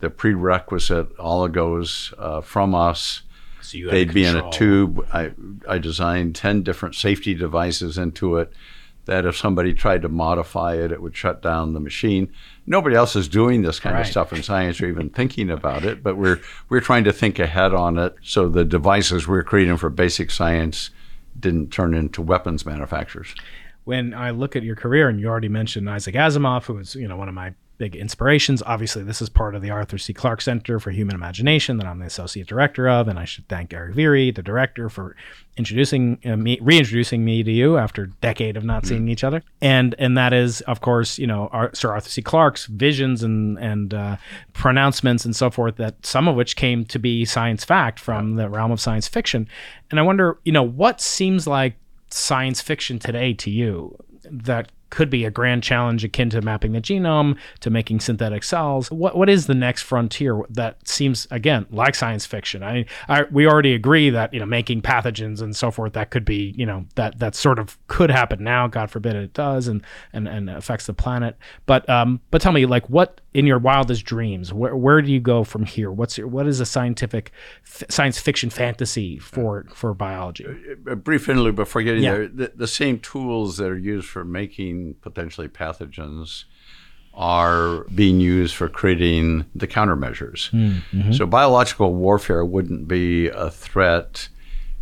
the 0.00 0.10
prerequisite 0.10 1.16
oligos 1.18 2.12
uh, 2.18 2.40
from 2.40 2.74
us. 2.74 3.22
So 3.62 3.78
you 3.78 3.90
They'd 3.90 4.12
be 4.12 4.24
in 4.24 4.36
a 4.36 4.50
tube. 4.50 5.06
I, 5.12 5.32
I 5.68 5.78
designed 5.78 6.34
10 6.34 6.62
different 6.62 6.94
safety 6.96 7.34
devices 7.34 7.96
into 7.96 8.36
it 8.38 8.52
that 9.04 9.24
if 9.24 9.36
somebody 9.36 9.72
tried 9.72 10.02
to 10.02 10.08
modify 10.08 10.74
it, 10.74 10.92
it 10.92 11.00
would 11.00 11.16
shut 11.16 11.40
down 11.40 11.72
the 11.74 11.80
machine. 11.80 12.30
Nobody 12.66 12.94
else 12.94 13.14
is 13.16 13.26
doing 13.28 13.62
this 13.62 13.80
kind 13.80 13.94
Right. 13.94 14.02
of 14.04 14.10
stuff 14.10 14.32
in 14.32 14.42
science 14.42 14.80
or 14.80 14.86
even 14.86 15.08
thinking 15.10 15.48
about 15.48 15.84
it, 15.84 16.02
but 16.02 16.16
we're, 16.16 16.40
we're 16.68 16.80
trying 16.80 17.04
to 17.04 17.12
think 17.12 17.38
ahead 17.38 17.72
on 17.72 17.98
it 17.98 18.16
so 18.22 18.48
the 18.48 18.64
devices 18.64 19.26
we're 19.26 19.42
creating 19.44 19.76
for 19.78 19.88
basic 19.90 20.30
science 20.30 20.90
didn't 21.38 21.70
turn 21.70 21.94
into 21.94 22.22
weapons 22.22 22.64
manufacturers. 22.66 23.34
when 23.84 24.12
I 24.12 24.30
look 24.30 24.54
at 24.54 24.62
your 24.62 24.76
career, 24.76 25.08
and 25.08 25.18
you 25.18 25.28
already 25.28 25.48
mentioned 25.48 25.88
Isaac 25.88 26.14
Asimov, 26.14 26.64
who 26.64 26.74
was 26.74 26.94
you 26.94 27.08
know 27.08 27.16
one 27.16 27.28
of 27.28 27.34
my 27.34 27.54
big 27.78 27.96
inspirations. 27.96 28.62
Obviously, 28.66 29.02
this 29.02 29.22
is 29.22 29.28
part 29.28 29.54
of 29.54 29.62
the 29.62 29.70
Arthur 29.70 29.96
C. 29.96 30.12
Clarke 30.12 30.40
Center 30.40 30.78
for 30.78 30.90
Human 30.90 31.14
Imagination 31.14 31.78
that 31.78 31.86
I'm 31.86 32.00
the 32.00 32.06
associate 32.06 32.46
director 32.46 32.88
of, 32.88 33.08
and 33.08 33.18
I 33.18 33.24
should 33.24 33.48
thank 33.48 33.72
Eric 33.72 33.94
Virey, 33.94 34.34
the 34.34 34.42
director, 34.42 34.88
for 34.88 35.16
introducing 35.56 36.18
uh, 36.24 36.36
me, 36.36 36.58
reintroducing 36.60 37.24
me 37.24 37.42
to 37.42 37.50
you 37.50 37.78
after 37.78 38.04
a 38.04 38.08
decade 38.08 38.56
of 38.56 38.64
not 38.64 38.84
seeing 38.84 39.08
each 39.08 39.24
other. 39.24 39.42
And 39.60 39.94
and 39.98 40.18
that 40.18 40.32
is, 40.32 40.60
of 40.62 40.80
course, 40.80 41.18
you 41.18 41.26
know, 41.26 41.48
Sir 41.72 41.92
Arthur 41.92 42.10
C. 42.10 42.20
Clarke's 42.20 42.66
visions 42.66 43.22
and 43.22 43.58
and 43.58 43.94
uh, 43.94 44.16
pronouncements 44.52 45.24
and 45.24 45.34
so 45.34 45.50
forth. 45.50 45.76
That 45.76 46.04
some 46.04 46.28
of 46.28 46.36
which 46.36 46.56
came 46.56 46.84
to 46.86 46.98
be 46.98 47.24
science 47.24 47.64
fact 47.64 48.00
from 48.00 48.34
the 48.34 48.48
realm 48.48 48.72
of 48.72 48.80
science 48.80 49.08
fiction. 49.08 49.48
And 49.90 49.98
I 49.98 50.02
wonder, 50.02 50.38
you 50.44 50.52
know, 50.52 50.62
what 50.62 51.00
seems 51.00 51.46
like 51.46 51.76
science 52.10 52.60
fiction 52.60 52.98
today 52.98 53.34
to 53.34 53.50
you 53.50 53.96
that 54.30 54.72
could 54.90 55.10
be 55.10 55.24
a 55.24 55.30
grand 55.30 55.62
challenge 55.62 56.04
akin 56.04 56.30
to 56.30 56.40
mapping 56.40 56.72
the 56.72 56.80
genome 56.80 57.36
to 57.60 57.70
making 57.70 58.00
synthetic 58.00 58.42
cells. 58.42 58.90
What 58.90 59.16
what 59.16 59.28
is 59.28 59.46
the 59.46 59.54
next 59.54 59.82
frontier 59.82 60.42
that 60.50 60.86
seems 60.88 61.26
again 61.30 61.66
like 61.70 61.94
science 61.94 62.24
fiction? 62.26 62.62
I, 62.62 62.86
I 63.08 63.24
we 63.30 63.46
already 63.46 63.74
agree 63.74 64.10
that 64.10 64.32
you 64.32 64.40
know 64.40 64.46
making 64.46 64.82
pathogens 64.82 65.42
and 65.42 65.54
so 65.54 65.70
forth 65.70 65.92
that 65.94 66.10
could 66.10 66.24
be 66.24 66.54
you 66.56 66.64
know 66.66 66.86
that 66.94 67.18
that 67.18 67.34
sort 67.34 67.58
of 67.58 67.76
could 67.88 68.10
happen 68.10 68.42
now. 68.42 68.66
God 68.66 68.90
forbid 68.90 69.16
it 69.16 69.32
does 69.34 69.68
and 69.68 69.82
and 70.12 70.26
and 70.28 70.48
affects 70.50 70.86
the 70.86 70.94
planet. 70.94 71.36
But 71.66 71.88
um 71.88 72.20
but 72.30 72.40
tell 72.40 72.52
me 72.52 72.66
like 72.66 72.88
what 72.88 73.20
in 73.34 73.46
your 73.46 73.58
wildest 73.58 74.04
dreams 74.04 74.52
where 74.52 74.74
where 74.76 75.02
do 75.02 75.12
you 75.12 75.20
go 75.20 75.44
from 75.44 75.64
here? 75.64 75.90
What's 75.92 76.16
your 76.16 76.28
what 76.28 76.46
is 76.46 76.60
a 76.60 76.66
scientific 76.66 77.30
f- 77.64 77.84
science 77.90 78.18
fiction 78.18 78.50
fantasy 78.50 79.18
for 79.18 79.66
for 79.74 79.92
biology? 79.94 80.46
a 80.86 80.96
brief 80.96 81.28
interlude 81.28 81.56
before 81.56 81.82
getting 81.82 82.02
Yeah. 82.02 82.12
there. 82.14 82.28
The, 82.28 82.52
the 82.54 82.66
same 82.66 82.98
tools 83.00 83.56
that 83.58 83.68
are 83.68 83.76
used 83.78 84.08
for 84.08 84.24
making 84.24 84.77
potentially 85.00 85.48
pathogens 85.48 86.44
are 87.14 87.84
being 87.94 88.20
used 88.20 88.54
for 88.54 88.68
creating 88.68 89.44
the 89.54 89.66
countermeasures. 89.66 90.50
So 91.14 91.26
biological 91.26 91.92
warfare 91.94 92.44
wouldn't 92.44 92.86
be 92.86 93.28
a 93.28 93.50
threat 93.50 94.28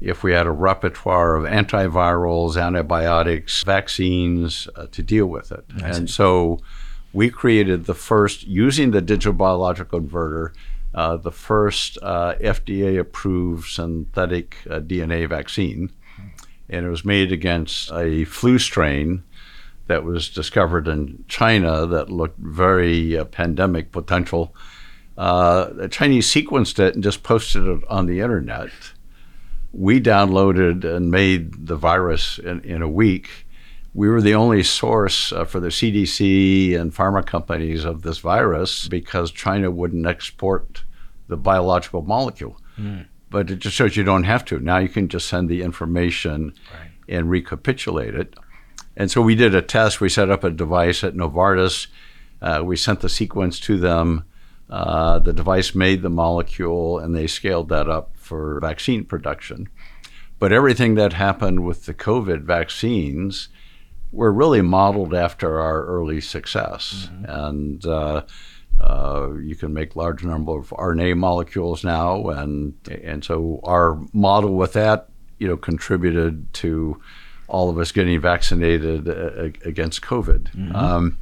if 0.01 0.23
we 0.23 0.33
had 0.33 0.47
a 0.47 0.51
repertoire 0.51 1.37
of 1.37 1.45
antivirals, 1.45 2.61
antibiotics, 2.63 3.63
vaccines 3.65 4.69
uh, 4.77 4.87
to 4.93 5.03
deal 5.03 5.27
with 5.27 5.51
it. 5.51 5.65
and 5.83 6.11
so 6.11 6.59
we 7.15 7.31
created 7.31 7.87
the 7.87 7.95
first, 7.95 8.47
using 8.47 8.91
the 8.91 9.01
digital 9.01 9.33
biological 9.33 9.99
inverter, 10.01 10.53
uh, 10.95 11.17
the 11.17 11.33
first 11.33 11.97
uh, 12.03 12.35
FDA 12.41 12.99
approved 13.01 13.69
synthetic 13.71 14.57
uh, 14.69 14.81
DNA 14.81 15.27
vaccine. 15.29 15.91
And 16.69 16.85
it 16.85 16.91
was 16.91 17.05
made 17.05 17.33
against 17.33 17.91
a 17.93 18.25
flu 18.25 18.59
strain 18.59 19.23
that 19.87 20.05
was 20.05 20.29
discovered 20.29 20.89
in 20.89 21.25
China 21.29 21.87
that 21.87 22.11
looked 22.11 22.39
very 22.39 23.17
uh, 23.19 23.25
pandemic 23.25 23.93
potential. 23.93 24.55
Uh, 25.17 25.73
the 25.73 25.89
Chinese 25.89 26.27
sequenced 26.27 26.79
it 26.79 26.95
and 26.95 27.05
just 27.05 27.23
posted 27.23 27.67
it 27.67 27.83
on 27.89 28.07
the 28.07 28.21
internet. 28.21 28.71
We 29.73 30.01
downloaded 30.01 30.85
and 30.85 31.11
made 31.11 31.67
the 31.67 31.77
virus 31.77 32.39
in, 32.39 32.61
in 32.61 32.83
a 32.83 32.89
week. 32.89 33.29
We 33.95 34.09
were 34.09 34.21
the 34.21 34.35
only 34.35 34.63
source 34.63 35.33
uh, 35.33 35.45
for 35.45 35.59
the 35.61 35.69
CDC 35.69 36.79
and 36.79 36.95
pharma 36.95 37.25
companies 37.25 37.85
of 37.85 38.03
this 38.03 38.19
virus 38.19 38.89
because 38.89 39.31
China 39.31 39.71
wouldn't 39.71 40.07
export 40.07 40.85
the 41.29 41.37
biological 41.37 42.03
molecule. 42.03 42.61
But 43.31 43.51
it 43.51 43.57
just 43.57 43.75
shows 43.75 43.97
you 43.97 44.05
don't 44.05 44.25
have 44.25 44.45
to. 44.47 44.59
Now 44.59 44.79
you 44.79 44.89
can 44.89 45.09
just 45.09 45.29
send 45.29 45.49
the 45.49 45.63
information 45.63 46.53
and 47.09 47.31
recapitulate 47.31 48.15
it. 48.15 48.35
And 48.97 49.11
so 49.11 49.21
we 49.21 49.35
did 49.35 49.55
a 49.55 49.63
test. 49.63 50.01
We 50.01 50.09
set 50.09 50.31
up 50.31 50.45
a 50.45 50.51
device 50.51 51.05
at 51.05 51.15
Novartis. 51.15 51.87
Uh, 52.41 52.63
we 52.65 52.77
sent 52.77 53.01
the 53.01 53.09
sequence 53.09 53.61
to 53.61 53.79
them. 53.79 54.25
Uh, 54.69 55.19
the 55.19 55.33
device 55.33 55.75
made 55.75 56.03
the 56.03 56.11
molecule, 56.11 56.99
and 56.99 57.15
they 57.15 57.27
scaled 57.27 57.69
that 57.69 57.89
up 57.89 58.17
for 58.17 58.59
vaccine 58.61 59.05
production. 59.05 59.69
But 60.39 60.53
everything 60.53 60.97
that 60.97 61.13
happened 61.13 61.65
with 61.65 61.87
the 61.87 61.95
COVID 61.95 62.43
vaccines 62.43 63.49
were 64.13 64.33
really 64.33 64.63
modeled 64.63 65.15
after 65.15 65.61
our 65.61 65.85
early 65.85 66.21
success. 66.21 67.09
And 67.25 67.85
uh, 67.87 68.23
uh, 68.81 69.35
you 69.43 69.55
can 69.55 69.73
make 69.73 69.97
large 69.97 70.25
number 70.25 70.59
of 70.59 70.71
RNA 70.71 71.17
molecules 71.17 71.85
now, 71.85 72.29
and 72.29 72.75
and 73.03 73.25
so 73.25 73.61
our 73.65 73.99
model 74.13 74.55
with 74.55 74.75
that, 74.75 75.09
you 75.39 75.49
know, 75.49 75.57
contributed 75.57 76.53
to 76.55 77.01
all 77.49 77.71
of 77.71 77.79
us 77.79 77.93
getting 77.93 78.21
vaccinated 78.21 79.09
uh, 79.09 79.51
against 79.65 80.03
COVID. 80.03 80.75
Um, 80.75 81.19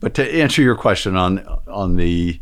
but 0.00 0.14
to 0.14 0.34
answer 0.34 0.62
your 0.62 0.76
question 0.76 1.16
on 1.16 1.38
on 1.66 1.96
the, 1.96 2.40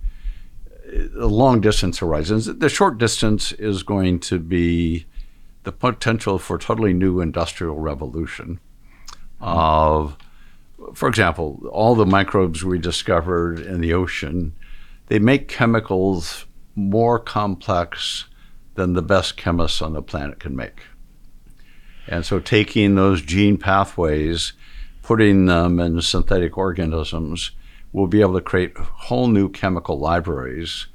the 0.87 1.29
long 1.29 1.61
distance 1.61 1.99
horizons, 1.99 2.47
the 2.47 2.69
short 2.69 2.99
distance 2.99 3.53
is 3.53 3.83
going 3.83 4.21
to 4.21 4.39
be 4.39 5.07
the 5.63 5.73
potential 5.73 6.39
for 6.39 6.59
totally 6.59 6.93
new 6.93 7.21
industrial 7.21 7.79
revolution 7.79 8.59
of 9.41 10.17
for 10.95 11.09
example, 11.09 11.61
all 11.71 11.95
the 11.95 12.07
microbes 12.07 12.65
we 12.65 12.79
discovered 12.79 13.61
in 13.61 13.81
the 13.81 13.93
ocean, 13.93 14.55
they 15.07 15.19
make 15.19 15.49
chemicals 15.49 16.47
more 16.75 17.19
complex 17.19 18.27
than 18.75 18.95
the 18.95 19.03
best 19.03 19.37
chemists 19.37 19.83
on 19.83 19.93
the 19.93 20.03
planet 20.03 20.41
can 20.41 20.57
make. 20.57 20.83
And 22.09 22.25
so 22.27 22.41
taking 22.41 22.95
those 22.95 23.23
gene 23.23 23.57
pathways, 23.57 24.53
putting 25.03 25.47
them 25.47 25.79
in 25.81 26.01
synthetic 26.03 26.57
organisms, 26.59 27.53
we'll 27.93 28.07
be 28.07 28.21
able 28.21 28.35
to 28.35 28.41
create 28.41 28.77
whole 28.77 29.29
new 29.29 29.49
chemical 29.49 29.99
libraries 29.99 30.87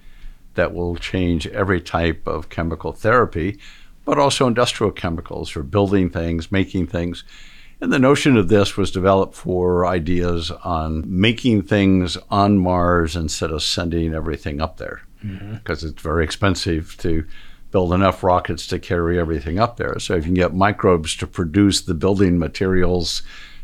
that 0.56 0.74
will 0.74 0.96
change 0.96 1.48
every 1.48 1.80
type 1.80 2.28
of 2.28 2.50
chemical 2.50 2.92
therapy, 2.92 3.60
but 4.06 4.18
also 4.18 4.48
industrial 4.48 4.92
chemicals 4.92 5.50
for 5.50 5.64
building 5.64 6.10
things, 6.10 6.52
making 6.52 6.88
things. 6.88 7.24
And 7.80 7.94
the 7.94 8.00
notion 8.00 8.38
of 8.38 8.48
this 8.48 8.76
was 8.76 8.90
developed 8.90 9.36
for 9.36 9.86
ideas 9.86 10.50
on 10.50 11.04
making 11.06 11.64
things 11.64 12.18
on 12.32 12.58
Mars 12.58 13.16
instead 13.16 13.52
of 13.52 13.62
sending 13.62 14.16
everything 14.16 14.60
up 14.60 14.78
there, 14.78 15.02
mm-hmm. 15.24 15.56
because 15.56 15.84
it's 15.84 16.02
very 16.02 16.24
expensive 16.24 16.98
to 17.00 17.26
build 17.78 17.94
enough 17.94 18.24
rockets 18.24 18.66
to 18.66 18.80
carry 18.80 19.20
everything 19.20 19.60
up 19.60 19.78
there. 19.78 20.00
So 20.00 20.16
if 20.16 20.26
you 20.26 20.30
can 20.30 20.34
get 20.34 20.56
microbes 20.56 21.16
to 21.18 21.28
produce 21.28 21.80
the 21.80 21.94
building 21.94 22.40
materials 22.40 23.22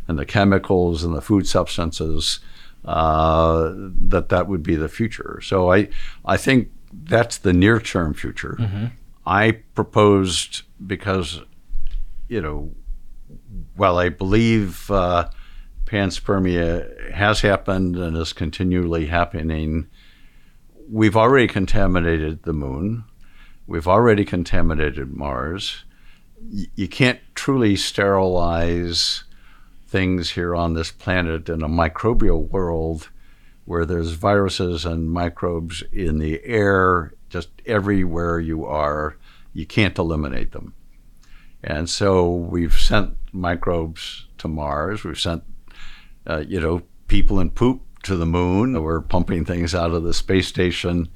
and 0.08 0.20
the 0.20 0.26
chemicals 0.26 1.04
and 1.04 1.16
the 1.16 1.22
food 1.30 1.48
substances, 1.48 2.40
uh, 2.86 3.72
that 3.76 4.30
that 4.30 4.48
would 4.48 4.62
be 4.62 4.76
the 4.76 4.88
future. 4.88 5.40
So 5.42 5.74
I 5.74 5.90
I 6.26 6.38
think 6.38 6.70
that's 6.94 7.40
the 7.40 7.54
near 7.54 7.80
term 7.80 8.14
future. 8.14 8.56
I 9.26 9.64
proposed 9.74 10.62
because 10.86 11.42
you 12.28 12.40
know 12.40 12.70
while 13.76 13.98
I 13.98 14.10
believe 14.10 14.92
uh, 14.92 15.28
panspermia 15.86 17.12
has 17.14 17.42
happened 17.42 17.96
and 17.96 18.16
is 18.16 18.32
continually 18.32 19.08
happening, 19.08 19.88
we've 20.88 21.18
already 21.18 21.48
contaminated 21.48 22.44
the 22.44 22.54
moon. 22.54 23.06
We've 23.66 23.88
already 23.88 24.26
contaminated 24.26 25.16
Mars. 25.16 25.84
You 26.76 26.88
can't 26.88 27.20
truly 27.36 27.76
sterilize 27.76 29.24
things 29.88 30.32
here 30.32 30.56
on 30.56 30.74
this 30.74 30.92
planet 30.92 31.48
in 31.50 31.62
a 31.62 31.70
microbial 31.70 32.50
world 32.50 33.10
where 33.66 33.86
there's 33.86 34.12
viruses 34.12 34.86
and 34.86 35.10
microbes 35.10 35.84
in 35.92 36.18
the 36.18 36.44
air 36.44 37.14
just 37.30 37.50
everywhere 37.66 38.40
you 38.40 38.66
are. 38.66 39.16
You 39.54 39.66
can't 39.66 39.98
eliminate 39.98 40.52
them. 40.52 40.74
And 41.64 41.90
so 41.90 42.30
we've 42.30 42.78
sent 42.78 43.16
microbes 43.32 44.28
to 44.40 44.50
Mars. 44.50 45.04
We've 45.06 45.20
sent, 45.20 45.44
uh, 46.28 46.44
you 46.46 46.60
know, 46.60 46.82
people 47.08 47.40
in 47.40 47.52
poop 47.52 47.82
to 48.04 48.18
the 48.18 48.26
moon. 48.26 48.82
We're 48.82 49.00
pumping 49.00 49.46
things 49.46 49.74
out 49.74 49.92
of 49.92 50.04
the 50.04 50.14
space 50.14 50.48
station. 50.48 51.08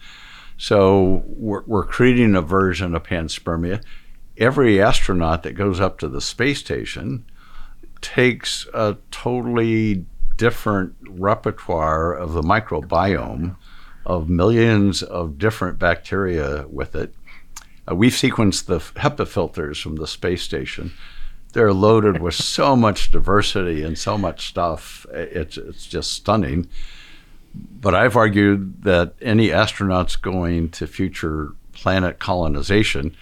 So 0.58 1.24
we're, 1.28 1.64
we're 1.66 1.86
creating 1.86 2.36
a 2.36 2.42
version 2.42 2.96
of 2.96 3.04
panspermia. 3.04 3.84
Every 4.38 4.82
astronaut 4.82 5.44
that 5.44 5.54
goes 5.54 5.80
up 5.80 6.00
to 6.00 6.08
the 6.08 6.22
space 6.22 6.60
station 6.60 7.26
takes 8.02 8.68
a 8.74 8.98
totally 9.12 10.06
different 10.36 10.96
repertoire 11.02 12.14
of 12.14 12.34
the 12.34 12.42
microbiome 12.42 13.56
of 14.06 14.30
millions 14.30 15.04
of 15.04 15.38
different 15.38 15.78
bacteria 15.80 16.66
with 16.70 16.96
it. 16.96 17.14
Uh, 17.90 17.96
we've 17.96 18.14
sequenced 18.14 18.66
the 18.66 18.80
HEPA 18.80 19.28
filters 19.28 19.80
from 19.80 19.96
the 19.96 20.08
space 20.08 20.42
station. 20.42 20.92
They're 21.54 21.74
loaded 21.74 22.22
with 22.22 22.36
so 22.36 22.76
much 22.76 23.12
diversity 23.12 23.84
and 23.84 23.98
so 23.98 24.18
much 24.18 24.48
stuff. 24.48 25.06
It's, 25.12 25.58
it's 25.58 25.88
just 25.88 26.12
stunning. 26.12 26.70
But 27.80 27.96
I've 27.96 28.16
argued 28.16 28.84
that 28.84 29.16
any 29.22 29.50
astronauts 29.50 30.20
going 30.20 30.70
to 30.70 30.88
future 30.88 31.54
planet 31.74 32.20
colonization, 32.20 33.16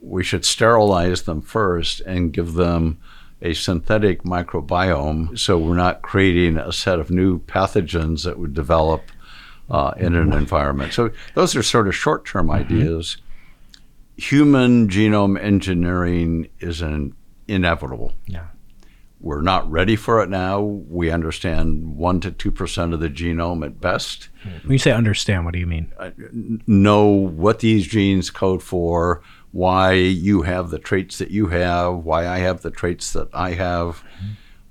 we 0.00 0.24
should 0.24 0.44
sterilize 0.44 1.22
them 1.22 1.42
first 1.42 2.00
and 2.00 2.32
give 2.32 2.54
them 2.54 2.98
a 3.42 3.54
synthetic 3.54 4.22
microbiome 4.22 5.38
so 5.38 5.58
we're 5.58 5.74
not 5.74 6.02
creating 6.02 6.58
a 6.58 6.72
set 6.72 6.98
of 6.98 7.10
new 7.10 7.38
pathogens 7.40 8.24
that 8.24 8.38
would 8.38 8.54
develop 8.54 9.02
uh, 9.70 9.92
in 9.96 10.14
an 10.14 10.32
environment. 10.32 10.92
So 10.92 11.10
those 11.34 11.54
are 11.56 11.62
sort 11.62 11.88
of 11.88 11.94
short 11.94 12.24
term 12.26 12.48
mm-hmm. 12.48 12.74
ideas. 12.74 13.16
Human 14.16 14.88
genome 14.88 15.40
engineering 15.40 16.48
is 16.58 16.82
an 16.82 17.14
inevitable. 17.48 18.12
Yeah. 18.26 18.48
We're 19.20 19.42
not 19.42 19.70
ready 19.70 19.96
for 19.96 20.22
it 20.22 20.30
now. 20.30 20.60
We 20.60 21.10
understand 21.10 21.96
1 21.96 22.20
to 22.20 22.30
2% 22.30 22.94
of 22.94 23.00
the 23.00 23.10
genome 23.10 23.64
at 23.64 23.80
best. 23.80 24.30
When 24.62 24.72
you 24.72 24.78
say 24.78 24.92
understand, 24.92 25.44
what 25.44 25.52
do 25.52 25.60
you 25.60 25.66
mean? 25.66 25.92
Uh, 25.98 26.10
know 26.66 27.04
what 27.04 27.58
these 27.58 27.86
genes 27.86 28.30
code 28.30 28.62
for, 28.62 29.22
why 29.52 29.92
you 29.92 30.42
have 30.42 30.70
the 30.70 30.78
traits 30.78 31.18
that 31.18 31.30
you 31.30 31.48
have, 31.48 31.96
why 31.96 32.26
I 32.26 32.38
have 32.38 32.62
the 32.62 32.70
traits 32.70 33.12
that 33.12 33.28
I 33.34 33.52
have. 33.52 34.02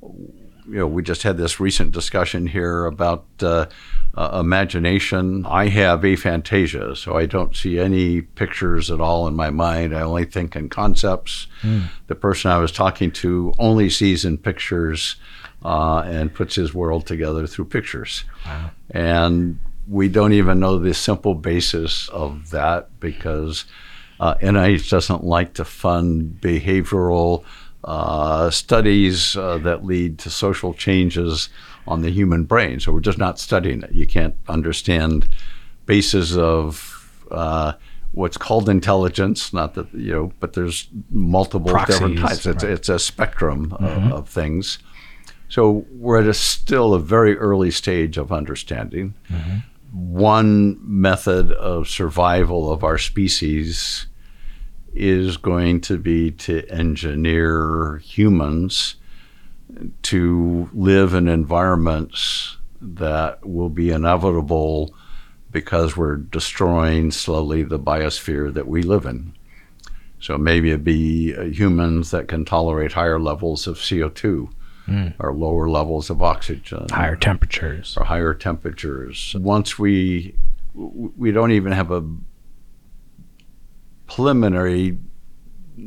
Mm-hmm. 0.02 0.39
You 0.70 0.80
know, 0.80 0.88
we 0.88 1.02
just 1.02 1.24
had 1.24 1.38
this 1.38 1.60
recent 1.60 1.92
discussion 1.92 2.48
here 2.48 2.86
about 2.86 3.26
uh, 3.42 3.66
uh, 4.16 4.40
imagination. 4.40 5.46
I 5.46 5.68
have 5.70 6.02
aphantasia, 6.02 6.96
so 6.96 7.18
I 7.18 7.26
don't 7.26 7.56
see 7.56 7.80
any 7.80 8.22
pictures 8.22 8.92
at 8.92 9.02
all 9.02 9.28
in 9.28 9.36
my 9.36 9.50
mind. 9.50 9.96
I 9.96 10.02
only 10.02 10.26
think 10.26 10.56
in 10.56 10.70
concepts. 10.70 11.48
Mm. 11.62 11.90
The 12.08 12.16
person 12.16 12.52
I 12.52 12.60
was 12.60 12.72
talking 12.72 13.12
to 13.12 13.54
only 13.58 13.90
sees 13.90 14.26
in 14.26 14.38
pictures 14.38 15.16
uh, 15.64 16.04
and 16.06 16.34
puts 16.34 16.56
his 16.56 16.74
world 16.74 17.06
together 17.08 17.48
through 17.48 17.66
pictures. 17.66 18.24
Wow. 18.46 18.72
And 18.92 19.60
we 19.88 20.08
don't 20.08 20.34
even 20.34 20.60
know 20.60 20.78
the 20.78 20.94
simple 20.94 21.34
basis 21.34 22.10
of 22.10 22.52
that 22.52 23.00
because 23.00 23.66
uh, 24.20 24.36
NIH 24.36 24.90
doesn't 24.90 25.24
like 25.24 25.54
to 25.56 25.66
fund 25.66 26.38
behavioral 26.42 27.44
uh, 27.84 28.50
studies 28.50 29.36
uh, 29.36 29.58
that 29.60 29.86
lead 29.86 30.20
to 30.20 30.30
social 30.30 30.74
changes 30.74 31.50
on 31.88 32.02
the 32.02 32.10
human 32.10 32.44
brain. 32.44 32.80
So 32.80 32.92
we're 32.92 33.00
just 33.00 33.18
not 33.18 33.40
studying 33.40 33.84
it. 33.84 33.92
You 33.92 34.06
can't 34.06 34.36
understand 34.48 35.28
bases 35.86 36.38
of 36.38 37.26
uh, 37.32 37.74
what's 38.12 38.38
called 38.38 38.70
intelligence. 38.70 39.54
Not 39.54 39.74
that 39.76 39.92
you 39.94 40.12
know, 40.12 40.34
but 40.40 40.54
there's 40.54 40.88
multiple 41.10 41.72
Proxies, 41.72 41.96
different 41.96 42.20
types. 42.20 42.46
It's, 42.46 42.64
right. 42.64 42.74
it's 42.74 42.90
a 42.90 43.00
spectrum 43.00 43.72
mm-hmm. 43.72 43.86
of, 43.86 44.12
of, 44.12 44.30
things. 44.30 44.80
So 45.48 45.86
we're 45.92 46.20
at 46.20 46.28
a 46.28 46.34
still 46.34 46.94
a 46.94 47.00
very 47.00 47.38
early 47.38 47.72
stage 47.72 48.18
of 48.18 48.32
understanding. 48.32 49.16
Mm-hmm. 49.32 49.58
One 49.92 50.78
method 50.84 51.52
of 51.54 51.88
survival 51.88 52.72
of 52.72 52.84
our 52.84 53.00
species 53.00 54.06
is 54.94 55.38
going 55.38 55.82
to 55.82 55.98
be 55.98 56.32
to 56.32 56.68
engineer 56.70 58.02
humans 58.04 58.96
to 60.04 60.70
live 60.74 61.14
in 61.14 61.28
environments 61.28 62.58
that 62.82 63.46
will 63.46 63.70
be 63.70 63.92
inevitable 63.92 64.94
because 65.52 65.98
we're 65.98 66.16
destroying 66.16 67.12
slowly 67.12 67.64
the 67.64 67.80
biosphere 67.80 68.54
that 68.54 68.68
we 68.68 68.82
live 68.82 69.06
in. 69.06 69.34
So 70.20 70.38
maybe 70.38 70.70
it'd 70.70 70.84
be 70.84 71.36
uh, 71.36 71.44
humans 71.44 72.12
that 72.12 72.28
can 72.28 72.46
tolerate 72.46 72.92
higher 72.92 73.20
levels 73.20 73.68
of 73.68 73.78
CO2 73.78 74.50
mm. 74.88 75.14
or 75.18 75.34
lower 75.34 75.70
levels 75.70 76.10
of 76.10 76.22
oxygen, 76.22 76.88
higher 76.92 77.16
temperatures, 77.16 77.96
or 77.98 78.04
higher 78.04 78.34
temperatures. 78.34 79.36
Once 79.40 79.80
we 79.80 80.36
we 80.74 81.32
don't 81.32 81.52
even 81.52 81.72
have 81.72 81.92
a 81.92 82.02
preliminary 84.10 84.98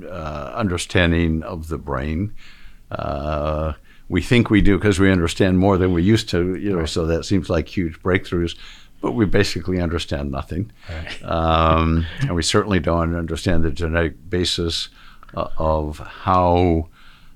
uh, 0.05 0.53
understanding 0.55 1.43
of 1.43 1.69
the 1.69 1.79
brain. 1.79 2.35
Uh, 2.91 3.75
we 4.09 4.21
think 4.21 4.51
we 4.51 4.61
do 4.61 4.79
because 4.79 4.99
we 5.01 5.11
understand 5.11 5.59
more 5.59 5.79
than 5.79 5.93
we 5.93 6.03
used 6.03 6.29
to, 6.31 6.55
you 6.57 6.71
know. 6.71 6.79
Right. 6.79 6.89
So 6.89 7.07
that 7.07 7.25
seems 7.25 7.49
like 7.49 7.69
huge 7.69 8.01
breakthroughs, 8.01 8.57
but 9.01 9.13
we 9.13 9.25
basically 9.25 9.81
understand 9.81 10.31
nothing, 10.31 10.71
right. 10.89 11.25
um, 11.25 12.07
and 12.21 12.35
we 12.35 12.43
certainly 12.43 12.81
don't 12.81 13.15
understand 13.17 13.65
the 13.65 13.71
genetic 13.71 14.29
basis 14.29 14.89
uh, 15.35 15.49
of 15.59 15.99
how 15.99 16.89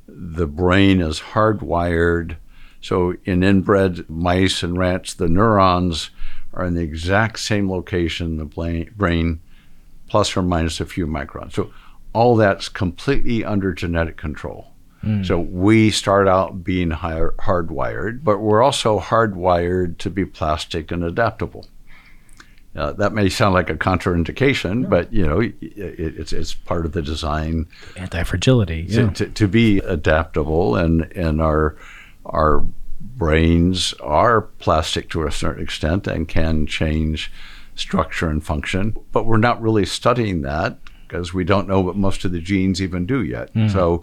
the 0.09 0.47
brain 0.47 1.01
is 1.01 1.21
hardwired. 1.21 2.37
So 2.81 3.15
in 3.25 3.43
inbred 3.43 4.09
mice 4.09 4.63
and 4.63 4.79
rats, 4.79 5.15
the 5.15 5.29
neurons 5.29 6.11
are 6.53 6.65
in 6.65 6.75
the 6.75 6.83
exact 6.83 7.39
same 7.39 7.71
location 7.71 8.27
in 8.27 8.37
the 8.37 8.91
brain, 8.97 9.41
plus 10.09 10.37
or 10.37 10.43
minus 10.43 10.81
a 10.81 10.87
few 10.87 11.07
microns. 11.07 11.53
So 11.53 11.73
all 12.13 12.37
that's 12.37 12.69
completely 12.69 13.45
under 13.45 13.73
genetic 13.73 14.17
control. 14.17 14.73
Mm. 15.05 15.27
So 15.27 15.39
we 15.39 15.91
start 15.91 16.27
out 16.27 16.65
being 16.65 16.91
hardwired, 16.91 18.25
but 18.25 18.39
we're 18.39 18.63
also 18.63 18.99
hardwired 18.99 19.99
to 19.99 20.11
be 20.11 20.25
plastic 20.25 20.91
and 20.91 21.05
adaptable. 21.05 21.67
Uh, 22.75 22.93
that 22.93 23.13
may 23.15 23.29
sound 23.29 23.55
like 23.55 23.71
a 23.71 23.75
contraindication, 23.75 24.83
yeah. 24.83 24.89
but 24.89 25.13
you 25.13 25.27
know, 25.27 25.41
it, 25.41 25.55
it's 25.61 26.33
it's 26.33 26.53
part 26.53 26.85
of 26.85 26.93
the 26.93 27.01
design. 27.01 27.67
Anti 27.97 28.23
fragility, 28.23 28.85
yeah. 28.89 29.09
to, 29.11 29.29
to, 29.29 29.49
be 29.49 29.79
adaptable, 29.79 30.77
and 30.77 31.11
and 31.13 31.41
our 31.41 31.77
our 32.27 32.67
brains 33.01 33.95
are 34.01 34.43
plastic 34.43 35.09
to 35.11 35.27
a 35.27 35.33
certain 35.33 35.63
extent 35.63 36.07
and 36.07 36.29
can 36.29 36.67
change 36.67 37.33
structure 37.77 38.29
and 38.29 38.45
function, 38.45 38.97
but 39.13 39.25
we're 39.25 39.37
not 39.37 39.61
really 39.61 39.87
studying 39.87 40.43
that 40.43 40.79
because 41.07 41.33
we 41.33 41.45
don't 41.45 41.69
know 41.69 41.81
what 41.81 41.97
most 41.97 42.25
of 42.25 42.33
the 42.33 42.41
genes 42.41 42.83
even 42.83 43.07
do 43.07 43.23
yet. 43.23 43.53
Mm. 43.55 43.71
So 43.71 44.03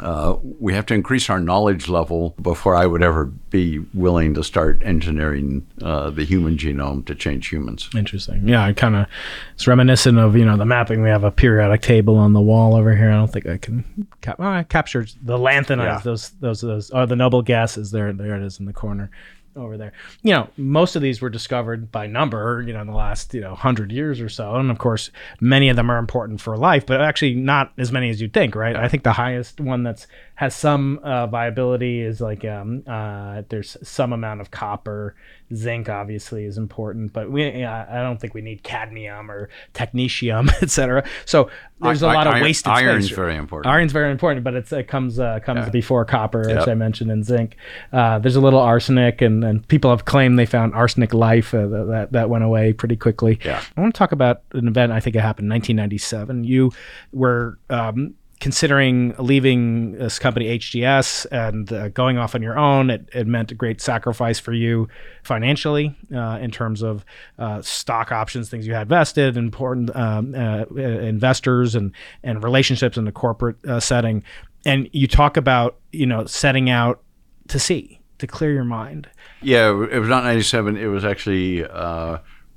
uh, 0.00 0.36
we 0.58 0.72
have 0.72 0.86
to 0.86 0.94
increase 0.94 1.28
our 1.28 1.40
knowledge 1.40 1.88
level 1.88 2.34
before 2.40 2.74
I 2.74 2.86
would 2.86 3.02
ever 3.02 3.26
be 3.26 3.78
willing 3.92 4.34
to 4.34 4.44
start 4.44 4.80
engineering 4.82 5.66
uh, 5.82 6.10
the 6.10 6.24
human 6.24 6.56
genome 6.56 7.04
to 7.06 7.14
change 7.14 7.48
humans. 7.48 7.90
Interesting. 7.94 8.48
Yeah, 8.48 8.64
I 8.64 8.72
kind 8.72 8.96
of 8.96 9.06
it's 9.54 9.66
reminiscent 9.66 10.18
of 10.18 10.36
you 10.36 10.44
know 10.44 10.56
the 10.56 10.64
mapping. 10.64 11.02
We 11.02 11.10
have 11.10 11.24
a 11.24 11.30
periodic 11.30 11.82
table 11.82 12.16
on 12.16 12.32
the 12.32 12.40
wall 12.40 12.74
over 12.74 12.96
here. 12.96 13.10
I 13.10 13.16
don't 13.16 13.32
think 13.32 13.46
I 13.46 13.58
can 13.58 14.06
cap- 14.22 14.38
well, 14.38 14.48
I 14.48 14.62
captured 14.62 15.12
the 15.22 15.36
lanthanides. 15.36 15.84
Yeah. 15.84 16.00
Those 16.02 16.30
those 16.40 16.62
those 16.62 16.90
are 16.90 17.06
the 17.06 17.16
noble 17.16 17.42
gases. 17.42 17.90
There 17.90 18.12
there 18.12 18.36
it 18.36 18.42
is 18.42 18.60
in 18.60 18.66
the 18.66 18.72
corner 18.72 19.10
over 19.56 19.76
there. 19.76 19.92
You 20.22 20.32
know, 20.32 20.48
most 20.56 20.96
of 20.96 21.02
these 21.02 21.20
were 21.20 21.30
discovered 21.30 21.92
by 21.92 22.06
number, 22.06 22.62
you 22.66 22.72
know, 22.72 22.80
in 22.80 22.86
the 22.86 22.94
last, 22.94 23.34
you 23.34 23.40
know, 23.40 23.50
100 23.50 23.92
years 23.92 24.20
or 24.20 24.28
so. 24.28 24.56
And 24.56 24.70
of 24.70 24.78
course, 24.78 25.10
many 25.40 25.68
of 25.68 25.76
them 25.76 25.90
are 25.90 25.98
important 25.98 26.40
for 26.40 26.56
life, 26.56 26.86
but 26.86 27.00
actually 27.00 27.34
not 27.34 27.72
as 27.78 27.92
many 27.92 28.10
as 28.10 28.20
you'd 28.20 28.32
think, 28.32 28.54
right? 28.54 28.76
I 28.76 28.88
think 28.88 29.02
the 29.02 29.12
highest 29.12 29.60
one 29.60 29.82
that's 29.82 30.06
has 30.42 30.56
some 30.56 30.98
uh, 31.04 31.24
viability 31.28 32.00
is 32.00 32.20
like 32.20 32.44
um, 32.44 32.82
uh, 32.88 33.42
there's 33.48 33.76
some 33.80 34.12
amount 34.12 34.40
of 34.40 34.50
copper 34.50 35.14
zinc 35.54 35.88
obviously 35.88 36.44
is 36.44 36.58
important 36.58 37.12
but 37.12 37.30
we 37.30 37.64
i 37.64 38.02
don't 38.02 38.20
think 38.20 38.34
we 38.34 38.40
need 38.40 38.60
cadmium 38.64 39.30
or 39.30 39.48
technetium 39.72 40.50
etc 40.62 41.04
so 41.26 41.48
there's 41.80 42.02
a 42.02 42.06
lot 42.08 42.26
of 42.26 42.42
wasted 42.42 42.72
iron's 42.72 43.04
space. 43.04 43.14
very 43.14 43.36
important 43.36 43.72
iron's 43.72 43.92
very 43.92 44.10
important 44.10 44.42
but 44.42 44.54
it 44.54 44.88
comes 44.88 45.20
uh, 45.20 45.38
comes 45.44 45.66
yeah. 45.66 45.68
before 45.68 46.04
copper 46.04 46.48
yep. 46.48 46.58
as 46.58 46.68
i 46.68 46.74
mentioned 46.74 47.10
in 47.10 47.22
zinc 47.22 47.56
uh, 47.92 48.18
there's 48.18 48.34
a 48.34 48.40
little 48.40 48.58
arsenic 48.58 49.22
and, 49.22 49.44
and 49.44 49.68
people 49.68 49.90
have 49.90 50.06
claimed 50.06 50.38
they 50.38 50.46
found 50.46 50.74
arsenic 50.74 51.14
life 51.14 51.54
uh, 51.54 51.66
that 51.66 52.08
that 52.10 52.28
went 52.28 52.42
away 52.42 52.72
pretty 52.72 52.96
quickly 52.96 53.38
yeah. 53.44 53.62
i 53.76 53.80
want 53.80 53.94
to 53.94 53.98
talk 53.98 54.10
about 54.10 54.42
an 54.54 54.66
event 54.66 54.90
i 54.90 54.98
think 54.98 55.14
it 55.14 55.20
happened 55.20 55.44
in 55.44 55.50
1997 55.50 56.42
you 56.42 56.72
were 57.12 57.58
um, 57.70 58.14
considering 58.42 59.14
leaving 59.20 59.92
this 59.92 60.18
company 60.18 60.58
HGS 60.58 61.26
and 61.30 61.72
uh, 61.72 61.88
going 61.90 62.18
off 62.18 62.34
on 62.34 62.42
your 62.42 62.58
own, 62.58 62.90
it, 62.90 63.08
it, 63.14 63.24
meant 63.24 63.52
a 63.52 63.54
great 63.54 63.80
sacrifice 63.80 64.40
for 64.40 64.52
you 64.52 64.88
financially 65.22 65.96
uh, 66.12 66.40
in 66.42 66.50
terms 66.50 66.82
of 66.82 67.04
uh, 67.38 67.62
stock 67.62 68.10
options, 68.10 68.50
things 68.50 68.66
you 68.66 68.74
had 68.74 68.88
vested, 68.88 69.36
important 69.36 69.94
um, 69.94 70.34
uh, 70.34 70.64
uh, 70.76 70.80
investors 70.80 71.76
and 71.76 71.92
and 72.24 72.42
relationships 72.42 72.96
in 72.96 73.04
the 73.04 73.12
corporate 73.12 73.64
uh, 73.64 73.78
setting. 73.78 74.24
And 74.66 74.90
you 74.92 75.06
talk 75.06 75.36
about 75.36 75.78
you 75.92 76.04
know 76.04 76.26
setting 76.26 76.68
out 76.68 77.00
to 77.46 77.60
see 77.60 78.00
to 78.18 78.26
clear 78.26 78.52
your 78.52 78.64
mind. 78.64 79.08
Yeah, 79.40 79.68
it 79.68 80.00
was 80.00 80.08
not 80.08 80.24
ninety 80.24 80.42
seven. 80.42 80.76
It 80.76 80.86
was 80.86 81.04
actually 81.04 81.62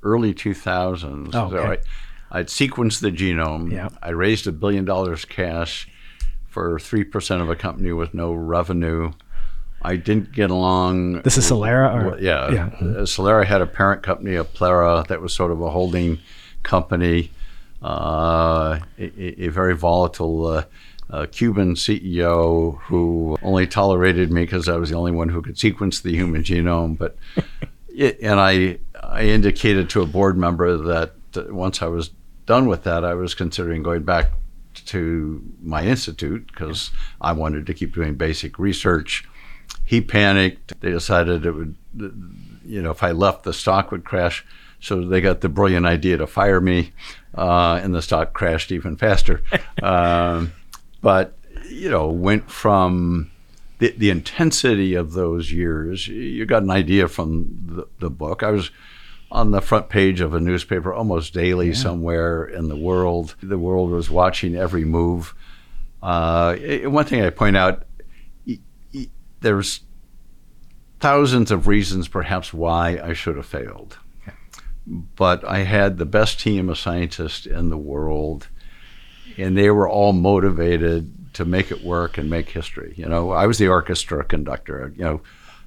early 0.02 0.34
two 0.34 0.52
thousands. 0.52 1.32
Oh, 1.36 1.44
okay. 1.44 1.80
I'd 2.36 2.48
sequenced 2.48 3.00
the 3.00 3.10
genome. 3.10 3.72
Yeah. 3.72 3.88
I 4.02 4.10
raised 4.10 4.46
a 4.46 4.52
billion 4.52 4.84
dollars 4.84 5.24
cash 5.24 5.88
for 6.46 6.78
3% 6.78 7.40
of 7.40 7.48
a 7.48 7.56
company 7.56 7.92
with 7.92 8.12
no 8.12 8.34
revenue. 8.34 9.12
I 9.80 9.96
didn't 9.96 10.32
get 10.32 10.50
along. 10.50 11.22
This 11.22 11.38
is 11.38 11.50
Celera? 11.50 12.12
Or? 12.12 12.18
Yeah. 12.18 12.52
yeah. 12.52 12.66
Uh, 12.78 13.06
Celera 13.06 13.46
had 13.46 13.62
a 13.62 13.66
parent 13.66 14.02
company, 14.02 14.32
Aplera, 14.32 15.06
that 15.08 15.22
was 15.22 15.32
sort 15.32 15.50
of 15.50 15.62
a 15.62 15.70
holding 15.70 16.18
company, 16.62 17.30
uh, 17.82 18.80
a, 18.98 19.44
a, 19.44 19.48
very 19.48 19.74
volatile 19.74 20.46
uh, 20.46 20.64
uh, 21.08 21.26
Cuban 21.32 21.74
CEO 21.74 22.78
who 22.82 23.38
only 23.40 23.66
tolerated 23.66 24.30
me 24.30 24.42
because 24.42 24.68
I 24.68 24.76
was 24.76 24.90
the 24.90 24.96
only 24.96 25.12
one 25.12 25.30
who 25.30 25.40
could 25.40 25.58
sequence 25.58 26.00
the 26.00 26.12
human 26.12 26.42
genome. 26.42 26.98
But 26.98 27.16
it, 27.88 28.18
and 28.20 28.38
I, 28.38 28.78
I 29.02 29.22
indicated 29.22 29.88
to 29.90 30.02
a 30.02 30.06
board 30.06 30.36
member 30.36 30.76
that 30.76 31.14
once 31.50 31.80
I 31.80 31.86
was 31.86 32.10
done 32.46 32.66
with 32.66 32.84
that, 32.84 33.04
I 33.04 33.14
was 33.14 33.34
considering 33.34 33.82
going 33.82 34.04
back 34.04 34.30
to 34.86 35.42
my 35.62 35.84
institute 35.84 36.46
because 36.46 36.90
I 37.20 37.32
wanted 37.32 37.66
to 37.66 37.74
keep 37.74 37.94
doing 37.94 38.14
basic 38.14 38.58
research. 38.58 39.28
He 39.84 40.00
panicked. 40.00 40.80
They 40.80 40.90
decided 40.90 41.44
it 41.44 41.52
would, 41.52 41.76
you 42.64 42.82
know, 42.82 42.90
if 42.90 43.02
I 43.02 43.12
left, 43.12 43.44
the 43.44 43.52
stock 43.52 43.90
would 43.90 44.04
crash. 44.04 44.44
So 44.80 45.04
they 45.04 45.20
got 45.20 45.40
the 45.40 45.48
brilliant 45.48 45.86
idea 45.86 46.18
to 46.18 46.26
fire 46.26 46.60
me, 46.60 46.92
uh, 47.34 47.80
and 47.82 47.94
the 47.94 48.02
stock 48.02 48.32
crashed 48.32 48.70
even 48.70 48.96
faster. 48.96 49.42
um, 49.82 50.52
but 51.00 51.36
you 51.68 51.90
know, 51.90 52.08
went 52.08 52.50
from 52.50 53.30
the, 53.78 53.94
the 53.96 54.10
intensity 54.10 54.94
of 54.94 55.12
those 55.12 55.50
years. 55.50 56.06
You 56.08 56.46
got 56.46 56.62
an 56.62 56.70
idea 56.70 57.08
from 57.08 57.48
the, 57.66 57.88
the 57.98 58.10
book. 58.10 58.42
I 58.42 58.50
was 58.50 58.70
on 59.30 59.50
the 59.50 59.60
front 59.60 59.88
page 59.88 60.20
of 60.20 60.34
a 60.34 60.40
newspaper 60.40 60.92
almost 60.92 61.34
daily 61.34 61.68
yeah. 61.68 61.74
somewhere 61.74 62.44
in 62.44 62.68
the 62.68 62.76
world. 62.76 63.34
The 63.42 63.58
world 63.58 63.90
was 63.90 64.10
watching 64.10 64.54
every 64.54 64.84
move. 64.84 65.34
Uh, 66.02 66.56
one 66.84 67.04
thing 67.04 67.22
I 67.22 67.30
point 67.30 67.56
out, 67.56 67.84
there's 69.40 69.80
thousands 71.00 71.50
of 71.50 71.66
reasons 71.66 72.08
perhaps 72.08 72.52
why 72.52 73.00
I 73.02 73.12
should 73.12 73.36
have 73.36 73.46
failed. 73.46 73.98
But 74.86 75.44
I 75.44 75.58
had 75.60 75.98
the 75.98 76.06
best 76.06 76.38
team 76.38 76.68
of 76.68 76.78
scientists 76.78 77.44
in 77.44 77.70
the 77.70 77.76
world, 77.76 78.46
and 79.36 79.58
they 79.58 79.70
were 79.70 79.88
all 79.88 80.12
motivated 80.12 81.34
to 81.34 81.44
make 81.44 81.72
it 81.72 81.82
work 81.82 82.16
and 82.16 82.30
make 82.30 82.50
history. 82.50 82.94
You 82.96 83.06
know, 83.06 83.32
I 83.32 83.46
was 83.46 83.58
the 83.58 83.68
orchestra 83.68 84.24
conductor. 84.24 84.92
You 84.96 85.04
know, 85.04 85.20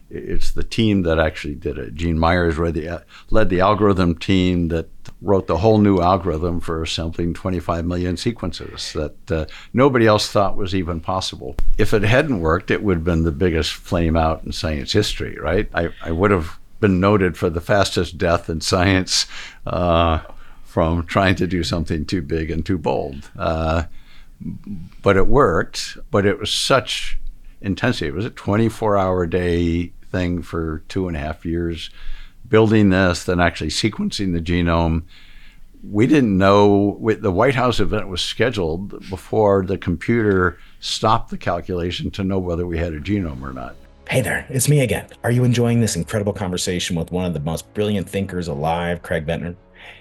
it's 0.09 0.51
the 0.51 0.63
team 0.63 1.03
that 1.03 1.19
actually 1.19 1.55
did 1.55 1.77
it. 1.77 1.93
Gene 1.93 2.17
Myers 2.17 2.55
the, 2.55 3.03
led 3.29 3.49
the 3.49 3.59
algorithm 3.59 4.15
team 4.15 4.69
that 4.69 4.89
wrote 5.21 5.47
the 5.47 5.57
whole 5.57 5.77
new 5.77 5.99
algorithm 5.99 6.59
for 6.59 6.81
assembling 6.81 7.33
25 7.33 7.85
million 7.85 8.17
sequences 8.17 8.93
that 8.93 9.31
uh, 9.31 9.45
nobody 9.73 10.07
else 10.07 10.29
thought 10.29 10.57
was 10.57 10.73
even 10.73 10.99
possible. 10.99 11.55
If 11.77 11.93
it 11.93 12.03
hadn't 12.03 12.39
worked, 12.39 12.71
it 12.71 12.81
would 12.81 12.97
have 12.97 13.03
been 13.03 13.23
the 13.23 13.31
biggest 13.31 13.73
flame 13.73 14.15
out 14.15 14.43
in 14.43 14.51
science 14.51 14.91
history, 14.91 15.37
right? 15.39 15.69
I, 15.73 15.89
I 16.01 16.11
would 16.11 16.31
have 16.31 16.59
been 16.79 16.99
noted 16.99 17.37
for 17.37 17.49
the 17.49 17.61
fastest 17.61 18.17
death 18.17 18.49
in 18.49 18.61
science 18.61 19.27
uh, 19.65 20.19
from 20.63 21.05
trying 21.05 21.35
to 21.35 21.47
do 21.47 21.63
something 21.63 22.05
too 22.05 22.21
big 22.21 22.49
and 22.49 22.65
too 22.65 22.77
bold. 22.77 23.29
Uh, 23.37 23.83
but 25.01 25.17
it 25.17 25.27
worked, 25.27 25.97
but 26.09 26.25
it 26.25 26.39
was 26.39 26.51
such 26.51 27.19
intensity. 27.61 28.07
It 28.07 28.13
was 28.13 28.25
a 28.25 28.29
24 28.29 28.97
hour 28.97 29.25
day 29.27 29.91
thing 30.11 30.41
for 30.41 30.83
two 30.87 31.07
and 31.07 31.15
a 31.15 31.19
half 31.19 31.45
years, 31.45 31.89
building 32.47 32.89
this, 32.89 33.23
then 33.23 33.39
actually 33.39 33.69
sequencing 33.69 34.33
the 34.33 34.41
genome. 34.41 35.03
We 35.81 36.07
didn't 36.07 36.37
know 36.37 36.99
the 37.19 37.31
White 37.31 37.55
House 37.55 37.79
event 37.79 38.09
was 38.09 38.21
scheduled 38.21 39.09
before 39.09 39.65
the 39.65 39.77
computer 39.77 40.59
stopped 40.79 41.29
the 41.29 41.37
calculation 41.37 42.11
to 42.11 42.23
know 42.23 42.39
whether 42.39 42.67
we 42.67 42.77
had 42.77 42.93
a 42.93 42.99
genome 42.99 43.41
or 43.41 43.53
not. 43.53 43.75
Hey 44.09 44.21
there, 44.21 44.45
it's 44.49 44.67
me 44.67 44.81
again. 44.81 45.07
Are 45.23 45.31
you 45.31 45.43
enjoying 45.43 45.81
this 45.81 45.95
incredible 45.95 46.33
conversation 46.33 46.95
with 46.95 47.11
one 47.11 47.25
of 47.25 47.33
the 47.33 47.39
most 47.39 47.71
brilliant 47.75 48.09
thinkers 48.09 48.47
alive, 48.47 49.03
Craig 49.03 49.25
Venter? 49.25 49.55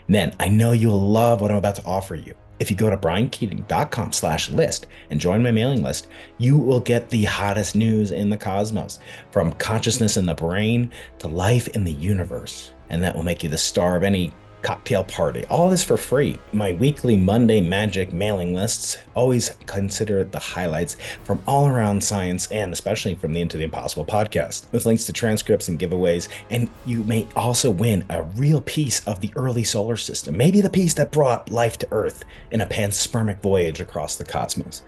Then 0.08 0.34
I 0.40 0.48
know 0.48 0.72
you'll 0.72 0.98
love 0.98 1.42
what 1.42 1.50
I'm 1.50 1.58
about 1.58 1.76
to 1.76 1.84
offer 1.84 2.14
you. 2.14 2.34
If 2.58 2.70
you 2.70 2.76
go 2.76 2.90
to 2.90 2.96
briankeating.com 2.96 4.12
slash 4.12 4.50
list 4.50 4.86
and 5.10 5.20
join 5.20 5.42
my 5.42 5.50
mailing 5.50 5.82
list, 5.82 6.08
you 6.38 6.58
will 6.58 6.80
get 6.80 7.10
the 7.10 7.24
hottest 7.24 7.76
news 7.76 8.10
in 8.10 8.30
the 8.30 8.36
cosmos 8.36 8.98
from 9.30 9.52
consciousness 9.54 10.16
in 10.16 10.26
the 10.26 10.34
brain 10.34 10.90
to 11.20 11.28
life 11.28 11.68
in 11.68 11.84
the 11.84 11.92
universe. 11.92 12.72
And 12.90 13.02
that 13.02 13.14
will 13.14 13.22
make 13.22 13.42
you 13.42 13.48
the 13.48 13.58
star 13.58 13.96
of 13.96 14.02
any 14.02 14.32
cocktail 14.68 15.02
party. 15.02 15.46
All 15.46 15.70
this 15.70 15.82
for 15.82 15.96
free. 15.96 16.38
My 16.52 16.74
weekly 16.74 17.16
Monday 17.16 17.58
Magic 17.58 18.12
mailing 18.12 18.52
lists 18.52 18.98
always 19.14 19.50
consider 19.64 20.24
the 20.24 20.38
highlights 20.38 20.98
from 21.24 21.42
all 21.46 21.68
around 21.68 22.04
science 22.04 22.48
and 22.48 22.70
especially 22.70 23.14
from 23.14 23.32
the 23.32 23.40
Into 23.40 23.56
the 23.56 23.64
Impossible 23.64 24.04
podcast 24.04 24.70
with 24.70 24.84
links 24.84 25.06
to 25.06 25.12
transcripts 25.14 25.68
and 25.68 25.78
giveaways. 25.78 26.28
And 26.50 26.68
you 26.84 27.02
may 27.04 27.26
also 27.34 27.70
win 27.70 28.04
a 28.10 28.24
real 28.24 28.60
piece 28.60 29.02
of 29.06 29.22
the 29.22 29.32
early 29.36 29.64
solar 29.64 29.96
system, 29.96 30.36
maybe 30.36 30.60
the 30.60 30.68
piece 30.68 30.92
that 30.94 31.12
brought 31.12 31.50
life 31.50 31.78
to 31.78 31.88
Earth 31.90 32.26
in 32.50 32.60
a 32.60 32.66
panspermic 32.66 33.40
voyage 33.40 33.80
across 33.80 34.16
the 34.16 34.24
cosmos. 34.26 34.82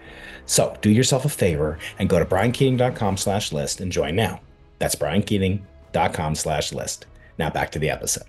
So 0.45 0.77
do 0.83 0.91
yourself 0.91 1.25
a 1.25 1.31
favor 1.31 1.79
and 1.99 2.07
go 2.07 2.19
to 2.19 2.27
briankeating.com 2.27 3.17
slash 3.17 3.51
list 3.51 3.81
and 3.81 3.91
join 3.91 4.15
now. 4.15 4.43
That's 4.79 4.95
briankeating.com 4.95 6.35
slash 6.35 6.75
list. 6.75 7.07
Now 7.39 7.49
back 7.49 7.71
to 7.71 7.79
the 7.79 7.89
episode 7.89 8.25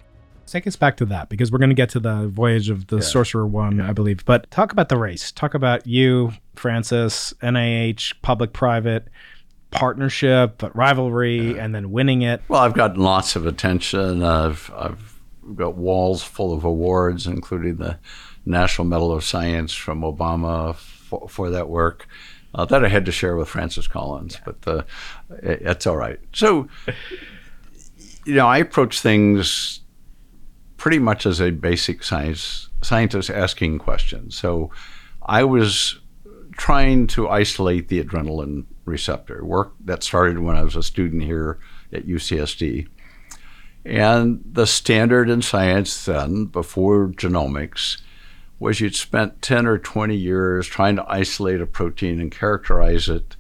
take 0.46 0.68
us 0.68 0.76
back 0.76 0.98
to 0.98 1.06
that 1.06 1.30
because 1.30 1.52
we're 1.52 1.60
going 1.60 1.70
to 1.70 1.76
get 1.76 1.90
to 1.90 2.00
the 2.00 2.28
voyage 2.28 2.70
of 2.70 2.88
the 2.88 2.98
yeah. 2.98 3.02
Sorcerer 3.02 3.48
One, 3.48 3.78
yeah. 3.78 3.90
I 3.90 3.94
believe. 3.94 4.26
But 4.26 4.50
talk 4.52 4.72
about 4.72 4.90
the 4.90 4.98
race. 4.98 5.32
Talk 5.32 5.54
about 5.54 5.88
you, 5.88 6.34
Francis, 6.56 7.34
NIH, 7.42 8.16
public-private 8.22 9.08
partnership, 9.72 10.56
but 10.58 10.76
rivalry, 10.76 11.54
yeah. 11.54 11.64
and 11.64 11.74
then 11.74 11.92
winning 11.92 12.22
it. 12.22 12.42
Well, 12.48 12.62
I've 12.62 12.74
gotten 12.74 13.02
lots 13.02 13.36
of 13.36 13.46
attention. 13.46 14.24
I've 14.24 14.72
I've 14.76 15.20
got 15.56 15.76
walls 15.76 16.24
full 16.24 16.54
of 16.54 16.64
awards, 16.64 17.26
including 17.28 17.78
the 17.78 17.98
National 18.46 18.86
Medal 18.86 19.12
of 19.12 19.24
Science 19.24 19.74
from 19.74 20.02
Obama 20.02 20.76
for, 20.76 21.28
for 21.28 21.50
that 21.50 21.70
work. 21.70 22.08
Uh, 22.54 22.66
that 22.66 22.84
I 22.84 22.90
had 22.90 23.06
to 23.06 23.14
share 23.14 23.38
with 23.38 23.48
Francis 23.48 23.88
Collins, 23.88 24.38
but 24.44 24.58
uh, 24.68 24.84
it, 25.42 25.62
it's 25.62 25.88
all 25.88 25.96
right. 25.96 26.20
So, 26.34 26.68
you 28.26 28.36
know, 28.36 28.46
I 28.46 28.58
approach 28.58 29.00
things 29.00 29.81
pretty 30.82 30.98
much 30.98 31.28
as 31.28 31.40
a 31.40 31.52
basic 31.52 32.02
science 32.02 32.68
scientist 32.82 33.30
asking 33.30 33.78
questions. 33.78 34.36
So 34.36 34.72
I 35.22 35.44
was 35.44 36.00
trying 36.54 37.06
to 37.06 37.30
isolate 37.30 37.88
the 37.88 38.04
adrenaline 38.04 38.66
receptor, 38.84 39.46
work 39.46 39.74
that 39.86 40.02
started 40.02 40.40
when 40.40 40.56
I 40.56 40.64
was 40.64 40.76
a 40.76 40.82
student 40.82 41.22
here 41.22 41.60
at 41.94 42.08
UCSD. 42.08 42.88
And 43.86 44.44
the 44.44 44.66
standard 44.66 45.30
in 45.30 45.44
science 45.44 46.04
then, 46.06 46.46
before 46.46 47.10
genomics, 47.10 48.02
was 48.58 48.80
you'd 48.80 48.96
spent 48.96 49.44
10 49.44 49.68
or 49.68 49.78
20 49.78 50.16
years 50.16 50.66
trying 50.66 50.96
to 50.96 51.06
isolate 51.08 51.62
a 51.62 51.68
protein 51.68 52.20
and 52.20 52.32
characterize 52.32 53.08
it. 53.08 53.36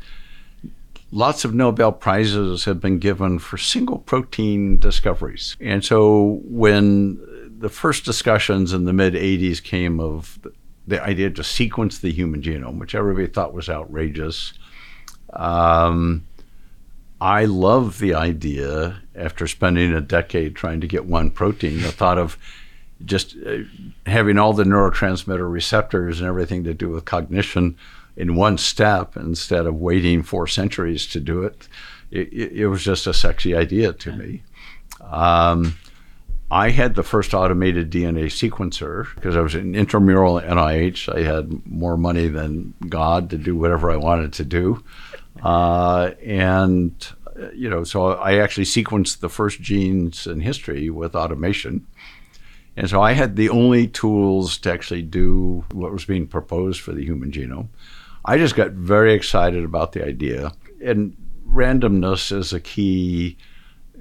Lots 1.11 1.43
of 1.43 1.55
Nobel 1.55 1.91
Prizes 1.91 2.65
have 2.65 2.79
been 2.79 2.99
given 2.99 3.39
for 3.39 3.57
single 3.57 3.97
protein 3.97 4.77
discoveries. 4.77 5.57
And 5.59 5.83
so 5.83 6.39
when 6.43 7.19
the 7.61 7.69
first 7.69 8.03
discussions 8.03 8.73
in 8.73 8.85
the 8.85 8.93
mid 8.93 9.13
80s 9.13 9.63
came 9.63 9.99
of 9.99 10.39
the 10.87 11.01
idea 11.01 11.29
to 11.29 11.43
sequence 11.43 11.99
the 11.99 12.11
human 12.11 12.41
genome, 12.41 12.79
which 12.79 12.95
everybody 12.95 13.27
thought 13.27 13.53
was 13.53 13.69
outrageous. 13.69 14.53
Um, 15.31 16.25
I 17.21 17.45
love 17.45 17.99
the 17.99 18.15
idea, 18.15 19.01
after 19.15 19.47
spending 19.47 19.93
a 19.93 20.01
decade 20.01 20.55
trying 20.55 20.81
to 20.81 20.87
get 20.87 21.05
one 21.05 21.29
protein, 21.29 21.81
the 21.81 21.91
thought 21.91 22.17
of 22.17 22.37
just 23.05 23.35
uh, 23.45 23.59
having 24.07 24.39
all 24.39 24.53
the 24.53 24.63
neurotransmitter 24.63 25.49
receptors 25.49 26.19
and 26.19 26.27
everything 26.27 26.63
to 26.63 26.73
do 26.73 26.89
with 26.89 27.05
cognition 27.05 27.77
in 28.15 28.35
one 28.35 28.57
step 28.57 29.15
instead 29.15 29.65
of 29.65 29.75
waiting 29.75 30.23
four 30.23 30.47
centuries 30.47 31.05
to 31.07 31.19
do 31.19 31.43
it. 31.43 31.67
It, 32.09 32.33
it, 32.33 32.67
was 32.67 32.83
just 32.83 33.07
a 33.07 33.13
sexy 33.13 33.55
idea 33.55 33.93
to 33.93 34.11
me. 34.11 34.43
Um, 34.99 35.77
I 36.51 36.71
had 36.71 36.95
the 36.95 37.03
first 37.03 37.33
automated 37.33 37.89
DNA 37.89 38.25
sequencer 38.25 39.15
because 39.15 39.37
I 39.37 39.39
was 39.39 39.55
an 39.55 39.73
intramural 39.73 40.41
NIH. 40.41 41.07
I 41.15 41.23
had 41.23 41.65
more 41.65 41.95
money 41.95 42.27
than 42.27 42.73
God 42.89 43.29
to 43.29 43.37
do 43.37 43.55
whatever 43.55 43.89
I 43.89 43.95
wanted 43.95 44.33
to 44.33 44.43
do. 44.43 44.83
Uh, 45.41 46.11
and, 46.21 46.93
you 47.53 47.69
know, 47.69 47.85
so 47.85 48.07
I 48.07 48.39
actually 48.39 48.65
sequenced 48.65 49.19
the 49.19 49.29
first 49.29 49.61
genes 49.61 50.27
in 50.27 50.41
history 50.41 50.89
with 50.89 51.15
automation. 51.15 51.87
And 52.75 52.89
so 52.89 53.01
I 53.01 53.13
had 53.13 53.37
the 53.37 53.49
only 53.49 53.87
tools 53.87 54.57
to 54.59 54.73
actually 54.73 55.03
do 55.03 55.63
what 55.71 55.93
was 55.93 56.03
being 56.03 56.27
proposed 56.27 56.81
for 56.81 56.91
the 56.91 57.05
human 57.05 57.31
genome. 57.31 57.69
I 58.25 58.37
just 58.37 58.57
got 58.57 58.71
very 58.71 59.13
excited 59.13 59.63
about 59.63 59.93
the 59.93 60.05
idea. 60.05 60.51
And 60.83 61.15
randomness 61.47 62.35
is 62.35 62.51
a 62.51 62.59
key 62.59 63.37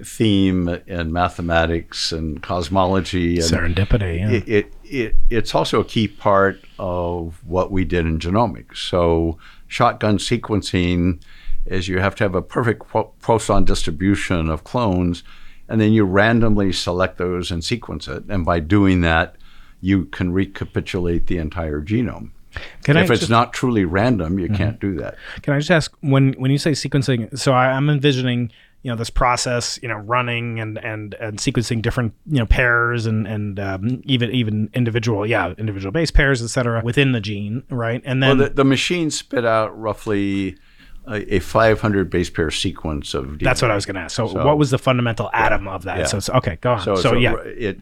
theme 0.03 0.67
in 0.87 1.11
mathematics 1.13 2.11
and 2.11 2.41
cosmology 2.41 3.35
and 3.35 3.43
serendipity. 3.43 4.19
Yeah. 4.19 4.29
It, 4.31 4.49
it, 4.49 4.73
it, 4.83 5.15
it's 5.29 5.55
also 5.55 5.79
a 5.79 5.85
key 5.85 6.07
part 6.07 6.63
of 6.79 7.41
what 7.45 7.71
we 7.71 7.85
did 7.85 8.05
in 8.05 8.19
genomics. 8.19 8.77
So 8.77 9.37
shotgun 9.67 10.17
sequencing 10.17 11.21
is 11.65 11.87
you 11.87 11.99
have 11.99 12.15
to 12.15 12.23
have 12.23 12.35
a 12.35 12.41
perfect 12.41 12.83
Poisson 13.21 13.65
distribution 13.65 14.49
of 14.49 14.63
clones, 14.63 15.23
and 15.69 15.79
then 15.79 15.93
you 15.93 16.03
randomly 16.03 16.73
select 16.73 17.17
those 17.17 17.51
and 17.51 17.63
sequence 17.63 18.07
it. 18.07 18.23
And 18.27 18.43
by 18.43 18.59
doing 18.59 19.01
that, 19.01 19.35
you 19.79 20.05
can 20.05 20.33
recapitulate 20.33 21.27
the 21.27 21.37
entire 21.37 21.81
genome. 21.81 22.31
Can 22.83 22.97
if 22.97 23.09
I 23.09 23.13
it's 23.13 23.21
just, 23.21 23.31
not 23.31 23.53
truly 23.53 23.85
random, 23.85 24.37
you 24.37 24.47
mm-hmm. 24.47 24.55
can't 24.55 24.79
do 24.79 24.95
that. 24.95 25.15
Can 25.41 25.53
I 25.53 25.59
just 25.59 25.71
ask 25.71 25.95
when 26.01 26.33
when 26.33 26.51
you 26.51 26.57
say 26.57 26.71
sequencing? 26.71 27.37
So 27.37 27.53
I, 27.53 27.71
I'm 27.71 27.89
envisioning 27.89 28.51
you 28.83 28.89
know 28.91 28.95
this 28.97 29.09
process 29.09 29.79
you 29.81 29.87
know 29.87 29.95
running 29.95 30.59
and 30.59 30.77
and 30.83 31.13
and 31.15 31.37
sequencing 31.37 31.81
different 31.81 32.13
you 32.25 32.39
know 32.39 32.45
pairs 32.45 33.05
and 33.05 33.27
and 33.27 33.59
um, 33.59 34.01
even 34.05 34.31
even 34.31 34.69
individual 34.73 35.25
yeah 35.25 35.53
individual 35.57 35.91
base 35.91 36.11
pairs 36.11 36.41
etc 36.41 36.81
within 36.83 37.11
the 37.11 37.21
gene 37.21 37.63
right 37.69 38.01
and 38.05 38.21
then 38.23 38.37
well, 38.37 38.47
the, 38.49 38.53
the 38.55 38.65
machine 38.65 39.11
spit 39.11 39.45
out 39.45 39.77
roughly 39.79 40.57
a, 41.07 41.35
a 41.35 41.39
500 41.39 42.09
base 42.09 42.29
pair 42.29 42.51
sequence 42.51 43.13
of 43.13 43.25
DNA. 43.25 43.43
that's 43.43 43.61
what 43.61 43.71
I 43.71 43.75
was 43.75 43.85
going 43.85 43.95
to 43.95 44.01
ask. 44.01 44.15
So, 44.15 44.27
So- 44.27 44.45
what 44.45 44.57
was 44.57 44.69
the 44.69 44.77
fundamental 44.77 45.29
atom 45.33 45.67
of 45.67 45.83
that? 45.83 45.97
yeah. 45.97 46.05
So, 46.05 46.17
it's, 46.17 46.29
okay, 46.29 46.57
go 46.61 46.73
on. 46.73 46.81
So, 46.81 46.95
So, 46.95 47.01
so 47.01 47.17
yeah, 47.17 47.35
it 47.43 47.79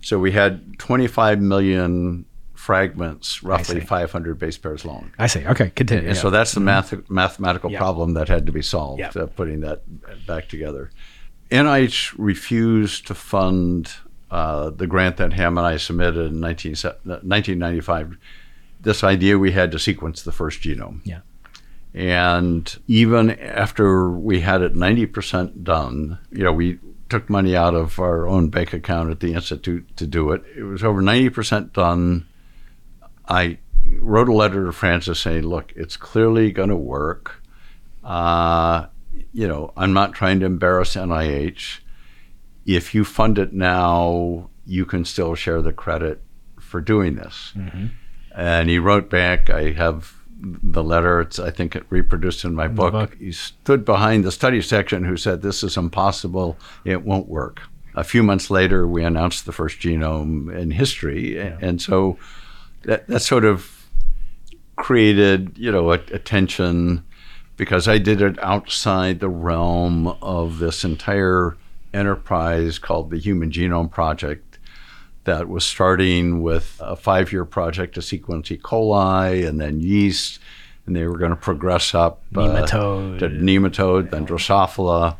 so 0.00 0.18
we 0.18 0.32
had 0.32 0.78
25 0.78 1.40
million 1.40 2.24
fragments, 2.62 3.42
roughly 3.42 3.80
500 3.80 4.38
base 4.38 4.56
pairs 4.56 4.84
long. 4.84 5.10
I 5.18 5.26
see. 5.26 5.44
Okay, 5.44 5.70
continue. 5.70 6.08
And 6.10 6.16
so 6.16 6.30
that's 6.30 6.52
the 6.52 6.60
math, 6.60 6.94
mathematical 7.10 7.72
Yeah. 7.72 7.78
problem 7.78 8.14
that 8.14 8.28
had 8.28 8.46
to 8.46 8.52
be 8.52 8.62
solved, 8.62 9.00
Yeah. 9.00 9.10
uh, 9.16 9.26
putting 9.26 9.60
that 9.62 9.82
back 10.28 10.48
together. 10.48 10.90
NIH 11.50 12.14
refused 12.16 13.06
to 13.08 13.14
fund 13.14 13.90
uh, 14.30 14.70
the 14.70 14.86
grant 14.86 15.18
that 15.18 15.32
Ham 15.34 15.58
and 15.58 15.66
I 15.66 15.76
submitted 15.76 16.26
in 16.32 16.40
19, 16.40 16.74
1995. 17.04 18.16
This 18.80 19.04
idea 19.04 19.36
we 19.38 19.50
had 19.52 19.70
to 19.72 19.78
sequence 19.78 20.22
the 20.22 20.32
first 20.32 20.62
genome. 20.62 21.00
Yeah. 21.04 21.18
And 21.92 22.74
even 22.86 23.30
after 23.38 24.08
we 24.10 24.40
had 24.40 24.62
it 24.62 24.74
90% 24.74 25.62
done, 25.64 26.18
you 26.30 26.44
know, 26.44 26.52
we 26.52 26.78
took 27.10 27.28
money 27.28 27.54
out 27.54 27.74
of 27.74 27.98
our 27.98 28.26
own 28.26 28.48
bank 28.48 28.72
account 28.72 29.10
at 29.10 29.20
the 29.20 29.34
Institute 29.34 29.84
to 29.98 30.06
do 30.06 30.30
it. 30.32 30.42
It 30.56 30.62
was 30.62 30.82
over 30.82 31.02
90% 31.02 31.74
done. 31.74 32.26
I 33.28 33.58
wrote 34.00 34.28
a 34.28 34.32
letter 34.32 34.66
to 34.66 34.72
Francis 34.72 35.20
saying, 35.20 35.44
look, 35.44 35.72
it's 35.76 35.96
clearly 35.96 36.52
going 36.52 36.68
to 36.68 36.76
work. 36.76 37.42
Uh, 38.02 38.86
you 39.32 39.46
know, 39.46 39.72
I'm 39.76 39.92
not 39.92 40.12
trying 40.12 40.40
to 40.40 40.46
embarrass 40.46 40.94
NIH. 40.94 41.80
If 42.66 42.94
you 42.94 43.04
fund 43.04 43.38
it 43.38 43.52
now, 43.52 44.50
you 44.66 44.84
can 44.84 45.04
still 45.04 45.34
share 45.34 45.62
the 45.62 45.72
credit 45.72 46.22
for 46.60 46.80
doing 46.80 47.16
this. 47.16 47.52
And 48.34 48.70
he 48.70 48.78
wrote 48.78 49.10
back, 49.10 49.50
I 49.50 49.72
have 49.72 50.14
the 50.42 50.82
letter, 50.82 51.20
it's, 51.20 51.38
I 51.38 51.50
think 51.50 51.76
it 51.76 51.84
reproduced 51.90 52.44
in 52.44 52.54
my 52.54 52.68
book. 52.68 52.92
book. 52.92 53.16
He 53.18 53.32
stood 53.32 53.84
behind 53.84 54.24
the 54.24 54.32
study 54.32 54.62
section 54.62 55.04
who 55.04 55.16
said, 55.16 55.42
This 55.42 55.62
is 55.62 55.76
impossible, 55.76 56.56
it 56.84 57.02
won't 57.02 57.28
work. 57.28 57.62
A 57.94 58.04
few 58.04 58.22
months 58.22 58.50
later, 58.50 58.86
we 58.86 59.04
announced 59.04 59.44
the 59.44 59.52
first 59.52 59.78
genome 59.78 60.52
in 60.54 60.70
history. 60.70 61.38
And 61.38 61.80
so 61.80 62.18
that, 62.84 63.06
that 63.08 63.20
sort 63.20 63.44
of 63.44 63.88
created, 64.76 65.56
you 65.56 65.70
know, 65.70 65.92
a, 65.92 66.00
a 66.12 66.18
tension 66.18 67.04
because 67.56 67.86
I 67.86 67.98
did 67.98 68.20
it 68.22 68.42
outside 68.42 69.20
the 69.20 69.28
realm 69.28 70.08
of 70.20 70.58
this 70.58 70.84
entire 70.84 71.56
enterprise 71.94 72.78
called 72.78 73.10
the 73.10 73.18
Human 73.18 73.50
Genome 73.50 73.90
Project 73.90 74.58
that 75.24 75.48
was 75.48 75.64
starting 75.64 76.42
with 76.42 76.80
a 76.82 76.96
five 76.96 77.32
year 77.32 77.44
project 77.44 77.94
to 77.94 78.02
sequence 78.02 78.50
E. 78.50 78.58
coli 78.58 79.46
and 79.46 79.60
then 79.60 79.80
yeast. 79.80 80.40
And 80.86 80.96
they 80.96 81.06
were 81.06 81.16
going 81.16 81.30
to 81.30 81.36
progress 81.36 81.94
up 81.94 82.22
uh, 82.34 82.66
to 83.18 83.28
nematode, 83.28 84.10
then 84.10 84.26
Drosophila. 84.26 85.16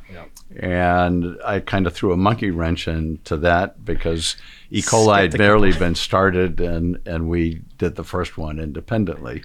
And 0.59 1.39
I 1.45 1.61
kind 1.61 1.87
of 1.87 1.95
threw 1.95 2.13
a 2.13 2.17
monkey 2.17 2.51
wrench 2.51 2.89
into 2.89 3.37
that 3.39 3.85
because 3.85 4.35
E. 4.73 4.81
coli 4.81 5.23
had 5.23 5.37
barely 5.37 5.73
been 5.73 5.95
started, 5.95 6.61
and, 6.61 6.99
and 7.07 7.29
we 7.29 7.63
did 7.77 7.95
the 7.95 8.05
first 8.05 8.39
one 8.39 8.59
independently. 8.59 9.43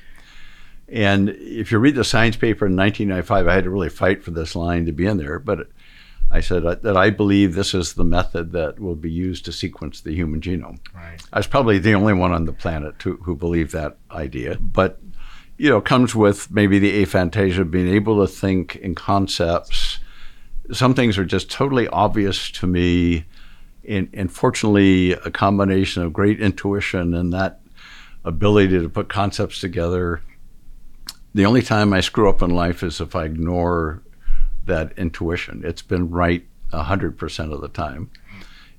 And 0.90 1.30
if 1.30 1.72
you 1.72 1.80
read 1.80 1.96
the 1.96 2.06
science 2.06 2.38
paper 2.38 2.66
in 2.66 2.78
1995, 2.78 3.48
I 3.48 3.54
had 3.54 3.66
to 3.66 3.70
really 3.70 3.90
fight 3.90 4.24
for 4.24 4.32
this 4.32 4.56
line 4.56 4.86
to 4.86 4.94
be 4.94 5.06
in 5.06 5.18
there. 5.18 5.38
But 5.38 5.68
I 6.32 6.40
said 6.40 6.64
that 6.64 6.98
I 6.98 7.10
believe 7.10 7.56
this 7.56 7.74
is 7.74 7.94
the 7.94 8.06
method 8.06 8.54
that 8.54 8.80
will 8.80 8.96
be 8.96 9.12
used 9.12 9.44
to 9.46 9.52
sequence 9.52 10.02
the 10.02 10.14
human 10.14 10.40
genome. 10.40 10.80
Right. 10.94 11.22
I 11.34 11.40
was 11.40 11.48
probably 11.48 11.78
the 11.78 11.96
only 11.96 12.14
one 12.14 12.32
on 12.32 12.46
the 12.46 12.54
planet 12.54 13.02
who, 13.02 13.18
who 13.18 13.36
believed 13.36 13.74
that 13.74 13.98
idea. 14.12 14.58
But, 14.60 15.00
you 15.58 15.70
know, 15.70 15.82
comes 15.82 16.16
with 16.16 16.50
maybe 16.52 16.80
the 16.80 17.06
aphantasia 17.06 17.60
of 17.60 17.72
being 17.72 17.90
able 17.90 18.26
to 18.26 18.32
think 18.32 18.78
in 18.78 18.96
concepts. 18.96 20.00
Some 20.72 20.94
things 20.94 21.18
are 21.18 21.26
just 21.26 21.52
totally 21.52 21.88
obvious 21.90 22.50
to 22.52 22.68
me. 22.68 23.26
And, 23.88 24.10
and 24.14 24.32
fortunately, 24.32 25.14
a 25.14 25.32
combination 25.32 26.04
of 26.04 26.14
great 26.14 26.42
intuition 26.42 27.14
and 27.14 27.32
that 27.34 27.62
ability 28.26 28.80
to 28.80 28.90
put 28.90 29.08
concepts 29.08 29.60
together. 29.60 30.22
The 31.34 31.46
only 31.46 31.62
time 31.62 31.94
I 31.94 32.02
screw 32.02 32.30
up 32.30 32.42
in 32.42 32.50
life 32.50 32.84
is 32.84 33.00
if 33.00 33.16
I 33.16 33.26
ignore 33.26 34.02
that 34.66 34.92
intuition. 34.98 35.64
It's 35.66 35.82
been 35.82 36.10
right 36.10 36.46
100% 36.74 37.54
of 37.54 37.62
the 37.62 37.70
time. 37.70 38.12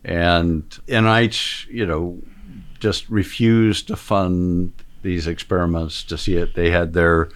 And 0.04 0.68
NIH, 0.86 1.66
you 1.68 1.86
know, 1.86 2.20
just 2.78 3.08
refused 3.08 3.88
to 3.88 3.96
fund 3.96 4.72
these 5.02 5.26
experiments 5.26 6.04
to 6.04 6.18
see 6.18 6.36
it. 6.36 6.54
They 6.54 6.70
had 6.70 6.92
their, 6.92 7.30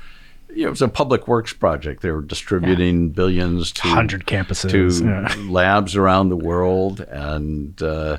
you 0.55 0.63
know, 0.63 0.69
it 0.69 0.71
was 0.71 0.83
a 0.83 0.89
public 0.89 1.29
works 1.29 1.53
project. 1.53 2.03
They 2.03 2.11
were 2.11 2.23
distributing 2.23 3.11
billions 3.11 3.73
to 3.73 3.83
hundred 3.83 4.27
campuses. 4.27 4.71
to 4.71 5.05
yeah. 5.05 5.51
labs 5.51 5.97
around 5.97 6.29
the 6.29 6.37
world 6.37 7.01
and 7.01 7.81
uh, 7.83 8.19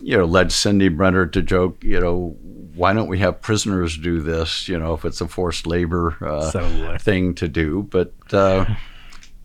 you 0.00 0.16
know 0.16 0.24
led 0.24 0.52
Cindy 0.52 0.88
Brenner 0.88 1.26
to 1.26 1.42
joke 1.42 1.82
you 1.82 2.00
know 2.00 2.36
why 2.74 2.92
don't 2.92 3.08
we 3.08 3.18
have 3.18 3.40
prisoners 3.40 3.96
do 3.96 4.20
this 4.20 4.68
you 4.68 4.78
know 4.78 4.94
if 4.94 5.04
it's 5.04 5.20
a 5.20 5.28
forced 5.28 5.66
labor 5.66 6.16
uh, 6.24 6.50
So, 6.50 6.60
uh, 6.60 6.98
thing 6.98 7.34
to 7.36 7.48
do 7.48 7.82
but 7.82 8.12
uh, 8.32 8.66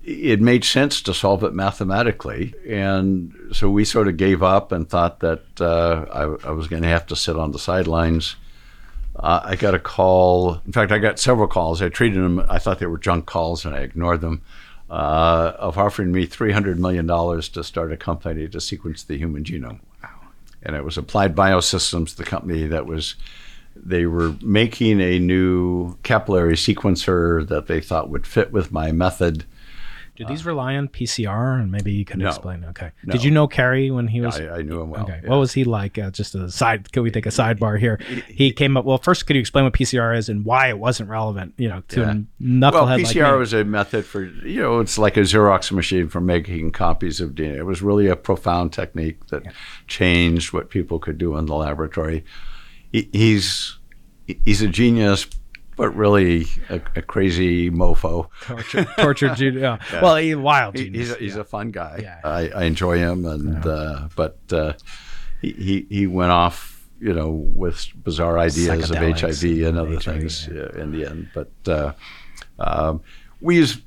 it 0.04 0.42
made 0.42 0.64
sense 0.64 1.02
to 1.04 1.14
solve 1.14 1.44
it 1.44 1.54
mathematically 1.54 2.54
and 2.68 3.34
so 3.52 3.70
we 3.70 3.86
sort 3.86 4.08
of 4.08 4.18
gave 4.18 4.44
up 4.44 4.72
and 4.72 4.88
thought 4.88 5.20
that 5.22 5.44
uh, 5.60 6.06
I, 6.12 6.50
I 6.50 6.52
was 6.52 6.68
going 6.68 6.84
to 6.84 6.90
have 6.90 7.08
to 7.08 7.16
sit 7.16 7.36
on 7.36 7.52
the 7.52 7.60
sidelines 7.60 8.36
uh, 9.16 9.42
I 9.44 9.56
got 9.56 9.76
a 9.76 9.80
call. 9.80 10.62
In 10.66 10.72
fact, 10.72 10.92
I 10.92 11.00
got 11.00 11.20
several 11.20 11.48
calls. 11.48 11.82
I 11.82 11.90
treated 11.90 12.22
them. 12.22 12.46
I 12.50 12.60
thought 12.60 12.80
they 12.80 12.86
were 12.86 12.98
junk 12.98 13.26
calls, 13.26 13.66
and 13.66 13.76
I 13.76 13.80
ignored 13.80 14.22
them. 14.22 14.42
Uh, 14.90 15.54
of 15.58 15.78
offering 15.78 16.12
me 16.12 16.26
three 16.26 16.52
hundred 16.52 16.80
million 16.80 17.08
dollars 17.08 17.50
to 17.50 17.64
start 17.64 17.92
a 17.92 17.98
company 17.98 18.48
to 18.48 18.62
sequence 18.62 19.04
the 19.04 19.18
human 19.18 19.44
genome. 19.44 19.80
And 20.62 20.76
it 20.76 20.84
was 20.84 20.98
Applied 20.98 21.36
Biosystems, 21.36 22.16
the 22.16 22.24
company 22.24 22.68
that 22.68 22.86
was. 22.86 23.16
They 23.76 24.06
were 24.06 24.36
making 24.44 25.02
a 25.02 25.18
new 25.18 25.98
capillary 26.04 26.54
sequencer 26.54 27.48
that 27.48 27.66
they 27.66 27.82
thought 27.82 28.10
would 28.10 28.28
fit 28.28 28.52
with 28.52 28.72
my 28.72 28.92
method. 28.92 29.46
Do 30.16 30.26
these 30.26 30.46
rely 30.46 30.76
on 30.76 30.90
PCR? 30.90 31.60
And 31.60 31.72
maybe 31.72 31.92
you 31.92 32.06
can 32.06 32.20
No. 32.20 32.28
explain. 32.28 32.64
Okay. 32.66 32.92
No. 33.04 33.12
Did 33.14 33.24
you 33.24 33.32
know 33.32 33.48
Kerry 33.48 33.90
when 33.90 34.08
he 34.08 34.22
was? 34.22 34.40
I, 34.40 34.58
I 34.58 34.62
knew 34.62 34.80
him 34.82 34.92
well. 34.92 35.02
Okay. 35.04 35.20
yeah. 35.24 35.30
What 35.30 35.38
was 35.38 35.54
he 35.54 35.64
like? 35.64 35.98
Uh, 35.98 36.12
just 36.12 36.36
a 36.36 36.52
side. 36.52 36.92
Can 36.92 37.02
we 37.02 37.10
take 37.10 37.26
a 37.26 37.30
sidebar 37.30 37.80
here? 37.80 38.00
He 38.28 38.52
came 38.52 38.78
up. 38.78 38.86
Well, 38.86 39.00
first, 39.00 39.26
could 39.26 39.36
you 39.36 39.40
explain 39.40 39.66
what 39.66 39.74
PCR 39.74 40.16
is 40.16 40.30
and 40.30 40.46
why 40.46 40.68
it 40.70 40.78
wasn't 40.78 41.10
relevant? 41.10 41.56
You 41.58 41.70
know, 41.70 41.82
to 41.90 42.00
Yeah. 42.02 42.12
a 42.12 42.14
knucklehead 42.44 42.72
Well, 42.74 42.86
like 42.86 43.06
PCR 43.08 43.32
me? 43.34 43.38
was 43.40 43.54
a 43.54 43.64
method 43.64 44.06
for, 44.06 44.24
you 44.24 44.62
know, 44.62 44.80
it's 44.82 45.00
like 45.00 45.18
a 45.18 45.22
Xerox 45.22 45.72
machine 45.72 46.08
for 46.10 46.22
making 46.22 46.72
copies 46.74 47.20
of 47.20 47.32
DNA. 47.32 47.58
It 47.58 47.66
was 47.66 47.82
really 47.82 48.08
a 48.08 48.16
profound 48.16 48.72
technique 48.72 49.26
that 49.28 49.44
changed 49.88 50.54
what 50.54 50.70
people 50.70 51.00
could 51.00 51.18
do 51.18 51.38
in 51.38 51.48
the 51.48 51.56
laboratory. 51.56 52.24
He, 52.92 53.10
he's 53.12 53.78
he's 54.46 54.62
a 54.62 54.68
genius, 54.68 55.26
but 55.76 55.90
really 55.96 56.46
a, 56.70 56.82
a 56.96 57.02
crazy 57.02 57.70
mofo. 57.72 58.30
tortured, 58.42 58.88
tortured 58.98 59.36
Jude. 59.38 59.56
Yeah. 59.56 59.78
Well, 60.02 60.16
he 60.18 60.36
wild 60.36 60.78
He, 60.78 60.86
genius. 60.86 61.08
he's 61.10 61.16
a, 61.16 61.20
he's 61.20 61.36
a 61.36 61.44
fun 61.44 61.72
guy. 61.72 62.00
Yeah. 62.02 62.20
I, 62.24 62.50
I 62.50 62.64
enjoy 62.66 62.98
him, 62.98 63.26
and 63.26 63.66
uh, 63.66 64.08
but 64.16 64.38
uh, 64.52 64.74
he, 65.42 65.52
he 65.52 65.86
he 65.90 66.08
went 66.08 66.32
off, 66.32 66.88
you 67.00 67.14
know, 67.14 67.30
with 67.30 67.86
bizarre 68.04 68.38
ideas 68.40 68.90
of 68.92 68.98
HIV 68.98 69.44
and 69.68 69.78
other 69.78 69.92
HIV, 69.96 70.04
things 70.04 70.48
yeah. 70.52 70.62
uh, 70.62 70.82
in 70.82 70.92
the 70.92 71.06
end. 71.06 71.30
But 71.34 71.52
uh, 71.68 71.94
um, 72.60 73.02
we 73.42 73.58
use 73.58 73.80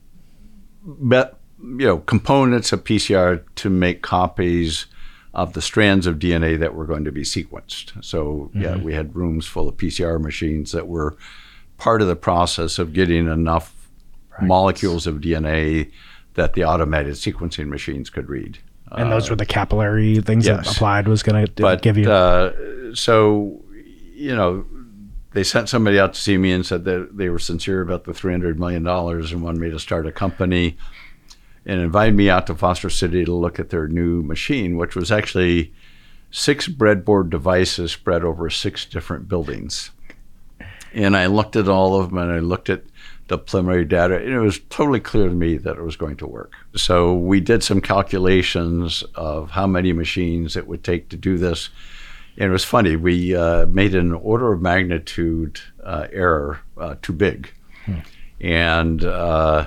bet, 0.84 1.34
you 1.58 1.86
know 1.86 1.98
components 1.98 2.72
of 2.72 2.84
PCR 2.84 3.42
to 3.56 3.70
make 3.70 4.02
copies 4.02 4.86
of 5.34 5.52
the 5.52 5.60
strands 5.60 6.06
of 6.06 6.18
DNA 6.18 6.58
that 6.58 6.74
were 6.74 6.86
going 6.86 7.04
to 7.04 7.12
be 7.12 7.22
sequenced. 7.22 8.02
So 8.04 8.50
Mm-hmm. 8.54 8.60
yeah, 8.62 8.76
we 8.76 8.94
had 8.94 9.14
rooms 9.14 9.46
full 9.46 9.68
of 9.68 9.76
PCR 9.76 10.18
machines 10.20 10.72
that 10.72 10.86
were 10.88 11.16
part 11.78 12.02
of 12.02 12.08
the 12.08 12.16
process 12.16 12.78
of 12.78 12.92
getting 12.92 13.28
enough 13.28 13.72
molecules 14.40 15.06
of 15.06 15.16
DNA 15.16 15.90
that 16.34 16.52
the 16.54 16.64
automated 16.64 17.14
sequencing 17.14 17.68
machines 17.68 18.10
could 18.10 18.28
read. 18.28 18.58
and 18.92 19.10
those 19.10 19.30
were 19.30 19.36
the 19.36 19.46
capillary 19.46 20.20
things 20.20 20.44
that 20.46 20.66
applied 20.66 21.08
was 21.08 21.22
going 21.22 21.46
to 21.46 21.76
give 21.82 21.96
you. 21.96 22.10
uh, 22.10 22.52
so, 22.94 23.62
you 24.14 24.34
know, 24.34 24.64
they 25.32 25.42
sent 25.44 25.68
somebody 25.68 25.98
out 25.98 26.14
to 26.14 26.20
see 26.20 26.38
me 26.38 26.52
and 26.52 26.64
said 26.64 26.84
that 26.84 27.16
they 27.16 27.28
were 27.28 27.38
sincere 27.38 27.80
about 27.82 28.04
the 28.04 28.14
three 28.14 28.32
hundred 28.32 28.58
million 28.58 28.82
dollars 28.82 29.32
and 29.32 29.42
wanted 29.42 29.60
me 29.60 29.70
to 29.70 29.78
start 29.78 30.06
a 30.06 30.12
company, 30.12 30.76
and 31.66 31.80
invited 31.80 32.14
me 32.14 32.30
out 32.30 32.46
to 32.46 32.54
Foster 32.54 32.88
City 32.88 33.24
to 33.24 33.34
look 33.34 33.58
at 33.58 33.70
their 33.70 33.88
new 33.88 34.22
machine, 34.22 34.76
which 34.76 34.94
was 34.94 35.10
actually 35.12 35.74
six 36.30 36.68
breadboard 36.68 37.28
devices 37.30 37.92
spread 37.92 38.22
over 38.24 38.48
six 38.50 38.84
different 38.86 39.28
buildings. 39.28 39.90
And 40.96 41.16
I 41.16 41.26
looked 41.26 41.54
at 41.54 41.68
all 41.68 42.00
of 42.00 42.08
them, 42.08 42.18
and 42.18 42.32
I 42.32 42.40
looked 42.40 42.70
at 42.70 42.82
the 43.28 43.38
preliminary 43.38 43.84
data, 43.84 44.16
and 44.16 44.32
it 44.32 44.38
was 44.38 44.60
totally 44.70 45.00
clear 45.00 45.28
to 45.28 45.34
me 45.34 45.56
that 45.58 45.76
it 45.76 45.82
was 45.82 45.96
going 45.96 46.16
to 46.16 46.26
work. 46.26 46.52
So 46.74 47.14
we 47.14 47.40
did 47.40 47.62
some 47.62 47.80
calculations 47.80 49.02
of 49.14 49.50
how 49.50 49.66
many 49.66 49.92
machines 49.92 50.56
it 50.56 50.66
would 50.66 50.82
take 50.82 51.08
to 51.10 51.16
do 51.16 51.36
this. 51.36 51.68
And 52.38 52.48
it 52.48 52.52
was 52.52 52.64
funny, 52.64 52.96
we 52.96 53.34
uh, 53.34 53.66
made 53.66 53.94
an 53.94 54.12
order 54.12 54.52
of 54.52 54.62
magnitude 54.62 55.60
uh, 55.82 56.06
error 56.12 56.60
uh, 56.78 56.96
too 57.02 57.12
big. 57.12 57.50
Hmm. 57.84 57.98
And, 58.40 59.04
uh, 59.04 59.66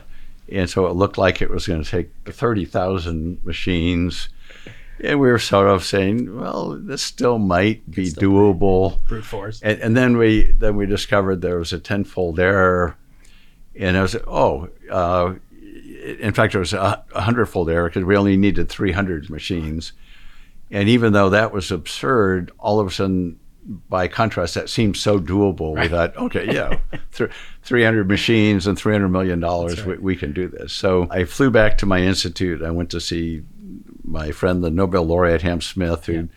and 0.52 0.70
so 0.70 0.88
it 0.88 0.94
looked 0.94 1.18
like 1.18 1.42
it 1.42 1.50
was 1.50 1.68
going 1.68 1.84
to 1.84 1.90
take 1.90 2.12
30,000 2.26 3.44
machines. 3.44 4.30
And 5.02 5.20
we 5.20 5.30
were 5.30 5.40
sort 5.40 5.68
of 5.68 5.84
saying, 5.84 6.38
well, 6.38 6.72
this 6.72 7.02
still 7.02 7.38
might 7.40 7.90
be 7.90 8.08
still 8.08 8.32
doable. 8.32 9.06
Brute 9.08 9.24
force. 9.24 9.62
And, 9.62 9.80
and, 9.80 9.98
then 9.98 10.18
we 10.18 10.52
then 10.52 10.76
we 10.76 10.86
discovered 10.86 11.42
there 11.42 11.58
was 11.58 11.72
a 11.72 11.80
tenfold 11.80 12.40
error 12.40 12.98
and 13.76 13.98
I 13.98 14.02
was 14.02 14.16
oh, 14.28 14.70
uh, 14.92 15.36
in 16.20 16.34
fact, 16.34 16.56
it 16.56 16.60
was 16.60 16.74
a, 16.74 17.04
a 17.14 17.22
hundredfold 17.22 17.70
error 17.70 17.90
because 17.90 18.04
we 18.04 18.16
only 18.16 18.38
needed 18.38 18.70
300 18.70 19.30
machines. 19.30 19.94
And 20.72 20.88
even 20.88 21.14
though 21.14 21.30
that 21.30 21.52
was 21.52 21.72
absurd, 21.72 22.52
all 22.60 22.80
of 22.80 22.88
a 22.88 22.92
sudden, 22.92 23.40
by 23.90 24.08
contrast, 24.08 24.56
that 24.56 24.70
seemed 24.70 24.98
so 24.98 25.20
doable. 25.20 25.76
Right. 25.76 25.84
We 25.84 25.90
thought, 25.90 26.18
okay, 26.18 26.46
yeah, 26.54 26.80
th- 27.14 27.32
300 27.64 28.08
machines 28.08 28.68
and 28.68 28.78
300 28.78 29.10
million 29.10 29.40
dollars, 29.40 29.80
right. 29.82 29.98
we, 29.98 30.14
we, 30.14 30.16
can 30.16 30.32
do 30.32 30.48
this. 30.48 30.74
So 30.74 31.08
I 31.12 31.26
flew 31.26 31.52
back 31.52 31.78
to 31.80 31.86
my 31.86 32.00
institute. 32.00 32.64
I 32.64 32.72
went 32.72 32.90
to 32.92 33.02
see 33.02 33.44
my 34.10 34.32
friend, 34.32 34.64
the 34.64 34.72
Nobel 34.72 35.04
laureate 35.04 35.44
Ham 35.44 35.62
Smith, 35.62 36.06
who'd 36.06 36.30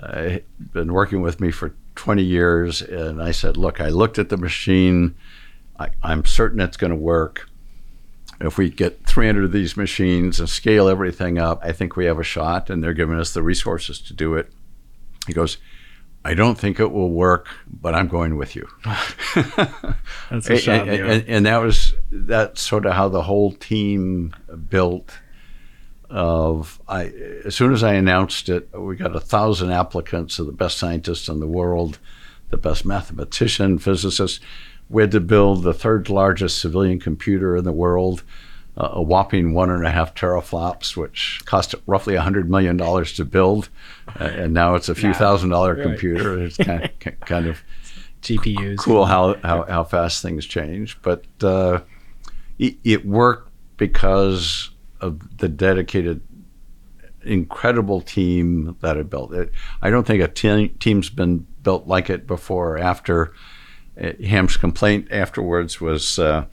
uh, 0.00 0.38
been 0.72 0.92
working 0.92 1.22
with 1.22 1.40
me 1.40 1.50
for 1.50 1.74
20 1.94 2.22
years. 2.22 2.82
And 2.82 3.22
I 3.22 3.30
said, 3.30 3.56
look, 3.56 3.80
I 3.80 3.88
looked 3.88 4.18
at 4.18 4.28
the 4.28 4.36
machine. 4.36 5.14
I, 5.78 5.88
I'm 6.02 6.24
certain 6.24 6.60
it's 6.60 6.76
going 6.76 6.90
to 6.90 6.96
work. 6.96 7.48
If 8.38 8.58
we 8.58 8.68
get 8.68 9.04
300 9.06 9.44
of 9.44 9.52
these 9.52 9.76
machines 9.78 10.38
and 10.38 10.48
scale 10.48 10.88
everything 10.88 11.38
up, 11.38 11.60
I 11.62 11.72
think 11.72 11.96
we 11.96 12.04
have 12.04 12.18
a 12.18 12.24
shot, 12.24 12.68
and 12.68 12.84
they're 12.84 12.92
giving 12.92 13.18
us 13.18 13.32
the 13.32 13.42
resources 13.42 13.98
to 14.00 14.12
do 14.12 14.34
it. 14.34 14.52
He 15.26 15.32
goes, 15.32 15.56
I 16.26 16.34
don't 16.34 16.58
think 16.58 16.80
it 16.80 16.90
will 16.90 17.10
work, 17.10 17.48
but 17.66 17.94
I'm 17.94 18.08
going 18.08 18.36
with 18.36 18.56
you. 18.56 18.68
That's 20.28 20.50
a 20.50 20.58
shot, 20.58 20.88
and, 20.88 21.00
and, 21.00 21.24
and, 21.28 21.46
that 21.46 21.58
was 21.58 21.94
that's 22.10 22.60
sort 22.60 22.84
of 22.84 22.94
how 22.94 23.08
the 23.08 23.22
whole 23.22 23.52
team 23.52 24.34
built. 24.68 25.20
Of 26.08 26.80
I, 26.86 27.06
as 27.44 27.56
soon 27.56 27.72
as 27.72 27.82
I 27.82 27.94
announced 27.94 28.48
it, 28.48 28.68
we 28.72 28.96
got 28.96 29.16
a 29.16 29.20
thousand 29.20 29.72
applicants 29.72 30.38
of 30.38 30.46
the 30.46 30.52
best 30.52 30.78
scientists 30.78 31.28
in 31.28 31.40
the 31.40 31.46
world, 31.46 31.98
the 32.50 32.56
best 32.56 32.84
mathematician, 32.84 33.78
physicists 33.78 34.40
we 34.88 35.02
had 35.02 35.10
to 35.12 35.20
build 35.20 35.62
the 35.62 35.74
third 35.74 36.08
largest 36.08 36.58
civilian 36.60 37.00
computer 37.00 37.56
in 37.56 37.64
the 37.64 37.72
world, 37.72 38.22
uh, 38.76 38.90
a 38.92 39.02
whopping 39.02 39.52
one 39.52 39.70
and 39.70 39.84
a 39.84 39.90
half 39.90 40.14
teraflops, 40.14 40.96
which 40.96 41.42
cost 41.44 41.74
roughly 41.86 42.14
$100 42.14 42.46
million 42.46 42.78
to 42.78 43.24
build. 43.24 43.68
Uh, 44.20 44.24
and 44.24 44.54
now 44.54 44.74
it's 44.74 44.88
a 44.88 44.94
few 44.94 45.12
thousand 45.12 45.50
dollar 45.50 45.74
right. 45.74 45.82
computer. 45.82 46.38
It's 46.44 46.56
kind 46.56 46.84
of, 47.06 47.20
kind 47.20 47.46
of 47.46 47.62
GPUs. 48.22 48.78
Cool 48.78 49.06
how, 49.06 49.34
how, 49.42 49.64
how 49.64 49.84
fast 49.84 50.22
things 50.22 50.46
change. 50.46 51.00
But 51.02 51.24
uh, 51.42 51.80
it, 52.58 52.76
it 52.84 53.06
worked 53.06 53.50
because 53.76 54.70
of 55.00 55.38
the 55.38 55.48
dedicated 55.48 56.22
incredible 57.22 58.00
team 58.00 58.76
that 58.80 58.96
I 58.96 59.02
built. 59.02 59.34
It, 59.34 59.52
I 59.82 59.90
don't 59.90 60.06
think 60.06 60.22
a 60.22 60.28
te- 60.28 60.68
team's 60.68 61.10
been 61.10 61.46
built 61.62 61.86
like 61.86 62.08
it 62.08 62.26
before 62.26 62.74
or 62.74 62.78
after. 62.78 63.32
Ham's 64.24 64.58
complaint 64.58 65.08
afterwards 65.10 65.80
was 65.80 66.18
uh, 66.18 66.44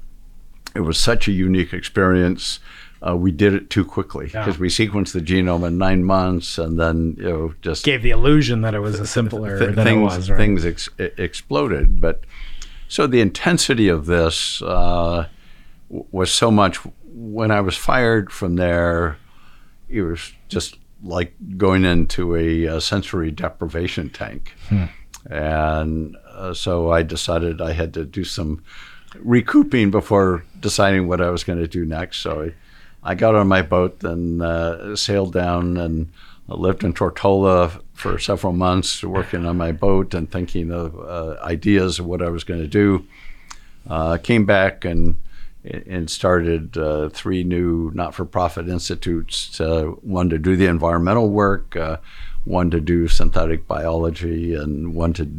it 0.75 0.81
was 0.81 0.97
such 0.97 1.27
a 1.27 1.31
unique 1.31 1.73
experience. 1.73 2.59
Uh, 3.05 3.17
we 3.17 3.31
did 3.31 3.53
it 3.53 3.69
too 3.69 3.83
quickly 3.83 4.27
because 4.27 4.55
yeah. 4.55 4.61
we 4.61 4.69
sequenced 4.69 5.11
the 5.11 5.19
genome 5.19 5.67
in 5.67 5.77
nine 5.77 6.05
months, 6.05 6.57
and 6.57 6.79
then 6.79 7.15
you 7.17 7.23
know 7.23 7.53
just 7.61 7.83
gave 7.83 8.01
the 8.01 8.11
illusion 8.11 8.61
that 8.61 8.73
it 8.73 8.79
was 8.79 8.97
a 8.99 9.05
simpler 9.05 9.59
th- 9.59 9.75
than 9.75 9.83
things, 9.83 9.97
it 9.97 10.17
was. 10.17 10.29
Right? 10.29 10.37
Things 10.37 10.65
ex- 10.65 10.89
exploded, 10.97 11.99
but 11.99 12.23
so 12.87 13.05
the 13.05 13.19
intensity 13.19 13.89
of 13.89 14.05
this 14.05 14.61
uh, 14.61 15.27
was 15.89 16.31
so 16.31 16.49
much. 16.49 16.79
When 17.13 17.51
I 17.51 17.61
was 17.61 17.77
fired 17.77 18.31
from 18.31 18.55
there, 18.55 19.17
it 19.89 20.01
was 20.01 20.33
just 20.49 20.77
like 21.03 21.33
going 21.57 21.85
into 21.85 22.35
a, 22.35 22.65
a 22.65 22.81
sensory 22.81 23.29
deprivation 23.29 24.09
tank, 24.09 24.53
hmm. 24.69 24.85
and 25.29 26.17
uh, 26.33 26.53
so 26.53 26.91
I 26.91 27.03
decided 27.03 27.61
I 27.61 27.73
had 27.73 27.93
to 27.95 28.05
do 28.05 28.23
some 28.23 28.63
recouping 29.19 29.91
before 29.91 30.43
deciding 30.59 31.07
what 31.07 31.21
I 31.21 31.29
was 31.29 31.43
going 31.43 31.59
to 31.59 31.67
do 31.67 31.85
next. 31.85 32.19
So 32.19 32.51
I, 33.03 33.11
I, 33.11 33.15
got 33.15 33.35
on 33.35 33.47
my 33.47 33.61
boat 33.61 34.03
and 34.03 34.41
uh, 34.41 34.95
sailed 34.95 35.33
down 35.33 35.77
and 35.77 36.11
lived 36.47 36.83
in 36.83 36.93
Tortola 36.93 37.81
for 37.93 38.17
several 38.19 38.53
months, 38.53 39.03
working 39.03 39.45
on 39.45 39.57
my 39.57 39.71
boat 39.71 40.13
and 40.13 40.31
thinking 40.31 40.71
of 40.71 40.99
uh, 40.99 41.37
ideas 41.43 41.99
of 41.99 42.05
what 42.05 42.21
I 42.21 42.29
was 42.29 42.43
going 42.43 42.61
to 42.61 42.67
do. 42.67 43.05
Uh, 43.87 44.17
came 44.17 44.45
back 44.45 44.85
and 44.85 45.15
and 45.63 46.09
started 46.09 46.77
uh, 46.77 47.09
three 47.09 47.43
new 47.43 47.91
not-for-profit 47.93 48.67
institutes. 48.67 49.59
one 50.01 50.29
to 50.29 50.37
do 50.37 50.55
the 50.55 50.65
environmental 50.65 51.29
work, 51.29 51.77
one 52.45 52.69
to 52.71 52.81
do 52.81 53.07
synthetic 53.07 53.67
biology, 53.67 54.53
and 54.53 54.93
one 54.93 55.13
to 55.13 55.29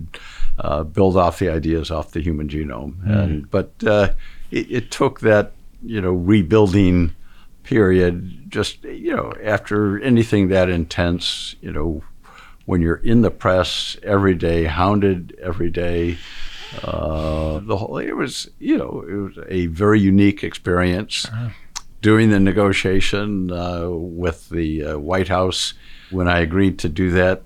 uh, 0.59 0.85
build 0.85 1.17
off 1.17 1.39
the 1.39 1.49
ideas 1.49 1.91
off 1.91 2.13
the 2.13 2.21
human 2.21 2.49
genome. 2.49 2.95
Mm. 3.05 3.23
And 3.23 3.51
but 3.51 3.73
uh, 3.87 4.15
it, 4.51 4.71
it, 4.71 4.91
took 4.91 5.21
that 5.21 5.53
you 5.83 6.01
know 6.01 6.13
rebuilding 6.13 7.15
period. 7.63 8.51
Just 8.51 8.85
you 8.85 9.15
know 9.15 9.33
after 9.43 10.01
anything 10.01 10.49
that 10.49 10.69
intense, 10.69 11.57
you 11.61 11.73
know 11.73 12.03
when 12.67 12.81
you're 12.81 12.97
in 12.97 13.23
the 13.23 13.31
press 13.31 13.97
every 14.03 14.35
day, 14.35 14.65
hounded 14.65 15.37
every 15.43 15.71
day. 15.71 16.17
Uh, 16.83 17.61
the 17.61 17.77
whole 17.77 17.99
it 17.99 18.13
was 18.13 18.49
you 18.59 18.77
know 18.77 19.05
it 19.09 19.15
was 19.15 19.47
a 19.49 19.67
very 19.67 20.01
unique 20.01 20.43
experience. 20.45 21.27
Uh-huh. 21.27 21.51
Doing 22.03 22.29
the 22.29 22.41
negotiation 22.41 23.51
uh, 23.51 23.89
with 23.89 24.51
the 24.51 24.85
uh, 24.85 24.99
White 24.99 25.29
House, 25.29 25.73
when 26.11 26.29
I 26.29 26.41
agreed 26.41 26.79
to 26.81 26.91
do 26.91 27.11
that, 27.13 27.45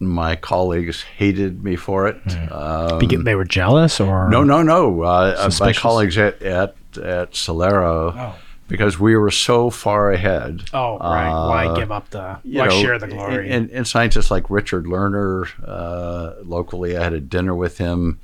my 0.00 0.36
colleagues 0.36 1.02
hated 1.02 1.64
me 1.64 1.76
for 1.76 2.06
it. 2.06 2.22
Mm. 2.24 2.52
Um, 2.52 3.24
they 3.24 3.34
were 3.34 3.44
jealous, 3.44 4.00
or 4.00 4.28
no, 4.28 4.44
no, 4.44 4.62
no. 4.62 5.02
Uh, 5.02 5.50
my 5.60 5.72
colleagues 5.72 6.16
at 6.18 6.42
at 6.42 6.76
at 6.96 7.32
Celera, 7.32 8.14
oh. 8.16 8.34
because 8.68 8.98
we 8.98 9.16
were 9.16 9.30
so 9.30 9.70
far 9.70 10.12
ahead. 10.12 10.62
Oh, 10.72 10.98
right. 10.98 11.28
Uh, 11.28 11.48
why 11.48 11.76
give 11.76 11.90
up 11.90 12.10
the? 12.10 12.38
Why 12.44 12.66
know, 12.66 12.70
share 12.70 12.98
the 12.98 13.08
glory? 13.08 13.50
And, 13.50 13.70
and, 13.70 13.86
scientists 13.86 14.30
like 14.30 14.48
Richard 14.50 14.84
Lerner, 14.84 15.48
uh, 15.66 16.42
locally, 16.42 16.96
I 16.96 17.04
had 17.04 17.12
a 17.12 17.20
dinner 17.20 17.54
with 17.54 17.78
him. 17.78 18.20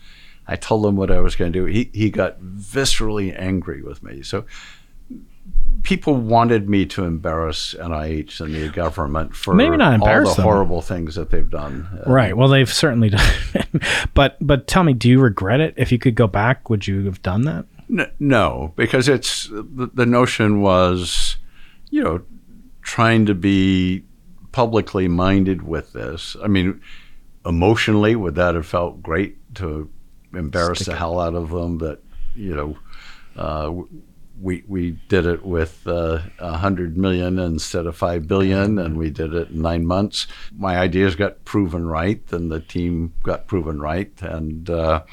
I 0.47 0.57
told 0.57 0.85
him 0.87 0.97
what 0.97 1.11
I 1.11 1.21
was 1.21 1.37
going 1.37 1.53
to 1.53 1.59
do. 1.59 1.65
He 1.67 1.91
he 1.93 2.11
got 2.11 2.41
viscerally 2.41 3.35
angry 3.39 3.83
with 3.83 4.03
me. 4.03 4.23
So 4.23 4.45
people 5.83 6.15
wanted 6.15 6.69
me 6.69 6.87
to 6.87 7.05
embarrass 7.05 7.75
NIH 7.79 8.41
and 8.41 8.55
the 8.55 8.69
government 8.71 9.37
for 9.37 9.55
maybe 9.55 9.77
not 9.77 9.95
embarrass 9.95 10.31
all 10.31 10.35
the 10.35 10.43
them. 10.43 10.51
horrible 10.51 10.83
things 10.83 11.15
that 11.15 11.31
they've 11.31 11.51
done. 11.51 12.03
Right. 12.07 12.37
Well, 12.37 12.49
they've 12.49 12.73
certainly 12.73 13.11
done. 13.11 13.35
but 14.15 14.37
but 14.41 14.67
tell 14.67 14.83
me, 14.83 14.93
do 14.93 15.09
you 15.09 15.21
regret 15.21 15.61
it? 15.61 15.75
If 15.77 15.93
you 15.93 15.99
could 15.99 16.15
go 16.15 16.27
back, 16.27 16.69
would 16.71 16.87
you 16.87 17.05
have 17.05 17.23
done 17.23 17.43
that? 17.43 17.67
no, 18.19 18.73
because 18.77 19.09
it's 19.09 19.47
the, 19.49 19.91
the 19.93 20.07
notion 20.07 20.63
was, 20.63 21.37
you 21.91 22.03
know, 22.03 22.23
trying 22.81 23.27
to 23.27 23.35
be 23.35 24.03
publicly 24.53 25.07
minded 25.07 25.63
with 25.63 25.93
this. 25.93 26.35
I 26.43 26.49
mean, 26.49 26.81
emotionally, 27.45 28.17
would 28.17 28.37
that 28.37 28.55
have 28.55 28.67
felt 28.67 29.03
great 29.03 29.37
to 29.57 29.91
embarrass 30.37 30.81
Stick 30.81 30.93
the 30.93 30.99
hell 30.99 31.21
out 31.21 31.35
of 31.35 31.51
them? 31.51 31.79
That 31.79 32.01
you 32.35 32.55
know. 32.55 32.77
Uh, 33.37 33.83
we 34.41 34.65
we 34.67 34.93
did 35.09 35.27
it 35.27 35.45
with 35.45 35.87
uh, 35.87 36.21
a 36.39 36.45
uh, 36.45 36.57
hundred 36.59 36.97
million 36.97 37.39
instead 37.39 37.87
of 37.87 37.97
five 37.97 38.27
billion, 38.27 38.79
and 38.79 38.97
we 38.97 39.11
did 39.11 39.33
it 39.33 39.51
in 39.51 39.63
nine 39.63 39.87
months. 39.87 40.27
My 40.57 40.77
ideas 40.77 41.15
got 41.15 41.45
proven 41.45 41.87
right, 41.87 42.21
and 42.33 42.51
the 42.51 42.61
team 42.61 43.15
got 43.23 43.47
proven 43.47 43.81
right, 43.81 44.13
and 44.21 44.69
uh, 44.69 45.05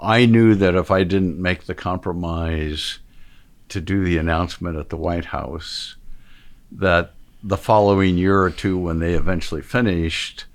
I 0.00 0.26
knew 0.26 0.54
that 0.54 0.74
if 0.74 0.90
I 0.90 1.04
didn't 1.04 1.40
make 1.40 1.64
the 1.64 1.74
compromise 1.74 3.00
to 3.68 3.80
do 3.80 4.04
the 4.04 4.16
announcement 4.16 4.78
at 4.78 4.88
the 4.88 4.96
White 4.96 5.26
House, 5.26 5.96
that 6.72 7.12
the 7.42 7.56
following 7.56 8.16
year 8.16 8.40
or 8.40 8.50
two, 8.50 8.78
when 8.78 8.98
they 8.98 9.14
eventually 9.14 9.62
finished, 9.62 10.46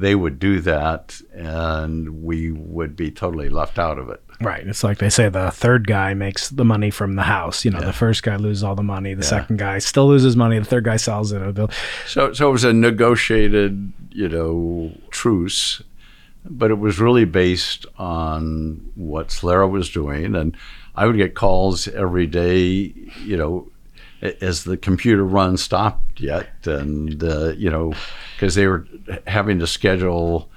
they 0.00 0.14
would 0.14 0.38
do 0.38 0.60
that, 0.60 1.20
and 1.34 2.22
we 2.22 2.52
would 2.52 2.94
be 2.96 3.10
totally 3.10 3.48
left 3.48 3.78
out 3.78 3.98
of 3.98 4.08
it. 4.08 4.22
Right. 4.40 4.66
It's 4.66 4.84
like 4.84 4.98
they 4.98 5.10
say 5.10 5.28
the 5.28 5.50
third 5.50 5.88
guy 5.88 6.14
makes 6.14 6.50
the 6.50 6.64
money 6.64 6.90
from 6.90 7.16
the 7.16 7.22
house. 7.22 7.64
You 7.64 7.72
know, 7.72 7.80
yeah. 7.80 7.86
the 7.86 7.92
first 7.92 8.22
guy 8.22 8.36
loses 8.36 8.62
all 8.62 8.76
the 8.76 8.84
money. 8.84 9.14
The 9.14 9.22
yeah. 9.22 9.28
second 9.28 9.58
guy 9.58 9.78
still 9.78 10.06
loses 10.06 10.36
money. 10.36 10.58
The 10.60 10.64
third 10.64 10.84
guy 10.84 10.96
sells 10.96 11.32
it. 11.32 11.70
So, 12.06 12.32
so 12.32 12.48
it 12.48 12.52
was 12.52 12.62
a 12.62 12.72
negotiated, 12.72 13.92
you 14.12 14.28
know, 14.28 14.92
truce, 15.10 15.82
but 16.44 16.70
it 16.70 16.78
was 16.78 17.00
really 17.00 17.24
based 17.24 17.84
on 17.98 18.92
what 18.94 19.28
Celera 19.28 19.68
was 19.68 19.90
doing. 19.90 20.36
And 20.36 20.56
I 20.94 21.06
would 21.06 21.16
get 21.16 21.34
calls 21.34 21.88
every 21.88 22.28
day, 22.28 22.92
you 23.24 23.36
know, 23.36 23.68
as 24.22 24.64
the 24.64 24.76
computer 24.76 25.24
run 25.24 25.56
stopped 25.56 26.20
yet, 26.20 26.48
and 26.66 27.22
uh, 27.22 27.48
you 27.56 27.70
know, 27.70 27.94
because 28.36 28.54
they 28.54 28.66
were 28.66 28.86
having 29.26 29.58
to 29.60 29.66
schedule 29.66 30.48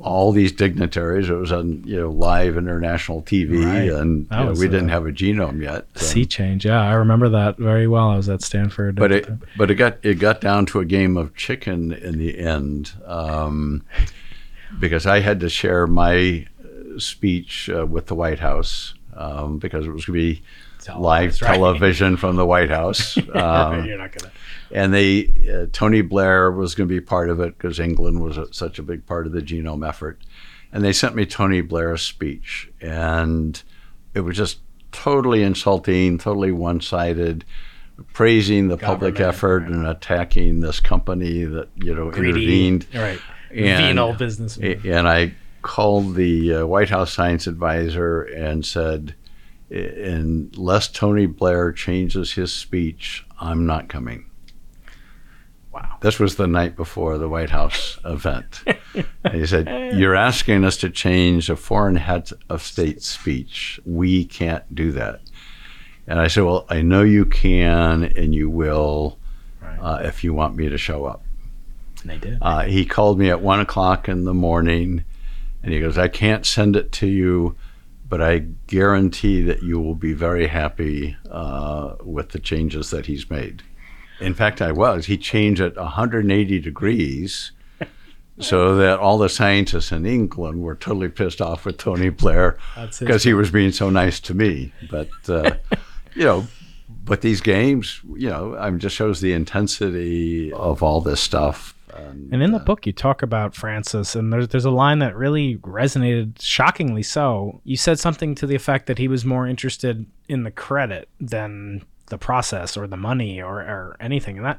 all 0.00 0.30
these 0.30 0.52
dignitaries. 0.52 1.28
It 1.28 1.34
was 1.34 1.50
on 1.52 1.82
you 1.84 1.96
know 2.00 2.10
live 2.10 2.56
international 2.56 3.22
TV, 3.22 3.64
Right. 3.64 3.90
and 4.00 4.30
know, 4.30 4.52
we 4.52 4.68
didn't 4.68 4.90
have 4.90 5.06
a 5.06 5.10
genome 5.12 5.60
yet. 5.62 5.86
and- 5.94 6.02
Sea 6.02 6.24
change. 6.24 6.64
Yeah, 6.64 6.80
I 6.80 6.92
remember 6.94 7.28
that 7.30 7.58
very 7.58 7.86
well. 7.88 8.08
I 8.10 8.16
was 8.16 8.28
at 8.28 8.42
Stanford. 8.42 8.94
but 8.94 9.10
at 9.12 9.24
it 9.24 9.28
but 9.56 9.70
it 9.70 9.74
got 9.74 9.98
it 10.02 10.18
got 10.20 10.40
down 10.40 10.66
to 10.66 10.80
a 10.80 10.84
game 10.84 11.16
of 11.16 11.34
chicken 11.34 11.92
in 11.92 12.18
the 12.18 12.38
end 12.38 12.92
um, 13.06 13.82
because 14.78 15.04
I 15.06 15.20
had 15.20 15.40
to 15.40 15.48
share 15.48 15.86
my 15.86 16.46
uh, 16.62 16.98
speech 16.98 17.68
uh, 17.68 17.84
with 17.86 18.06
the 18.06 18.14
White 18.14 18.38
House 18.38 18.94
um, 19.14 19.58
because 19.58 19.84
it 19.86 19.90
was 19.90 20.04
going 20.06 20.18
to 20.20 20.34
be 20.36 20.42
live 20.98 21.40
right. 21.42 21.54
television 21.54 22.16
from 22.16 22.36
the 22.36 22.46
White 22.46 22.70
House. 22.70 23.16
Um, 23.34 23.84
You're 23.84 23.98
not 23.98 24.12
gonna. 24.12 24.32
and 24.70 24.92
they 24.92 25.32
uh, 25.52 25.66
Tony 25.72 26.02
Blair 26.02 26.50
was 26.50 26.74
going 26.74 26.88
to 26.88 26.94
be 26.94 27.00
part 27.00 27.30
of 27.30 27.40
it 27.40 27.56
because 27.56 27.78
England 27.78 28.22
was 28.22 28.36
a, 28.36 28.52
such 28.52 28.78
a 28.78 28.82
big 28.82 29.06
part 29.06 29.26
of 29.26 29.32
the 29.32 29.40
genome 29.40 29.86
effort, 29.86 30.20
and 30.72 30.84
they 30.84 30.92
sent 30.92 31.14
me 31.14 31.24
Tony 31.26 31.60
Blair's 31.60 32.02
speech, 32.02 32.70
and 32.80 33.62
it 34.14 34.20
was 34.20 34.36
just 34.36 34.58
totally 34.90 35.42
insulting, 35.42 36.18
totally 36.18 36.50
one-sided, 36.50 37.44
praising 38.12 38.68
the 38.68 38.76
public 38.76 39.20
effort 39.20 39.62
right. 39.62 39.70
and 39.70 39.86
attacking 39.86 40.60
this 40.60 40.80
company 40.80 41.44
that 41.44 41.68
you 41.76 41.94
know 41.94 42.10
Greedy. 42.10 42.68
intervened. 42.68 42.86
Right. 42.94 43.20
And- 43.50 43.84
Venal 43.84 44.14
business. 44.14 44.56
And 44.58 45.08
I 45.08 45.34
called 45.62 46.14
the 46.14 46.54
uh, 46.54 46.66
White 46.66 46.90
House 46.90 47.12
science 47.12 47.46
advisor 47.46 48.22
and 48.22 48.64
said, 48.64 49.14
"I- 49.14 49.14
unless 49.70 50.88
Tony 50.88 51.26
Blair 51.26 51.72
changes 51.72 52.32
his 52.32 52.52
speech, 52.52 53.26
I'm 53.40 53.66
not 53.66 53.88
coming. 53.88 54.24
Wow. 55.72 55.98
This 56.00 56.18
was 56.18 56.36
the 56.36 56.46
night 56.46 56.76
before 56.76 57.18
the 57.18 57.28
White 57.28 57.50
House 57.50 57.98
event. 58.04 58.64
and 58.96 59.06
he 59.34 59.46
said, 59.46 59.94
You're 59.98 60.16
asking 60.16 60.64
us 60.64 60.76
to 60.78 60.90
change 60.90 61.50
a 61.50 61.56
foreign 61.56 61.96
head 61.96 62.30
of 62.48 62.62
state 62.62 63.02
speech. 63.02 63.78
We 63.84 64.24
can't 64.24 64.74
do 64.74 64.92
that. 64.92 65.20
And 66.06 66.18
I 66.18 66.28
said, 66.28 66.44
Well, 66.44 66.64
I 66.70 66.80
know 66.82 67.02
you 67.02 67.24
can 67.26 68.04
and 68.04 68.34
you 68.34 68.48
will 68.50 69.18
Right. 69.60 69.78
uh, 69.80 70.00
if 70.04 70.24
you 70.24 70.32
want 70.32 70.56
me 70.56 70.68
to 70.68 70.78
show 70.78 71.04
up. 71.04 71.22
And 72.02 72.10
they 72.10 72.18
did. 72.18 72.38
Uh, 72.40 72.62
he 72.62 72.86
called 72.86 73.18
me 73.18 73.28
at 73.28 73.42
one 73.42 73.60
o'clock 73.60 74.08
in 74.08 74.24
the 74.24 74.32
morning 74.34 75.04
and 75.62 75.72
he 75.74 75.80
goes, 75.80 75.98
I 75.98 76.08
can't 76.08 76.46
send 76.46 76.76
it 76.76 76.92
to 76.92 77.06
you, 77.06 77.56
but 78.08 78.22
I 78.22 78.38
guarantee 78.66 79.42
that 79.42 79.62
you 79.62 79.78
will 79.80 79.94
be 79.94 80.14
very 80.14 80.46
happy 80.46 81.16
uh, 81.30 81.94
with 82.02 82.30
the 82.30 82.38
changes 82.38 82.90
that 82.90 83.06
he's 83.06 83.28
made. 83.28 83.62
In 84.20 84.34
fact, 84.34 84.62
I 84.62 84.72
was. 84.72 85.06
He 85.06 85.16
changed 85.16 85.60
it 85.60 85.76
180 85.76 86.58
degrees 86.58 87.52
so 88.40 88.76
that 88.76 88.98
all 88.98 89.18
the 89.18 89.28
scientists 89.28 89.92
in 89.92 90.06
England 90.06 90.62
were 90.62 90.74
totally 90.74 91.08
pissed 91.08 91.40
off 91.40 91.64
with 91.66 91.76
Tony 91.78 92.08
Blair 92.08 92.58
because 92.98 93.22
he 93.22 93.34
was 93.34 93.50
being 93.50 93.72
so 93.72 93.90
nice 93.90 94.20
to 94.20 94.34
me. 94.34 94.72
But, 94.90 95.10
uh, 95.28 95.56
you 96.14 96.24
know, 96.24 96.46
but 97.04 97.20
these 97.20 97.40
games, 97.40 98.00
you 98.16 98.28
know, 98.28 98.56
I 98.56 98.70
mean, 98.70 98.80
just 98.80 98.96
shows 98.96 99.20
the 99.20 99.32
intensity 99.32 100.52
of 100.52 100.82
all 100.82 101.00
this 101.00 101.20
stuff. 101.20 101.74
And, 101.98 102.32
And 102.32 102.42
in 102.42 102.52
the 102.52 102.58
uh, 102.58 102.64
book, 102.64 102.86
you 102.86 102.92
talk 102.92 103.22
about 103.22 103.54
Francis, 103.54 104.14
and 104.14 104.32
there's 104.32 104.48
there's 104.48 104.64
a 104.64 104.70
line 104.70 104.98
that 105.00 105.16
really 105.16 105.56
resonated, 105.58 106.40
shockingly 106.40 107.02
so. 107.02 107.60
You 107.64 107.76
said 107.76 107.98
something 107.98 108.34
to 108.36 108.46
the 108.46 108.54
effect 108.54 108.86
that 108.86 108.98
he 108.98 109.08
was 109.08 109.24
more 109.24 109.46
interested 109.46 110.06
in 110.28 110.42
the 110.42 110.50
credit 110.50 111.08
than 111.20 111.84
the 112.06 112.18
process 112.18 112.76
or 112.76 112.86
the 112.86 112.96
money 112.96 113.40
or, 113.40 113.60
or 113.60 113.96
anything, 114.00 114.36
and 114.36 114.46
that 114.46 114.58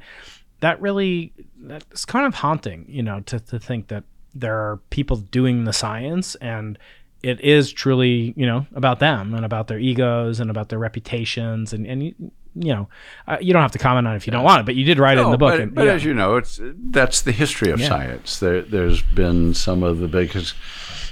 that 0.61 0.81
really 0.81 1.33
that's 1.57 2.05
kind 2.05 2.25
of 2.25 2.35
haunting, 2.35 2.85
you 2.87 3.03
know, 3.03 3.21
to 3.21 3.39
to 3.39 3.59
think 3.59 3.87
that 3.87 4.03
there 4.35 4.57
are 4.57 4.77
people 4.89 5.17
doing 5.17 5.63
the 5.63 5.73
science 5.73 6.35
and 6.35 6.77
it 7.23 7.41
is 7.41 7.71
truly, 7.73 8.33
you 8.37 8.45
know, 8.45 8.65
about 8.73 8.99
them 8.99 9.33
and 9.33 9.43
about 9.45 9.67
their 9.67 9.79
egos 9.79 10.39
and 10.39 10.49
about 10.49 10.69
their 10.69 10.79
reputations 10.79 11.73
and 11.73 11.85
and 11.85 12.03
you, 12.03 12.15
you 12.55 12.73
know, 12.73 12.89
uh, 13.27 13.37
you 13.39 13.53
don't 13.53 13.61
have 13.61 13.71
to 13.73 13.77
comment 13.79 14.07
on 14.07 14.13
it 14.13 14.17
if 14.17 14.25
you 14.27 14.31
don't 14.31 14.43
want 14.43 14.61
it, 14.61 14.65
but 14.65 14.75
you 14.75 14.83
did 14.83 14.97
write 14.99 15.17
it 15.17 15.21
in 15.21 15.31
the 15.31 15.37
book. 15.37 15.51
But, 15.53 15.61
and, 15.61 15.75
but 15.75 15.85
yeah. 15.85 15.93
as 15.93 16.03
you 16.03 16.13
know, 16.13 16.35
it's 16.35 16.59
that's 16.91 17.21
the 17.21 17.31
history 17.31 17.71
of 17.71 17.79
Yeah. 17.79 17.87
science. 17.89 18.39
There, 18.39 18.61
there's 18.63 19.01
been 19.01 19.53
some 19.53 19.83
of 19.83 19.99
the 19.99 20.07
biggest 20.07 20.55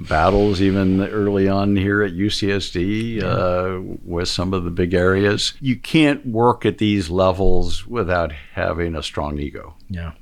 battles, 0.01 0.61
even 0.61 1.01
early 1.07 1.47
on 1.47 1.75
here 1.75 2.01
at 2.03 2.11
UCSD, 2.13 3.23
uh, 3.23 3.97
with 4.03 4.27
some 4.29 4.53
of 4.53 4.63
the 4.63 4.71
big 4.71 4.93
areas. 4.93 5.53
You 5.61 5.75
can't 5.75 6.25
work 6.25 6.65
at 6.65 6.77
these 6.79 7.09
levels 7.09 7.85
without 7.87 8.31
having 8.53 8.95
a 8.95 9.03
strong 9.03 9.39
ego. 9.39 9.75
yeah. 9.89 10.13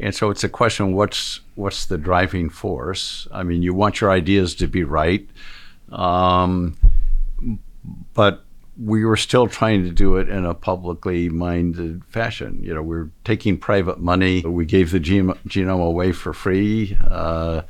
And 0.00 0.14
so 0.14 0.30
it's 0.30 0.42
a 0.44 0.48
question: 0.48 0.94
what's 0.94 1.40
what's 1.54 1.86
the 1.86 1.98
driving 1.98 2.48
force? 2.48 3.28
I 3.30 3.42
mean, 3.42 3.62
you 3.62 3.74
want 3.74 4.00
your 4.00 4.10
ideas 4.10 4.54
to 4.56 4.66
be 4.66 4.82
right, 4.82 5.28
um, 5.92 6.76
but 8.14 8.44
we 8.82 9.04
were 9.04 9.16
still 9.16 9.46
trying 9.46 9.84
to 9.84 9.90
do 9.90 10.16
it 10.16 10.28
in 10.28 10.46
a 10.46 10.54
publicly 10.54 11.28
minded 11.28 12.02
fashion. 12.06 12.60
You 12.62 12.74
know, 12.74 12.82
we 12.82 12.96
are 12.96 13.10
taking 13.24 13.58
private 13.58 14.00
money. 14.00 14.40
We 14.40 14.64
gave 14.64 14.90
the 14.90 15.00
genome 15.00 15.84
away 15.84 16.12
for 16.12 16.32
free 16.32 16.96
uh, 17.04 17.62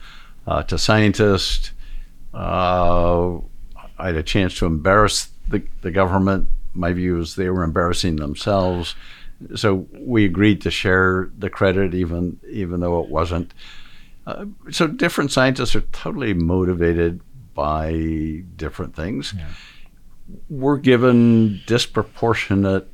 uh, 0.46 0.62
to 0.64 0.78
scientists. 0.78 1.72
Uh, 2.32 3.38
I 3.98 4.06
had 4.06 4.14
a 4.14 4.22
chance 4.22 4.56
to 4.58 4.66
embarrass 4.66 5.30
the, 5.48 5.62
the 5.82 5.90
government. 5.90 6.48
My 6.74 6.92
view 6.92 7.18
is 7.18 7.34
they 7.34 7.50
were 7.50 7.64
embarrassing 7.64 8.16
themselves. 8.16 8.94
So 9.54 9.86
we 9.92 10.24
agreed 10.24 10.60
to 10.62 10.70
share 10.70 11.30
the 11.38 11.50
credit, 11.50 11.94
even 11.94 12.40
even 12.48 12.80
though 12.80 13.02
it 13.02 13.08
wasn't. 13.08 13.54
Uh, 14.26 14.46
so 14.70 14.86
different 14.86 15.32
scientists 15.32 15.74
are 15.74 15.80
totally 15.92 16.34
motivated 16.34 17.20
by 17.54 18.42
different 18.56 18.94
things. 18.94 19.34
We're 20.48 20.76
given 20.76 21.60
disproportionate 21.66 22.88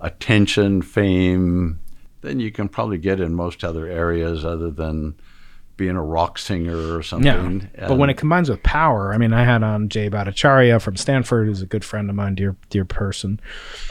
attention, 0.00 0.82
fame 0.82 1.80
than 2.20 2.40
you 2.40 2.50
can 2.50 2.68
probably 2.68 2.98
get 2.98 3.20
in 3.20 3.34
most 3.34 3.64
other 3.64 3.86
areas, 3.86 4.44
other 4.44 4.70
than 4.70 5.14
being 5.76 5.96
a 5.96 6.02
rock 6.02 6.38
singer 6.38 6.96
or 6.96 7.02
something. 7.02 7.68
Yeah, 7.76 7.88
but 7.88 7.98
when 7.98 8.08
it 8.08 8.16
combines 8.16 8.48
with 8.48 8.62
power, 8.62 9.12
I 9.12 9.18
mean, 9.18 9.32
I 9.32 9.44
had 9.44 9.62
on 9.62 9.88
Jay 9.88 10.08
Bhattacharya 10.08 10.80
from 10.80 10.96
Stanford, 10.96 11.46
who's 11.46 11.62
a 11.62 11.66
good 11.66 11.84
friend 11.84 12.08
of 12.08 12.16
mine, 12.16 12.34
dear 12.34 12.56
dear 12.70 12.84
person. 12.84 13.40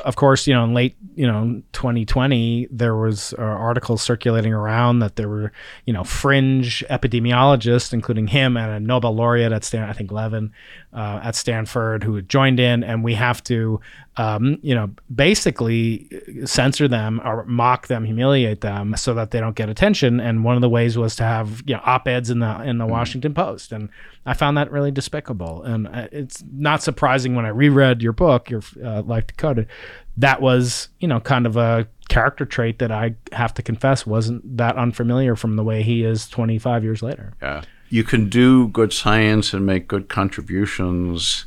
Of 0.04 0.16
course, 0.16 0.48
you 0.48 0.54
know, 0.54 0.64
in 0.64 0.74
late 0.74 0.96
you 1.16 1.28
know 1.28 1.62
2020, 1.74 2.68
there 2.72 2.96
was 2.96 3.34
uh, 3.38 3.42
articles 3.42 4.02
circulating 4.02 4.54
around 4.54 5.00
that 5.00 5.16
there 5.16 5.30
were 5.30 5.52
you 5.86 5.94
know 5.94 6.04
fringe 6.04 6.84
epidemiologists, 6.90 7.94
including 7.94 8.28
him 8.28 8.58
and 8.58 8.72
a 8.72 8.80
Nobel 8.80 9.16
laureate 9.16 9.52
at 9.52 9.64
Stan, 9.64 9.88
I 9.88 9.94
think 9.94 10.12
Levin, 10.12 10.52
uh, 10.96 11.20
at 11.24 11.36
Stanford, 11.36 12.04
who 12.04 12.16
had 12.16 12.30
joined 12.30 12.60
in, 12.60 12.84
and 12.84 13.04
we 13.04 13.14
have 13.16 13.44
to. 13.46 13.80
Um, 14.18 14.60
you 14.62 14.74
know, 14.74 14.92
basically 15.14 16.10
censor 16.46 16.88
them 16.88 17.20
or 17.26 17.44
mock 17.48 17.88
them, 17.88 18.06
humiliate 18.06 18.62
them, 18.62 18.96
so 18.96 19.14
that 19.14 19.32
they 19.32 19.42
don't 19.42 19.58
get 19.58 19.68
attention. 19.68 20.22
And 20.22 20.46
one 20.46 20.56
of 20.56 20.62
the 20.62 20.70
ways 20.70 20.98
was 20.98 21.18
to 21.18 21.24
have 21.24 21.62
you 21.66 21.76
know 21.76 21.82
op-eds 21.84 22.30
in 22.30 22.40
the 22.40 22.62
in 22.62 22.78
the 22.78 22.86
Washington 22.86 23.34
Post, 23.34 23.74
and 23.74 23.90
I 24.26 24.34
found 24.34 24.56
that 24.56 24.72
really 24.72 24.92
despicable. 24.92 25.64
And 25.64 25.88
uh, 25.88 26.08
it's 26.14 26.42
not 26.50 26.82
surprising 26.82 27.36
when 27.36 27.46
I 27.46 27.50
reread 27.50 28.02
your 28.02 28.14
book, 28.14 28.50
your 28.50 28.62
uh, 28.82 29.02
Life 29.02 29.28
Decoded, 29.28 29.68
that 30.16 30.42
was 30.42 30.88
you 31.02 31.10
know 31.10 31.20
kind 31.20 31.46
of 31.46 31.58
a 31.58 31.86
character 32.08 32.46
trait 32.46 32.80
that 32.80 32.92
I 32.92 33.16
have 33.32 33.54
to 33.56 33.62
confess 33.62 34.06
wasn't 34.06 34.58
that 34.58 34.78
unfamiliar 34.78 35.36
from 35.36 35.56
the 35.56 35.64
way 35.64 35.82
he 35.84 36.04
is 36.04 36.30
25 36.30 36.84
years 36.84 37.02
later. 37.02 37.34
Yeah. 37.42 37.64
You 37.96 38.04
can 38.04 38.28
do 38.28 38.68
good 38.68 38.92
science 38.92 39.54
and 39.54 39.66
make 39.66 39.88
good 39.88 40.10
contributions, 40.10 41.46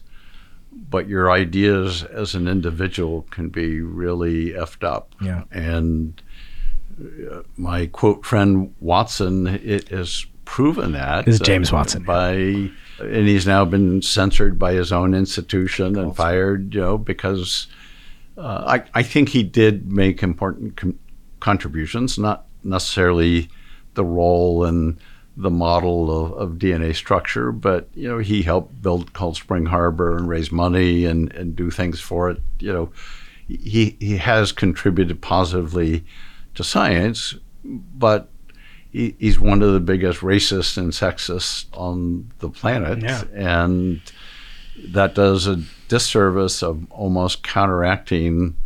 but 0.72 1.06
your 1.06 1.30
ideas 1.30 2.04
as 2.04 2.34
an 2.34 2.48
individual 2.48 3.26
can 3.30 3.50
be 3.50 3.82
really 3.82 4.52
effed 4.52 4.82
up. 4.82 5.14
Yeah. 5.20 5.44
And 5.50 6.22
uh, 6.98 7.42
my 7.58 7.84
quote 7.88 8.24
friend 8.24 8.74
Watson 8.80 9.46
it 9.46 9.90
has 9.90 10.24
proven 10.46 10.92
that. 10.92 11.26
This 11.26 11.34
is 11.34 11.40
James 11.40 11.70
Watson. 11.70 12.04
By 12.04 12.30
and 12.32 13.28
he's 13.28 13.46
now 13.46 13.66
been 13.66 14.00
censored 14.00 14.58
by 14.58 14.72
his 14.72 14.90
own 14.90 15.12
institution 15.12 15.98
and 15.98 16.16
fired, 16.16 16.72
you 16.72 16.80
know, 16.80 16.96
because 16.96 17.66
uh, 18.38 18.78
I, 18.78 18.84
I 18.94 19.02
think 19.02 19.28
he 19.28 19.42
did 19.42 19.92
make 19.92 20.22
important 20.22 20.78
com- 20.78 20.98
contributions, 21.40 22.16
not 22.16 22.46
necessarily 22.64 23.50
the 23.92 24.04
role 24.04 24.64
and 24.64 24.98
the 25.40 25.50
model 25.50 26.10
of, 26.26 26.32
of 26.32 26.58
DNA 26.58 26.92
structure, 26.94 27.52
but 27.52 27.88
you 27.94 28.08
know 28.08 28.18
he 28.18 28.42
helped 28.42 28.82
build 28.82 29.12
Cold 29.12 29.36
Spring 29.36 29.66
Harbor 29.66 30.16
and 30.16 30.28
raise 30.28 30.50
money 30.50 31.04
and, 31.04 31.32
and 31.32 31.54
do 31.54 31.70
things 31.70 32.00
for 32.00 32.28
it. 32.30 32.42
You 32.58 32.72
know, 32.72 32.90
he 33.46 33.96
he 34.00 34.16
has 34.16 34.50
contributed 34.50 35.22
positively 35.22 36.04
to 36.56 36.64
science, 36.64 37.36
but 37.64 38.28
he, 38.90 39.14
he's 39.20 39.38
one 39.38 39.62
of 39.62 39.72
the 39.72 39.80
biggest 39.80 40.20
racists 40.20 40.76
and 40.76 40.92
sexists 40.92 41.66
on 41.72 42.32
the 42.40 42.48
planet, 42.50 42.98
Yeah. 43.00 43.22
and 43.32 44.00
that 44.88 45.14
does 45.14 45.46
a 45.46 45.62
disservice 45.88 46.62
of 46.64 46.90
almost 46.90 47.42
counteracting 47.44 48.56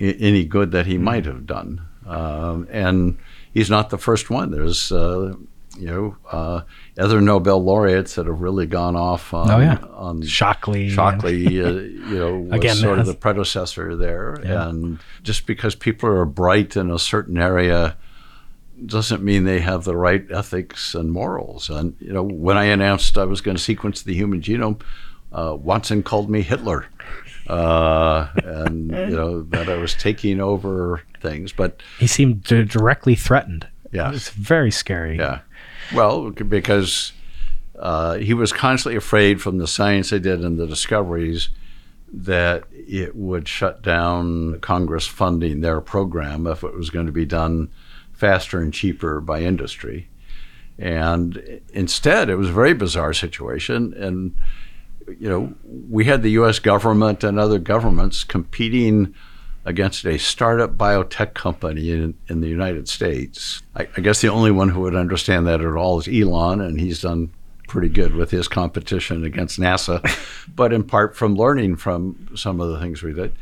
I- 0.00 0.16
any 0.20 0.44
good 0.44 0.70
that 0.72 0.84
he 0.86 0.98
might 0.98 1.24
have 1.24 1.46
done. 1.46 1.80
Um, 2.06 2.68
and 2.70 3.16
he's 3.54 3.70
not 3.70 3.88
the 3.90 3.96
first 3.98 4.28
one. 4.28 4.50
There's, 4.50 4.92
uh, 4.92 5.34
you 5.78 5.86
know, 5.86 6.16
uh, 6.30 6.60
other 6.98 7.20
Nobel 7.20 7.62
laureates 7.62 8.14
that 8.14 8.26
have 8.26 8.40
really 8.40 8.66
gone 8.66 8.94
off 8.96 9.34
on, 9.34 9.50
Oh, 9.50 9.58
yeah. 9.58 9.78
on 9.94 10.22
Shockley. 10.22 10.88
Shockley, 10.88 11.44
uh, 11.64 11.70
you 11.70 12.16
know, 12.18 12.38
was 12.38 12.52
Again, 12.52 12.76
sort 12.76 12.98
of 12.98 13.06
the 13.06 13.14
predecessor 13.14 13.96
there. 13.96 14.38
Yeah. 14.44 14.68
And 14.68 14.98
just 15.22 15.46
because 15.46 15.74
people 15.74 16.08
are 16.08 16.24
bright 16.24 16.76
in 16.76 16.90
a 16.90 16.98
certain 16.98 17.38
area 17.38 17.96
doesn't 18.86 19.22
mean 19.22 19.44
they 19.44 19.60
have 19.60 19.84
the 19.84 19.96
right 19.96 20.24
ethics 20.30 20.94
and 20.94 21.10
morals. 21.12 21.70
And, 21.70 21.96
you 22.00 22.12
know, 22.12 22.22
when 22.22 22.56
I 22.56 22.64
announced 22.64 23.16
I 23.18 23.24
was 23.24 23.40
going 23.40 23.56
to 23.56 23.62
sequence 23.62 24.02
the 24.02 24.14
human 24.14 24.40
genome, 24.40 24.80
uh, 25.32 25.56
Watson 25.58 26.02
called 26.02 26.28
me 26.30 26.42
Hitler. 26.42 26.86
Uh, 27.48 28.28
and, 28.44 28.90
you 28.90 29.16
know, 29.16 29.42
that 29.42 29.68
I 29.68 29.76
was 29.76 29.94
taking 29.94 30.40
over 30.40 31.02
things. 31.20 31.52
But 31.52 31.82
He 31.98 32.06
seemed 32.06 32.42
d- 32.44 32.64
directly 32.64 33.14
threatened. 33.14 33.66
Yeah. 33.92 34.12
It's 34.12 34.30
very 34.30 34.70
scary. 34.70 35.18
Yeah. 35.18 35.40
Well, 35.92 36.30
because 36.30 37.12
uh, 37.78 38.14
he 38.14 38.34
was 38.34 38.52
constantly 38.52 38.96
afraid 38.96 39.42
from 39.42 39.58
the 39.58 39.66
science 39.66 40.10
they 40.10 40.18
did 40.18 40.44
and 40.44 40.58
the 40.58 40.66
discoveries 40.66 41.50
that 42.12 42.64
it 42.70 43.16
would 43.16 43.48
shut 43.48 43.82
down 43.82 44.60
Congress 44.60 45.06
funding 45.06 45.60
their 45.60 45.80
program 45.80 46.46
if 46.46 46.62
it 46.62 46.74
was 46.74 46.90
going 46.90 47.06
to 47.06 47.12
be 47.12 47.26
done 47.26 47.68
faster 48.12 48.60
and 48.60 48.72
cheaper 48.72 49.20
by 49.20 49.40
industry. 49.40 50.08
And 50.78 51.60
instead, 51.72 52.30
it 52.30 52.36
was 52.36 52.48
a 52.48 52.52
very 52.52 52.74
bizarre 52.74 53.12
situation. 53.12 53.92
And, 53.94 54.36
you 55.18 55.28
know, 55.28 55.54
we 55.64 56.04
had 56.04 56.22
the 56.22 56.30
US 56.30 56.60
government 56.60 57.24
and 57.24 57.38
other 57.38 57.58
governments 57.58 58.22
competing 58.22 59.14
against 59.64 60.04
a 60.04 60.18
startup 60.18 60.76
biotech 60.76 61.34
company 61.34 61.90
in, 61.90 62.14
in 62.28 62.40
the 62.40 62.48
United 62.48 62.88
States. 62.88 63.62
I, 63.74 63.88
I 63.96 64.00
guess 64.00 64.20
the 64.20 64.28
only 64.28 64.50
one 64.50 64.68
who 64.68 64.80
would 64.80 64.94
understand 64.94 65.46
that 65.46 65.60
at 65.60 65.74
all 65.74 65.98
is 65.98 66.08
Elon, 66.08 66.60
and 66.60 66.78
he's 66.78 67.00
done 67.00 67.30
pretty 67.66 67.88
good 67.88 68.14
with 68.14 68.30
his 68.30 68.46
competition 68.46 69.24
against 69.24 69.58
NASA, 69.58 70.00
but 70.54 70.72
in 70.72 70.84
part 70.84 71.16
from 71.16 71.34
learning 71.34 71.76
from 71.76 72.28
some 72.36 72.60
of 72.60 72.70
the 72.70 72.78
things 72.78 73.02
we 73.02 73.12
did. 73.12 73.34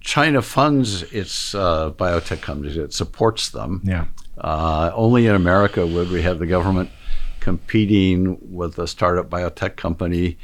China 0.00 0.42
funds 0.42 1.02
its 1.04 1.54
uh, 1.54 1.90
biotech 1.92 2.42
companies, 2.42 2.76
it 2.76 2.92
supports 2.92 3.48
them. 3.48 3.80
Yeah. 3.84 4.06
Uh, 4.36 4.90
only 4.94 5.26
in 5.26 5.34
America 5.34 5.86
would 5.86 6.10
we 6.10 6.22
have 6.22 6.38
the 6.38 6.46
government 6.46 6.90
competing 7.40 8.36
with 8.42 8.78
a 8.78 8.86
startup 8.86 9.30
biotech 9.30 9.76
company 9.76 10.36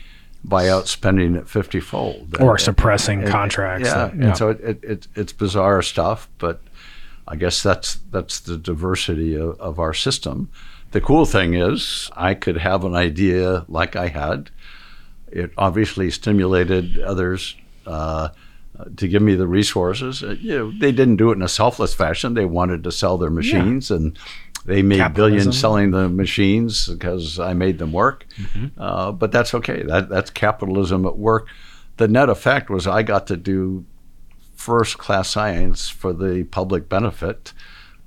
by 0.44 0.64
outspending 0.64 1.36
it 1.38 1.48
50 1.48 1.80
fold. 1.80 2.36
Or 2.40 2.58
suppressing 2.58 3.26
contracts. 3.26 3.88
Yeah, 3.88 3.94
that- 4.06 4.12
and 4.14 4.36
so 4.36 4.48
it, 4.50 4.60
it, 4.60 4.84
it, 4.84 5.08
it's 5.14 5.32
bizarre 5.32 5.82
stuff, 5.82 6.28
but 6.38 6.60
I 7.28 7.36
guess 7.36 7.62
that's 7.62 7.94
that's 8.10 8.40
the 8.40 8.56
diversity 8.58 9.36
of, 9.36 9.58
of 9.60 9.78
our 9.78 9.94
system. 9.94 10.50
The 10.90 11.00
cool 11.00 11.24
thing 11.24 11.54
is, 11.54 12.10
I 12.16 12.34
could 12.34 12.58
have 12.58 12.84
an 12.84 12.94
idea 12.94 13.64
like 13.68 13.96
I 13.96 14.08
had. 14.08 14.50
It 15.30 15.52
obviously 15.56 16.10
stimulated 16.10 17.00
others 17.00 17.56
uh, 17.86 18.28
to 18.96 19.08
give 19.08 19.22
me 19.22 19.34
the 19.34 19.46
resources. 19.46 20.22
Uh, 20.22 20.36
you 20.38 20.58
know, 20.58 20.72
they 20.78 20.92
didn't 20.92 21.16
do 21.16 21.30
it 21.30 21.36
in 21.36 21.42
a 21.42 21.48
selfless 21.48 21.94
fashion. 21.94 22.34
They 22.34 22.44
wanted 22.44 22.84
to 22.84 22.92
sell 22.92 23.16
their 23.16 23.30
machines, 23.30 23.90
and 23.90 24.18
they 24.64 24.82
made 24.82 24.98
Capitalism. 24.98 25.38
billions 25.38 25.58
selling 25.60 25.90
the 25.90 26.08
machines 26.08 26.86
because 26.88 27.38
I 27.38 27.52
made 27.52 27.78
them 27.78 27.92
work. 27.92 28.26
Uh, 28.78 29.12
but 29.12 29.32
that's 29.32 29.54
okay. 29.54 29.82
That 29.82 30.08
that's 30.08 30.30
capitalism 30.30 31.04
at 31.06 31.18
work. 31.18 31.48
The 31.96 32.08
net 32.08 32.28
effect 32.28 32.70
was 32.70 32.86
I 32.86 33.02
got 33.02 33.26
to 33.28 33.36
do 33.36 33.84
first 34.54 34.98
class 34.98 35.28
science 35.30 35.88
for 35.88 36.12
the 36.12 36.44
public 36.44 36.88
benefit 36.88 37.52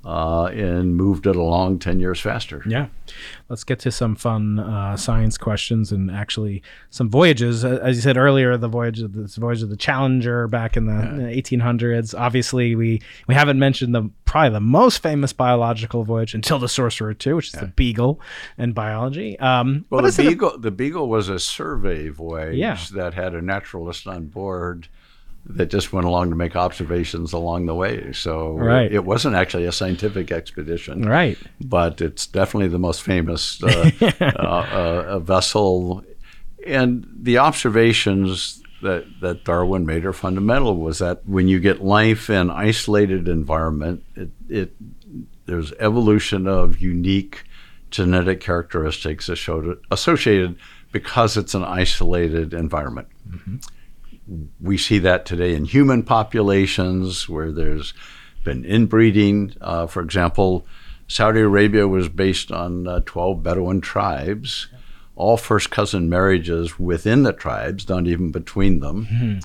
uh, 0.06 0.44
and 0.46 0.94
moved 0.96 1.26
it 1.26 1.34
along 1.34 1.80
10 1.80 1.98
years 1.98 2.20
faster. 2.20 2.62
Yeah. 2.64 2.86
Let's 3.48 3.64
get 3.64 3.80
to 3.80 3.90
some 3.90 4.14
fun 4.14 4.60
uh, 4.60 4.96
science 4.96 5.36
questions 5.36 5.90
and 5.90 6.10
actually 6.12 6.62
some 6.90 7.10
voyages. 7.10 7.64
As 7.64 7.96
you 7.96 8.02
said 8.02 8.16
earlier, 8.16 8.56
the 8.56 8.68
voyage 8.68 9.00
of 9.00 9.12
the 9.14 9.26
voyage 9.40 9.62
of 9.62 9.68
the 9.68 9.76
Challenger 9.76 10.46
back 10.46 10.76
in 10.76 10.86
the 10.86 10.92
uh, 10.94 11.30
1800s. 11.30 12.16
Obviously, 12.18 12.76
we 12.76 13.02
we 13.26 13.34
haven't 13.34 13.58
mentioned 13.58 13.94
the 13.96 14.08
probably 14.26 14.50
the 14.50 14.60
most 14.60 15.02
famous 15.02 15.32
biological 15.32 16.04
voyage 16.04 16.34
until 16.34 16.58
the 16.60 16.68
Sorcerer 16.68 17.16
II, 17.26 17.32
which 17.34 17.48
is 17.48 17.52
the 17.60 17.66
Beagle 17.66 18.20
in 18.58 18.72
biology. 18.72 19.36
Um, 19.40 19.86
Well, 19.90 20.02
the 20.02 20.22
Beagle, 20.22 20.58
the 20.58 20.70
Beagle 20.70 21.08
was 21.08 21.28
a 21.28 21.38
survey 21.40 22.08
voyage 22.10 22.56
Yeah. 22.56 22.78
that 22.92 23.14
had 23.14 23.34
a 23.34 23.42
naturalist 23.42 24.06
on 24.06 24.26
board 24.26 24.88
that 25.48 25.70
just 25.70 25.92
went 25.92 26.06
along 26.06 26.30
to 26.30 26.36
make 26.36 26.56
observations 26.56 27.32
along 27.32 27.66
the 27.66 27.74
way. 27.74 28.12
So 28.12 28.52
Right. 28.52 28.90
it 28.92 29.04
wasn't 29.04 29.36
actually 29.36 29.64
a 29.66 29.72
scientific 29.72 30.32
expedition. 30.32 31.02
right. 31.08 31.38
but 31.60 32.00
it's 32.00 32.26
definitely 32.26 32.68
the 32.68 32.78
most 32.80 33.02
famous 33.02 33.62
uh, 33.62 33.90
uh, 34.20 34.24
uh, 34.42 35.18
vessel. 35.20 36.04
And 36.66 37.06
the 37.16 37.38
observations 37.38 38.60
that, 38.82 39.04
that 39.20 39.44
Darwin 39.44 39.86
made 39.86 40.04
are 40.04 40.12
fundamental. 40.12 40.76
Was 40.76 40.98
that 40.98 41.26
when 41.26 41.46
you 41.48 41.60
get 41.60 41.82
life 41.82 42.28
in 42.28 42.50
isolated 42.50 43.28
environment, 43.28 44.02
it, 44.16 44.30
it 44.48 44.72
there's 45.46 45.72
evolution 45.74 46.48
of 46.48 46.80
unique 46.80 47.44
genetic 47.90 48.40
characteristics 48.40 49.28
associated, 49.28 49.78
associated 49.92 50.56
because 50.90 51.36
it's 51.36 51.54
an 51.54 51.62
isolated 51.62 52.52
environment. 52.52 53.06
We 54.60 54.76
see 54.76 54.98
that 55.00 55.24
today 55.24 55.54
in 55.54 55.64
human 55.66 56.02
populations 56.02 57.28
where 57.28 57.52
there's 57.52 57.94
been 58.44 58.64
inbreeding. 58.64 59.54
Uh, 59.60 59.86
for 59.86 60.02
example, 60.02 60.66
Saudi 61.08 61.40
Arabia 61.40 61.86
was 61.86 62.08
based 62.08 62.50
on 62.50 62.88
uh, 62.88 63.00
12 63.06 63.42
Bedouin 63.42 63.80
tribes, 63.80 64.68
all 65.14 65.36
first 65.36 65.70
cousin 65.70 66.08
marriages 66.08 66.78
within 66.78 67.22
the 67.22 67.32
tribes, 67.32 67.88
not 67.88 68.06
even 68.06 68.30
between 68.32 68.80
them. 68.80 69.40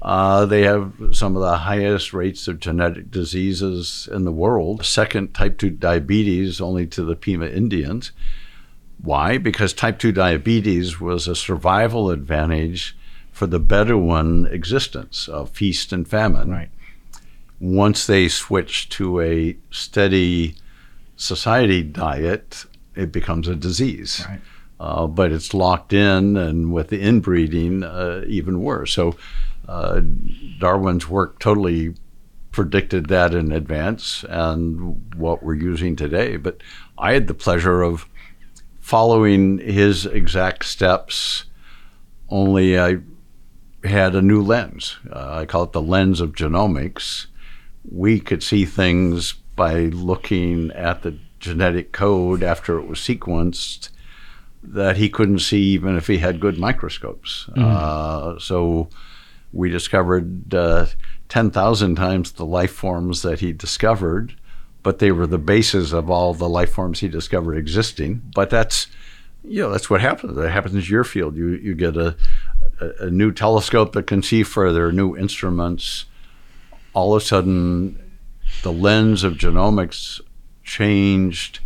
Uh, 0.00 0.46
they 0.46 0.62
have 0.62 0.92
some 1.12 1.36
of 1.36 1.42
the 1.42 1.58
highest 1.58 2.12
rates 2.12 2.48
of 2.48 2.58
genetic 2.58 3.10
diseases 3.10 4.08
in 4.10 4.24
the 4.24 4.32
world. 4.32 4.84
Second, 4.84 5.32
type 5.32 5.58
2 5.58 5.70
diabetes, 5.70 6.60
only 6.60 6.86
to 6.88 7.04
the 7.04 7.14
Pima 7.14 7.46
Indians. 7.46 8.10
Why? 9.00 9.38
Because 9.38 9.72
type 9.72 9.98
2 10.00 10.10
diabetes 10.10 11.00
was 11.00 11.28
a 11.28 11.36
survival 11.36 12.10
advantage 12.10 12.96
for 13.32 13.46
the 13.46 13.58
Bedouin 13.58 14.46
existence 14.46 15.26
of 15.26 15.50
feast 15.50 15.92
and 15.92 16.06
famine 16.06 16.50
Right. 16.50 16.70
once 17.58 18.06
they 18.06 18.28
switch 18.28 18.88
to 18.90 19.20
a 19.20 19.56
steady 19.70 20.54
society 21.16 21.82
diet, 21.82 22.66
it 22.94 23.10
becomes 23.10 23.48
a 23.48 23.56
disease. 23.56 24.24
Right. 24.28 24.40
Uh, 24.78 25.06
but 25.06 25.30
it's 25.32 25.54
locked 25.54 25.92
in, 25.92 26.36
and 26.36 26.72
with 26.72 26.88
the 26.88 27.00
inbreeding, 27.00 27.84
uh, 27.84 28.24
even 28.26 28.60
worse. 28.60 28.92
So 28.92 29.16
uh, 29.68 30.00
Darwin's 30.58 31.08
work 31.08 31.38
totally 31.38 31.94
predicted 32.50 33.06
that 33.06 33.32
in 33.32 33.52
advance 33.52 34.24
and 34.28 35.14
what 35.14 35.42
we're 35.42 35.54
using 35.54 35.94
today. 35.96 36.36
But 36.36 36.62
I 36.98 37.12
had 37.12 37.28
the 37.28 37.34
pleasure 37.34 37.80
of 37.82 38.06
following 38.80 39.58
his 39.58 40.04
exact 40.04 40.64
steps, 40.64 41.44
only 42.28 42.78
I 42.78 42.98
had 43.84 44.14
a 44.14 44.22
new 44.22 44.42
lens. 44.42 44.96
Uh, 45.10 45.38
I 45.40 45.46
call 45.46 45.64
it 45.64 45.72
the 45.72 45.82
lens 45.82 46.20
of 46.20 46.32
genomics. 46.32 47.26
We 47.90 48.20
could 48.20 48.42
see 48.42 48.64
things 48.64 49.32
by 49.56 49.80
looking 49.86 50.70
at 50.72 51.02
the 51.02 51.18
genetic 51.40 51.92
code 51.92 52.42
after 52.42 52.78
it 52.78 52.86
was 52.86 52.98
sequenced 52.98 53.88
that 54.62 54.96
he 54.96 55.08
couldn't 55.08 55.40
see 55.40 55.60
even 55.60 55.96
if 55.96 56.06
he 56.06 56.18
had 56.18 56.40
good 56.40 56.58
microscopes. 56.58 57.48
Uh, 57.56 58.38
so 58.38 58.88
we 59.52 59.68
discovered 59.68 60.54
uh, 60.54 60.86
10,000 61.28 61.96
times 61.96 62.32
the 62.32 62.46
life 62.46 62.72
forms 62.72 63.22
that 63.22 63.40
he 63.40 63.52
discovered, 63.52 64.36
but 64.82 64.98
they 64.98 65.10
were 65.10 65.26
the 65.26 65.38
basis 65.38 65.92
of 65.92 66.10
all 66.10 66.32
the 66.32 66.48
life 66.48 66.70
forms 66.72 67.00
he 67.00 67.08
discovered 67.08 67.56
existing. 67.56 68.22
But 68.34 68.50
that's, 68.50 68.86
you 69.44 69.62
know, 69.62 69.70
that's 69.70 69.90
what 69.90 70.00
happens. 70.00 70.36
That 70.36 70.50
happens 70.50 70.74
in 70.74 70.82
your 70.82 71.04
field. 71.04 71.36
You, 71.36 71.48
you 71.48 71.74
get 71.74 71.96
a, 71.96 72.16
a, 72.82 73.06
a 73.06 73.10
new 73.10 73.32
telescope 73.32 73.92
that 73.92 74.06
can 74.06 74.22
see 74.22 74.42
further, 74.42 74.92
new 74.92 75.16
instruments. 75.16 76.06
All 76.94 77.14
of 77.14 77.22
a 77.22 77.24
sudden, 77.24 78.18
the 78.62 78.72
lens 78.72 79.24
of 79.24 79.34
genomics 79.34 80.20
changed 80.62 81.60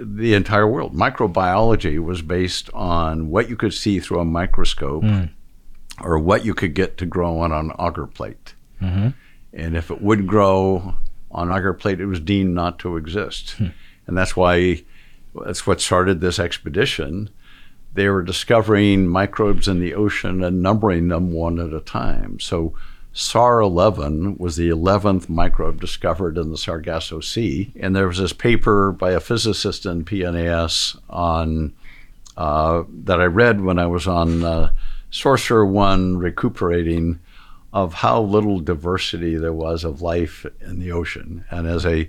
the 0.00 0.34
entire 0.34 0.66
world. 0.66 0.94
Microbiology 0.94 2.02
was 2.02 2.22
based 2.22 2.70
on 2.72 3.30
what 3.30 3.48
you 3.48 3.56
could 3.56 3.74
see 3.74 3.98
through 3.98 4.20
a 4.20 4.24
microscope 4.24 5.02
hmm. 5.02 5.24
or 6.00 6.18
what 6.18 6.44
you 6.44 6.54
could 6.54 6.74
get 6.74 6.96
to 6.98 7.06
grow 7.06 7.40
on 7.40 7.52
an 7.52 7.72
agar 7.78 8.06
plate. 8.06 8.54
Mm-hmm. 8.80 9.08
And 9.52 9.76
if 9.76 9.90
it 9.90 10.00
would 10.00 10.26
grow 10.26 10.94
on 11.30 11.50
agar 11.50 11.74
plate, 11.74 12.00
it 12.00 12.06
was 12.06 12.20
deemed 12.20 12.54
not 12.54 12.78
to 12.80 12.96
exist. 12.96 13.52
Hmm. 13.52 13.68
And 14.06 14.16
that's 14.16 14.36
why 14.36 14.84
that's 15.34 15.66
what 15.66 15.80
started 15.80 16.20
this 16.20 16.38
expedition 16.38 17.30
they 17.94 18.08
were 18.08 18.22
discovering 18.22 19.08
microbes 19.08 19.68
in 19.68 19.80
the 19.80 19.94
ocean 19.94 20.42
and 20.44 20.62
numbering 20.62 21.08
them 21.08 21.32
one 21.32 21.58
at 21.58 21.72
a 21.72 21.80
time. 21.80 22.38
So 22.38 22.74
SAR 23.12 23.60
11 23.60 24.36
was 24.38 24.56
the 24.56 24.68
11th 24.68 25.28
microbe 25.28 25.80
discovered 25.80 26.38
in 26.38 26.50
the 26.50 26.58
Sargasso 26.58 27.20
Sea. 27.20 27.72
And 27.80 27.96
there 27.96 28.06
was 28.06 28.18
this 28.18 28.32
paper 28.32 28.92
by 28.92 29.12
a 29.12 29.20
physicist 29.20 29.86
in 29.86 30.04
PNAS 30.04 30.98
on 31.10 31.72
uh, 32.36 32.84
that 32.88 33.20
I 33.20 33.24
read 33.24 33.62
when 33.62 33.78
I 33.78 33.86
was 33.86 34.06
on 34.06 34.44
uh, 34.44 34.72
Sorcerer 35.10 35.66
1 35.66 36.18
recuperating 36.18 37.18
of 37.72 37.94
how 37.94 38.22
little 38.22 38.60
diversity 38.60 39.36
there 39.36 39.52
was 39.52 39.82
of 39.82 40.00
life 40.00 40.46
in 40.60 40.78
the 40.78 40.92
ocean. 40.92 41.44
And 41.50 41.66
as 41.66 41.84
a 41.84 42.08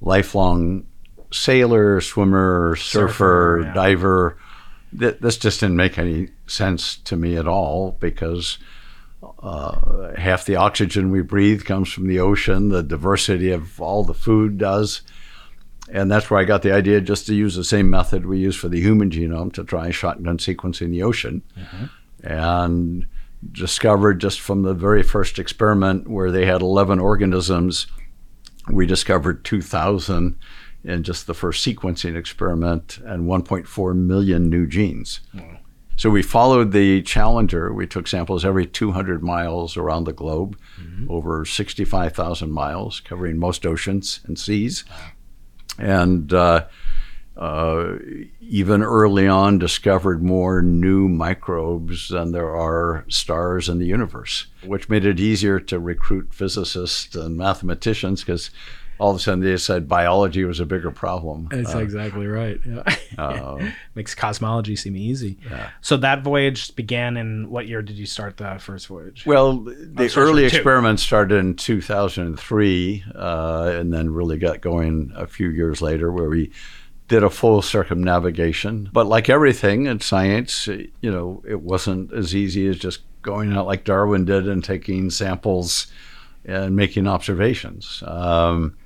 lifelong 0.00 0.86
sailor, 1.30 2.00
swimmer, 2.00 2.76
surfer, 2.76 3.08
surfer 3.08 3.62
yeah. 3.64 3.74
diver, 3.74 4.36
th- 4.98 5.18
this 5.20 5.36
just 5.36 5.60
didn't 5.60 5.76
make 5.76 5.98
any 5.98 6.28
sense 6.46 6.96
to 6.96 7.16
me 7.16 7.36
at 7.36 7.48
all 7.48 7.96
because 8.00 8.58
uh, 9.42 10.14
half 10.16 10.44
the 10.44 10.56
oxygen 10.56 11.10
we 11.10 11.22
breathe 11.22 11.64
comes 11.64 11.92
from 11.92 12.08
the 12.08 12.20
ocean, 12.20 12.68
the 12.68 12.82
diversity 12.82 13.50
of 13.50 13.80
all 13.80 14.04
the 14.04 14.14
food 14.14 14.58
does. 14.58 15.02
And 15.90 16.10
that's 16.10 16.30
where 16.30 16.40
I 16.40 16.44
got 16.44 16.62
the 16.62 16.72
idea 16.72 17.00
just 17.00 17.26
to 17.26 17.34
use 17.34 17.54
the 17.54 17.64
same 17.64 17.90
method 17.90 18.24
we 18.24 18.38
use 18.38 18.56
for 18.56 18.68
the 18.68 18.80
human 18.80 19.10
genome 19.10 19.52
to 19.54 19.64
try 19.64 19.90
shotgun 19.90 20.38
sequencing 20.38 20.90
the 20.90 21.02
ocean. 21.02 21.42
Mm-hmm. 21.58 22.26
And 22.26 23.06
discovered 23.50 24.20
just 24.20 24.40
from 24.40 24.62
the 24.62 24.74
very 24.74 25.02
first 25.02 25.38
experiment 25.38 26.08
where 26.08 26.30
they 26.30 26.46
had 26.46 26.62
11 26.62 27.00
organisms, 27.00 27.88
we 28.70 28.86
discovered 28.86 29.44
2,000 29.44 30.38
in 30.84 31.02
just 31.02 31.26
the 31.26 31.34
first 31.34 31.64
sequencing 31.64 32.16
experiment 32.16 32.98
and 33.04 33.28
1.4 33.28 33.96
million 33.96 34.50
new 34.50 34.66
genes. 34.66 35.20
Wow. 35.34 35.58
So 35.96 36.10
we 36.10 36.22
followed 36.22 36.72
the 36.72 37.02
Challenger. 37.02 37.72
We 37.72 37.86
took 37.86 38.08
samples 38.08 38.44
every 38.44 38.66
200 38.66 39.22
miles 39.22 39.76
around 39.76 40.04
the 40.04 40.12
globe, 40.12 40.58
mm-hmm. 40.80 41.10
over 41.10 41.44
65,000 41.44 42.50
miles, 42.50 43.00
covering 43.00 43.38
most 43.38 43.66
oceans 43.66 44.20
and 44.26 44.38
seas. 44.38 44.84
And 45.78 46.32
uh, 46.32 46.66
uh, 47.36 47.94
even 48.40 48.82
early 48.82 49.28
on, 49.28 49.58
discovered 49.58 50.22
more 50.22 50.60
new 50.60 51.08
microbes 51.08 52.08
than 52.08 52.32
there 52.32 52.54
are 52.54 53.04
stars 53.08 53.68
in 53.68 53.78
the 53.78 53.86
universe, 53.86 54.46
which 54.64 54.88
made 54.88 55.04
it 55.04 55.20
easier 55.20 55.60
to 55.60 55.78
recruit 55.78 56.34
physicists 56.34 57.14
and 57.14 57.36
mathematicians 57.36 58.22
because 58.22 58.50
all 59.02 59.10
of 59.10 59.16
a 59.16 59.18
sudden 59.18 59.40
they 59.40 59.56
said 59.56 59.88
biology 59.88 60.44
was 60.44 60.60
a 60.60 60.64
bigger 60.64 60.92
problem. 60.92 61.48
That's 61.50 61.74
uh, 61.74 61.78
exactly 61.78 62.28
right. 62.28 62.60
Yeah. 62.64 62.96
Uh, 63.18 63.70
Makes 63.96 64.14
cosmology 64.14 64.76
seem 64.76 64.96
easy. 64.96 65.38
Yeah. 65.50 65.70
So 65.80 65.96
that 65.96 66.22
voyage 66.22 66.76
began 66.76 67.16
in 67.16 67.50
what 67.50 67.66
year 67.66 67.82
did 67.82 67.96
you 67.96 68.06
start 68.06 68.36
the 68.36 68.58
first 68.60 68.86
voyage? 68.86 69.26
Well, 69.26 69.56
the 69.56 70.12
oh, 70.16 70.20
early 70.20 70.44
experiments 70.44 71.02
started 71.02 71.34
in 71.34 71.56
2003 71.56 73.04
uh, 73.12 73.72
and 73.74 73.92
then 73.92 74.10
really 74.10 74.38
got 74.38 74.60
going 74.60 75.12
a 75.16 75.26
few 75.26 75.48
years 75.48 75.82
later 75.82 76.12
where 76.12 76.28
we 76.28 76.52
did 77.08 77.24
a 77.24 77.30
full 77.30 77.60
circumnavigation. 77.60 78.88
But 78.92 79.08
like 79.08 79.28
everything 79.28 79.86
in 79.86 79.98
science, 79.98 80.68
you 80.68 81.10
know, 81.10 81.42
it 81.44 81.60
wasn't 81.60 82.12
as 82.12 82.36
easy 82.36 82.68
as 82.68 82.78
just 82.78 83.00
going 83.22 83.52
out 83.52 83.66
like 83.66 83.82
Darwin 83.82 84.26
did 84.26 84.46
and 84.46 84.62
taking 84.62 85.10
samples 85.10 85.88
and 86.44 86.76
making 86.76 87.08
observations. 87.08 88.04
Um, 88.06 88.76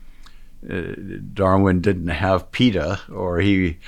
Darwin 0.66 1.80
didn't 1.80 2.08
have 2.08 2.50
PETA, 2.50 3.00
or 3.12 3.38
he 3.38 3.78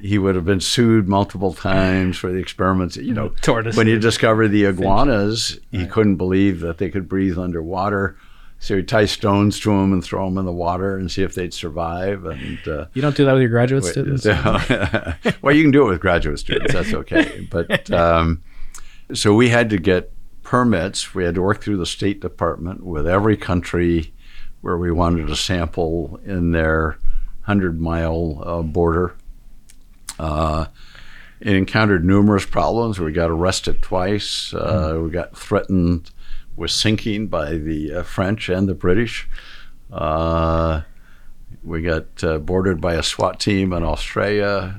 he 0.00 0.18
would 0.18 0.36
have 0.36 0.44
been 0.44 0.60
sued 0.60 1.08
multiple 1.08 1.52
times 1.52 2.16
for 2.16 2.30
the 2.30 2.38
experiments. 2.38 2.96
You 2.96 3.14
know, 3.14 3.28
Tortoise. 3.42 3.76
when 3.76 3.86
he 3.86 3.98
discovered 3.98 4.48
the 4.48 4.64
iguanas, 4.66 5.58
he 5.70 5.86
couldn't 5.86 6.16
believe 6.16 6.60
that 6.60 6.78
they 6.78 6.90
could 6.90 7.08
breathe 7.08 7.38
underwater. 7.38 8.16
So 8.62 8.76
he'd 8.76 8.88
tie 8.88 9.06
stones 9.06 9.58
to 9.60 9.70
them 9.70 9.94
and 9.94 10.04
throw 10.04 10.26
them 10.26 10.36
in 10.36 10.44
the 10.44 10.52
water 10.52 10.98
and 10.98 11.10
see 11.10 11.22
if 11.22 11.34
they'd 11.34 11.54
survive. 11.54 12.26
And 12.26 12.58
uh, 12.68 12.86
you 12.92 13.00
don't 13.00 13.16
do 13.16 13.24
that 13.24 13.32
with 13.32 13.40
your 13.40 13.50
graduate 13.50 13.84
students. 13.84 14.26
well, 15.42 15.54
you 15.54 15.62
can 15.62 15.70
do 15.70 15.86
it 15.86 15.88
with 15.88 16.00
graduate 16.00 16.38
students. 16.38 16.74
That's 16.74 16.92
okay. 16.92 17.48
But 17.50 17.90
um, 17.92 18.42
so 19.14 19.34
we 19.34 19.48
had 19.48 19.70
to 19.70 19.78
get 19.78 20.12
permits. 20.42 21.14
We 21.14 21.24
had 21.24 21.36
to 21.36 21.42
work 21.42 21.62
through 21.62 21.78
the 21.78 21.86
State 21.86 22.20
Department 22.20 22.84
with 22.84 23.06
every 23.06 23.38
country 23.38 24.12
where 24.60 24.76
we 24.76 24.90
wanted 24.90 25.26
to 25.26 25.36
sample 25.36 26.20
in 26.24 26.52
their 26.52 26.98
100 27.44 27.80
mile 27.80 28.42
uh, 28.44 28.62
border. 28.62 29.14
Uh, 30.18 30.66
it 31.40 31.56
encountered 31.56 32.04
numerous 32.04 32.44
problems. 32.44 32.98
We 33.00 33.12
got 33.12 33.30
arrested 33.30 33.80
twice. 33.80 34.52
Uh, 34.52 34.92
mm. 34.92 35.04
We 35.04 35.10
got 35.10 35.36
threatened 35.36 36.10
with 36.56 36.70
sinking 36.70 37.28
by 37.28 37.54
the 37.54 37.94
uh, 37.94 38.02
French 38.02 38.48
and 38.50 38.68
the 38.68 38.74
British. 38.74 39.28
Uh, 39.90 40.82
we 41.64 41.82
got 41.82 42.22
uh, 42.22 42.38
boarded 42.38 42.80
by 42.80 42.94
a 42.94 43.02
SWAT 43.02 43.40
team 43.40 43.72
in 43.72 43.82
Australia 43.82 44.78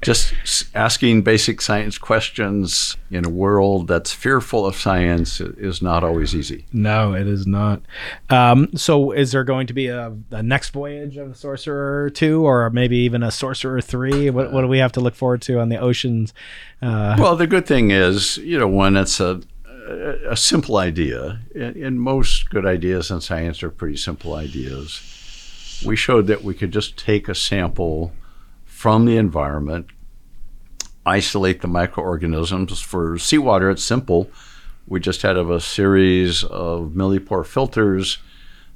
just 0.00 0.32
asking 0.76 1.22
basic 1.22 1.60
science 1.60 1.98
questions 1.98 2.96
in 3.10 3.24
a 3.24 3.28
world 3.28 3.88
that's 3.88 4.12
fearful 4.12 4.64
of 4.64 4.76
science 4.76 5.40
is 5.40 5.82
not 5.82 6.04
always 6.04 6.36
easy. 6.36 6.66
No, 6.72 7.14
it 7.14 7.26
is 7.26 7.48
not. 7.48 7.82
Um, 8.30 8.68
so, 8.76 9.10
is 9.10 9.32
there 9.32 9.42
going 9.42 9.66
to 9.66 9.72
be 9.72 9.88
a, 9.88 10.16
a, 10.30 10.42
next 10.42 10.70
voyage 10.70 11.16
of 11.16 11.30
the 11.30 11.34
Sorcerer 11.34 12.10
2 12.10 12.46
or 12.46 12.70
maybe 12.70 12.96
even 12.98 13.24
a 13.24 13.32
Sorcerer 13.32 13.80
3? 13.80 14.30
What, 14.30 14.52
what 14.52 14.60
do 14.60 14.68
we 14.68 14.78
have 14.78 14.92
to 14.92 15.00
look 15.00 15.16
forward 15.16 15.42
to 15.42 15.58
on 15.58 15.68
the 15.68 15.78
oceans? 15.78 16.32
Uh, 16.80 17.16
well, 17.18 17.34
the 17.34 17.48
good 17.48 17.66
thing 17.66 17.90
is, 17.90 18.36
you 18.38 18.56
know, 18.56 18.68
when 18.68 18.96
it's 18.96 19.18
a, 19.18 19.40
a, 19.88 20.30
a 20.30 20.36
simple 20.36 20.76
idea, 20.76 21.40
and 21.56 22.00
most 22.00 22.50
good 22.50 22.66
ideas 22.66 23.10
in 23.10 23.20
science 23.20 23.64
are 23.64 23.70
pretty 23.70 23.96
simple 23.96 24.34
ideas, 24.34 25.82
we 25.84 25.96
showed 25.96 26.28
that 26.28 26.44
we 26.44 26.54
could 26.54 26.72
just 26.72 26.96
take 26.96 27.28
a 27.28 27.34
sample 27.34 28.12
from 28.78 29.06
the 29.06 29.16
environment, 29.16 29.88
isolate 31.04 31.62
the 31.62 31.66
microorganisms. 31.66 32.80
For 32.80 33.18
seawater, 33.18 33.70
it's 33.70 33.82
simple. 33.82 34.30
We 34.86 35.00
just 35.00 35.22
had 35.22 35.36
a 35.36 35.58
series 35.58 36.44
of 36.44 36.92
millipore 36.92 37.44
filters 37.44 38.18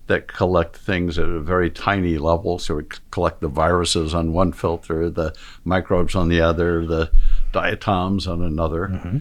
that 0.09 0.27
collect 0.27 0.75
things 0.75 1.21
at 1.21 1.29
a 1.29 1.39
very 1.39 1.71
tiny 1.71 2.19
level. 2.19 2.59
So 2.59 2.75
we 2.75 2.83
collect 3.13 3.43
the 3.43 3.47
viruses 3.47 4.13
on 4.13 4.33
one 4.33 4.51
filter, 4.51 5.09
the 5.09 5.37
microbes 5.65 6.17
on 6.17 6.29
the 6.29 6.41
other, 6.41 6.85
the 6.85 7.13
diatoms 7.53 8.27
on 8.27 8.43
another. 8.43 8.89
Mm-hmm. 8.89 9.19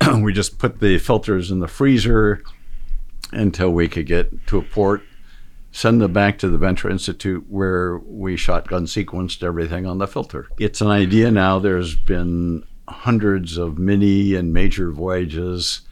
Uh, 0.00 0.18
we 0.22 0.32
just 0.32 0.58
put 0.58 0.80
the 0.80 0.96
filters 0.96 1.50
in 1.50 1.58
the 1.58 1.68
freezer 1.68 2.42
until 3.32 3.70
we 3.70 3.86
could 3.86 4.06
get 4.06 4.46
to 4.46 4.56
a 4.56 4.62
port 4.62 5.02
send 5.76 6.00
them 6.00 6.10
back 6.10 6.38
to 6.38 6.48
the 6.48 6.56
Venter 6.56 6.88
Institute 6.88 7.44
where 7.50 7.98
we 7.98 8.34
shotgun 8.34 8.86
sequenced 8.86 9.42
everything 9.42 9.84
on 9.84 9.98
the 9.98 10.06
filter. 10.06 10.48
It's 10.58 10.80
an 10.80 10.88
idea 10.88 11.30
now. 11.30 11.58
There's 11.58 11.94
been 11.94 12.64
hundreds 12.88 13.58
of 13.58 13.76
mini 13.76 14.34
and 14.34 14.54
major 14.54 14.90
voyages 14.90 15.82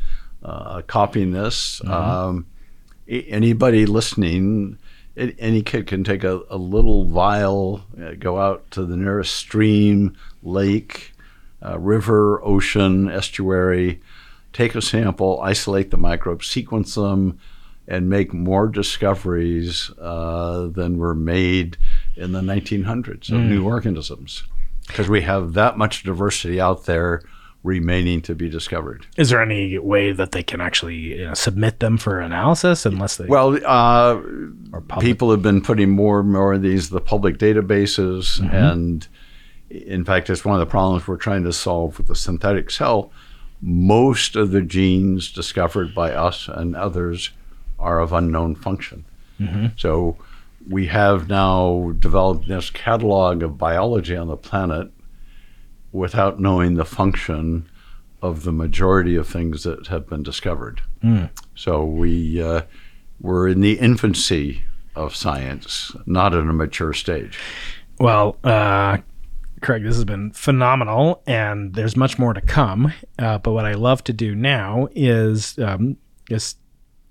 uh, 0.43 0.81
copying 0.87 1.33
this. 1.33 1.81
Mm-hmm. 1.81 1.93
Um, 1.93 2.47
anybody 3.07 3.85
listening, 3.85 4.79
any 5.19 5.61
kid 5.61 5.87
can 5.87 6.03
take 6.03 6.25
a, 6.25 6.41
a 6.49 6.57
little 6.57 7.05
vial, 7.05 7.85
uh, 8.03 8.13
go 8.19 8.39
out 8.39 8.71
to 8.71 8.87
the 8.87 8.97
nearest 8.97 9.35
stream, 9.35 10.17
lake, 10.43 11.13
uh, 11.63 11.79
river, 11.79 12.43
ocean, 12.43 13.11
estuary, 13.11 14.01
take 14.55 14.75
a 14.75 14.81
sample, 14.81 15.43
isolate 15.43 15.91
the 15.91 15.99
microbes, 15.99 16.49
sequence 16.49 16.95
them, 16.95 17.39
and 17.87 18.09
make 18.09 18.33
more 18.33 18.67
discoveries 18.67 19.91
uh, 19.99 20.69
than 20.69 20.99
were 20.99 21.15
made 21.15 21.77
in 22.17 22.33
the 22.33 22.41
1900s 22.41 23.31
of 23.31 23.41
mm. 23.41 23.49
new 23.49 23.67
organisms 23.67 24.45
because 24.87 25.09
we 25.09 25.23
have 25.23 25.55
that 25.55 25.77
much 25.77 26.03
diversity 26.03 26.61
out 26.61 26.85
there 26.85 27.23
remaining 27.63 28.21
to 28.21 28.35
be 28.35 28.49
discovered. 28.49 29.07
Is 29.17 29.31
there 29.31 29.43
any 29.43 29.79
way 29.79 30.13
that 30.13 30.33
they 30.33 30.43
can 30.43 30.61
actually 30.61 30.97
you 30.97 31.25
know, 31.25 31.35
submit 31.35 31.81
them 31.81 31.97
for 31.97 32.21
analysis 32.21 32.85
unless 32.85 33.17
they 33.17 33.25
Well, 33.25 33.59
uh, 33.65 34.21
people 35.01 35.31
have 35.31 35.43
been 35.43 35.63
putting 35.63 35.91
more 35.91 36.21
and 36.21 36.31
more 36.31 36.55
of 36.55 36.63
these 36.63 36.91
the 36.91 37.01
public 37.01 37.39
databases 37.39 38.39
mm-hmm. 38.41 38.55
and 38.55 39.09
in 39.71 40.05
fact 40.05 40.29
it's 40.29 40.45
one 40.45 40.55
of 40.55 40.61
the 40.61 40.71
problems 40.71 41.09
we're 41.09 41.17
trying 41.17 41.43
to 41.45 41.53
solve 41.53 41.97
with 41.97 42.07
the 42.07 42.15
synthetic 42.15 42.71
cell. 42.71 43.11
Most 43.63 44.37
of 44.37 44.51
the 44.51 44.61
genes 44.61 45.33
discovered 45.33 45.95
by 45.95 46.13
us 46.13 46.49
and 46.49 46.77
others 46.77 47.31
are 47.85 48.01
of 48.01 48.13
unknown 48.13 48.55
function. 48.55 49.05
Mm-hmm. 49.39 49.67
So 49.77 50.17
we 50.69 50.87
have 50.87 51.29
now 51.29 51.93
developed 51.99 52.49
this 52.49 52.71
catalog 52.71 53.43
of 53.43 53.59
biology 53.59 54.17
on 54.17 54.29
the 54.29 54.37
planet 54.37 54.91
without 55.93 56.41
knowing 56.41 56.75
the 56.75 56.85
function 56.85 57.69
of 58.23 58.45
the 58.45 58.53
majority 58.53 59.17
of 59.17 59.29
things 59.29 59.65
that 59.65 59.87
have 59.89 60.09
been 60.09 60.23
discovered. 60.23 60.81
Mm. 61.03 61.29
So 61.55 61.85
we 61.85 62.43
uh, 62.43 62.63
we're 63.21 63.49
in 63.49 63.61
the 63.61 63.79
infancy 63.79 64.65
of 64.97 65.15
science, 65.15 65.95
not 66.07 66.33
in 66.33 66.49
a 66.49 66.53
mature 66.53 66.95
stage. 66.95 67.39
Well, 67.99 68.37
uh, 68.43 68.99
Craig, 69.61 69.83
this 69.83 69.95
has 69.95 70.05
been 70.05 70.33
phenomenal, 70.33 71.23
and 71.27 71.75
there's 71.75 71.97
much 71.97 72.19
more 72.19 72.33
to 72.33 72.41
come. 72.41 72.93
Uh, 73.19 73.39
but 73.39 73.53
what 73.53 73.67
I 73.67 73.75
love 73.75 74.03
to 74.05 74.13
do 74.13 74.35
now 74.35 74.89
is 74.95 75.59
um, 75.59 75.97
just 76.29 76.59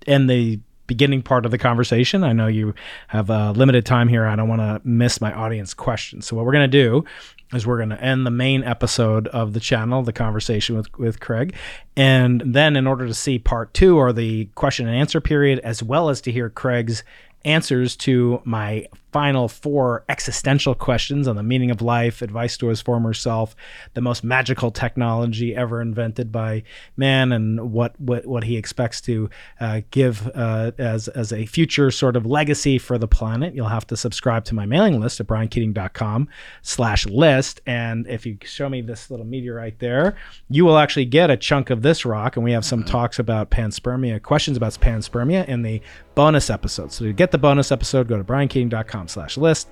end 0.06 0.28
the 0.28 0.60
beginning 0.86 1.22
part 1.22 1.44
of 1.44 1.50
the 1.50 1.58
conversation. 1.58 2.24
I 2.24 2.32
know 2.32 2.46
you 2.46 2.74
have 3.08 3.30
a 3.30 3.52
limited 3.52 3.86
time 3.86 4.08
here. 4.08 4.26
I 4.26 4.36
don't 4.36 4.48
want 4.48 4.60
to 4.60 4.80
miss 4.86 5.20
my 5.20 5.32
audience 5.32 5.74
questions. 5.74 6.26
So 6.26 6.36
what 6.36 6.44
we're 6.44 6.52
going 6.52 6.70
to 6.70 6.82
do 6.82 7.04
is 7.52 7.66
we're 7.66 7.76
going 7.78 7.90
to 7.90 8.00
end 8.00 8.26
the 8.26 8.30
main 8.30 8.64
episode 8.64 9.28
of 9.28 9.52
the 9.52 9.60
channel, 9.60 10.02
the 10.02 10.12
conversation 10.12 10.76
with, 10.76 10.96
with 10.98 11.20
Craig. 11.20 11.54
And 11.96 12.42
then 12.44 12.76
in 12.76 12.86
order 12.86 13.06
to 13.06 13.14
see 13.14 13.38
part 13.38 13.72
two 13.74 13.96
or 13.96 14.12
the 14.12 14.46
question 14.54 14.86
and 14.86 14.96
answer 14.96 15.20
period, 15.20 15.60
as 15.60 15.82
well 15.82 16.08
as 16.08 16.20
to 16.22 16.32
hear 16.32 16.50
Craig's 16.50 17.04
answers 17.44 17.94
to 17.94 18.40
my 18.44 18.86
final 19.14 19.46
four 19.46 20.04
existential 20.08 20.74
questions 20.74 21.28
on 21.28 21.36
the 21.36 21.42
meaning 21.44 21.70
of 21.70 21.80
life, 21.80 22.20
advice 22.20 22.56
to 22.56 22.66
his 22.66 22.82
former 22.82 23.14
self, 23.14 23.54
the 23.92 24.00
most 24.00 24.24
magical 24.24 24.72
technology 24.72 25.54
ever 25.54 25.80
invented 25.80 26.32
by 26.32 26.64
man, 26.96 27.30
and 27.30 27.70
what 27.70 27.94
what, 28.00 28.26
what 28.26 28.42
he 28.42 28.56
expects 28.56 29.00
to 29.00 29.30
uh, 29.60 29.82
give 29.92 30.28
uh, 30.34 30.72
as 30.78 31.06
as 31.06 31.32
a 31.32 31.46
future 31.46 31.92
sort 31.92 32.16
of 32.16 32.26
legacy 32.26 32.76
for 32.76 32.98
the 32.98 33.06
planet. 33.06 33.54
You'll 33.54 33.68
have 33.68 33.86
to 33.86 33.96
subscribe 33.96 34.44
to 34.46 34.54
my 34.56 34.66
mailing 34.66 34.98
list 34.98 35.20
at 35.20 35.28
briankeating.com 35.28 36.28
slash 36.62 37.06
list. 37.06 37.60
And 37.66 38.08
if 38.08 38.26
you 38.26 38.36
show 38.42 38.68
me 38.68 38.80
this 38.80 39.12
little 39.12 39.26
meteorite 39.26 39.78
there, 39.78 40.16
you 40.50 40.64
will 40.64 40.76
actually 40.76 41.04
get 41.04 41.30
a 41.30 41.36
chunk 41.36 41.70
of 41.70 41.82
this 41.82 42.04
rock. 42.04 42.34
And 42.34 42.44
we 42.44 42.50
have 42.50 42.64
some 42.64 42.80
mm-hmm. 42.80 42.90
talks 42.90 43.20
about 43.20 43.52
panspermia, 43.52 44.20
questions 44.20 44.56
about 44.56 44.72
panspermia 44.80 45.46
in 45.46 45.62
the 45.62 45.80
bonus 46.16 46.50
episode. 46.50 46.90
So 46.90 47.04
to 47.04 47.12
get 47.12 47.30
the 47.30 47.38
bonus 47.38 47.70
episode, 47.70 48.08
go 48.08 48.16
to 48.16 48.24
briankeating.com 48.24 49.03
slash 49.08 49.36
list. 49.36 49.68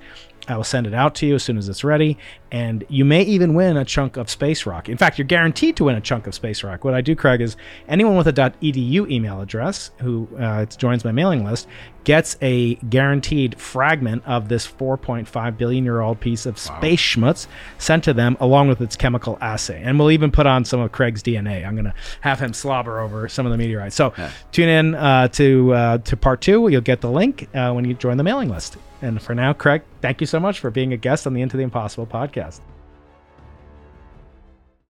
I 0.47 0.57
will 0.57 0.65
send 0.65 0.87
it 0.87 0.93
out 0.93 1.15
to 1.15 1.25
you 1.25 1.35
as 1.35 1.43
soon 1.43 1.57
as 1.57 1.69
it's 1.69 1.85
ready, 1.85 2.17
and 2.51 2.83
you 2.89 3.05
may 3.05 3.21
even 3.23 3.53
win 3.53 3.77
a 3.77 3.85
chunk 3.85 4.17
of 4.17 4.29
space 4.29 4.65
rock. 4.65 4.89
In 4.89 4.97
fact, 4.97 5.17
you're 5.17 5.25
guaranteed 5.25 5.77
to 5.77 5.85
win 5.85 5.95
a 5.95 6.01
chunk 6.01 6.27
of 6.27 6.35
space 6.35 6.63
rock. 6.63 6.83
What 6.83 6.93
I 6.93 6.99
do, 6.99 7.15
Craig, 7.15 7.39
is 7.39 7.55
anyone 7.87 8.17
with 8.17 8.27
a 8.27 8.33
.edu 8.33 9.09
email 9.09 9.39
address 9.39 9.91
who 10.01 10.27
uh, 10.37 10.65
joins 10.65 11.05
my 11.05 11.13
mailing 11.13 11.45
list 11.45 11.67
gets 12.03 12.37
a 12.41 12.75
guaranteed 12.75 13.59
fragment 13.59 14.23
of 14.25 14.49
this 14.49 14.67
4.5 14.67 15.57
billion 15.57 15.83
year 15.83 16.01
old 16.01 16.19
piece 16.19 16.45
of 16.45 16.57
space 16.57 17.15
wow. 17.17 17.31
schmutz 17.31 17.47
sent 17.77 18.03
to 18.03 18.13
them 18.13 18.37
along 18.39 18.67
with 18.67 18.81
its 18.81 18.95
chemical 18.95 19.37
assay. 19.41 19.81
And 19.83 19.97
we'll 19.97 20.11
even 20.11 20.31
put 20.31 20.45
on 20.45 20.65
some 20.65 20.79
of 20.79 20.91
Craig's 20.91 21.23
DNA. 21.23 21.65
I'm 21.65 21.75
going 21.75 21.85
to 21.85 21.93
have 22.21 22.39
him 22.39 22.53
slobber 22.53 22.99
over 22.99 23.27
some 23.29 23.45
of 23.45 23.51
the 23.51 23.57
meteorites. 23.57 23.95
So 23.95 24.13
yeah. 24.17 24.31
tune 24.51 24.69
in 24.69 24.95
uh, 24.95 25.27
to 25.29 25.73
uh, 25.73 25.97
to 25.99 26.17
part 26.17 26.41
two. 26.41 26.67
You'll 26.67 26.81
get 26.81 27.01
the 27.01 27.11
link 27.11 27.47
uh, 27.53 27.71
when 27.73 27.85
you 27.85 27.93
join 27.93 28.17
the 28.17 28.23
mailing 28.23 28.49
list. 28.49 28.77
And 29.01 29.21
for 29.21 29.35
now, 29.35 29.51
Craig, 29.53 29.81
thank 30.01 30.21
you 30.21 30.27
so 30.27 30.39
much 30.39 30.59
for 30.59 30.71
being 30.71 30.93
a 30.93 30.97
guest 30.97 31.27
on 31.27 31.33
the 31.33 31.41
Into 31.41 31.57
the 31.57 31.63
Impossible 31.63 32.07
podcast. 32.07 32.61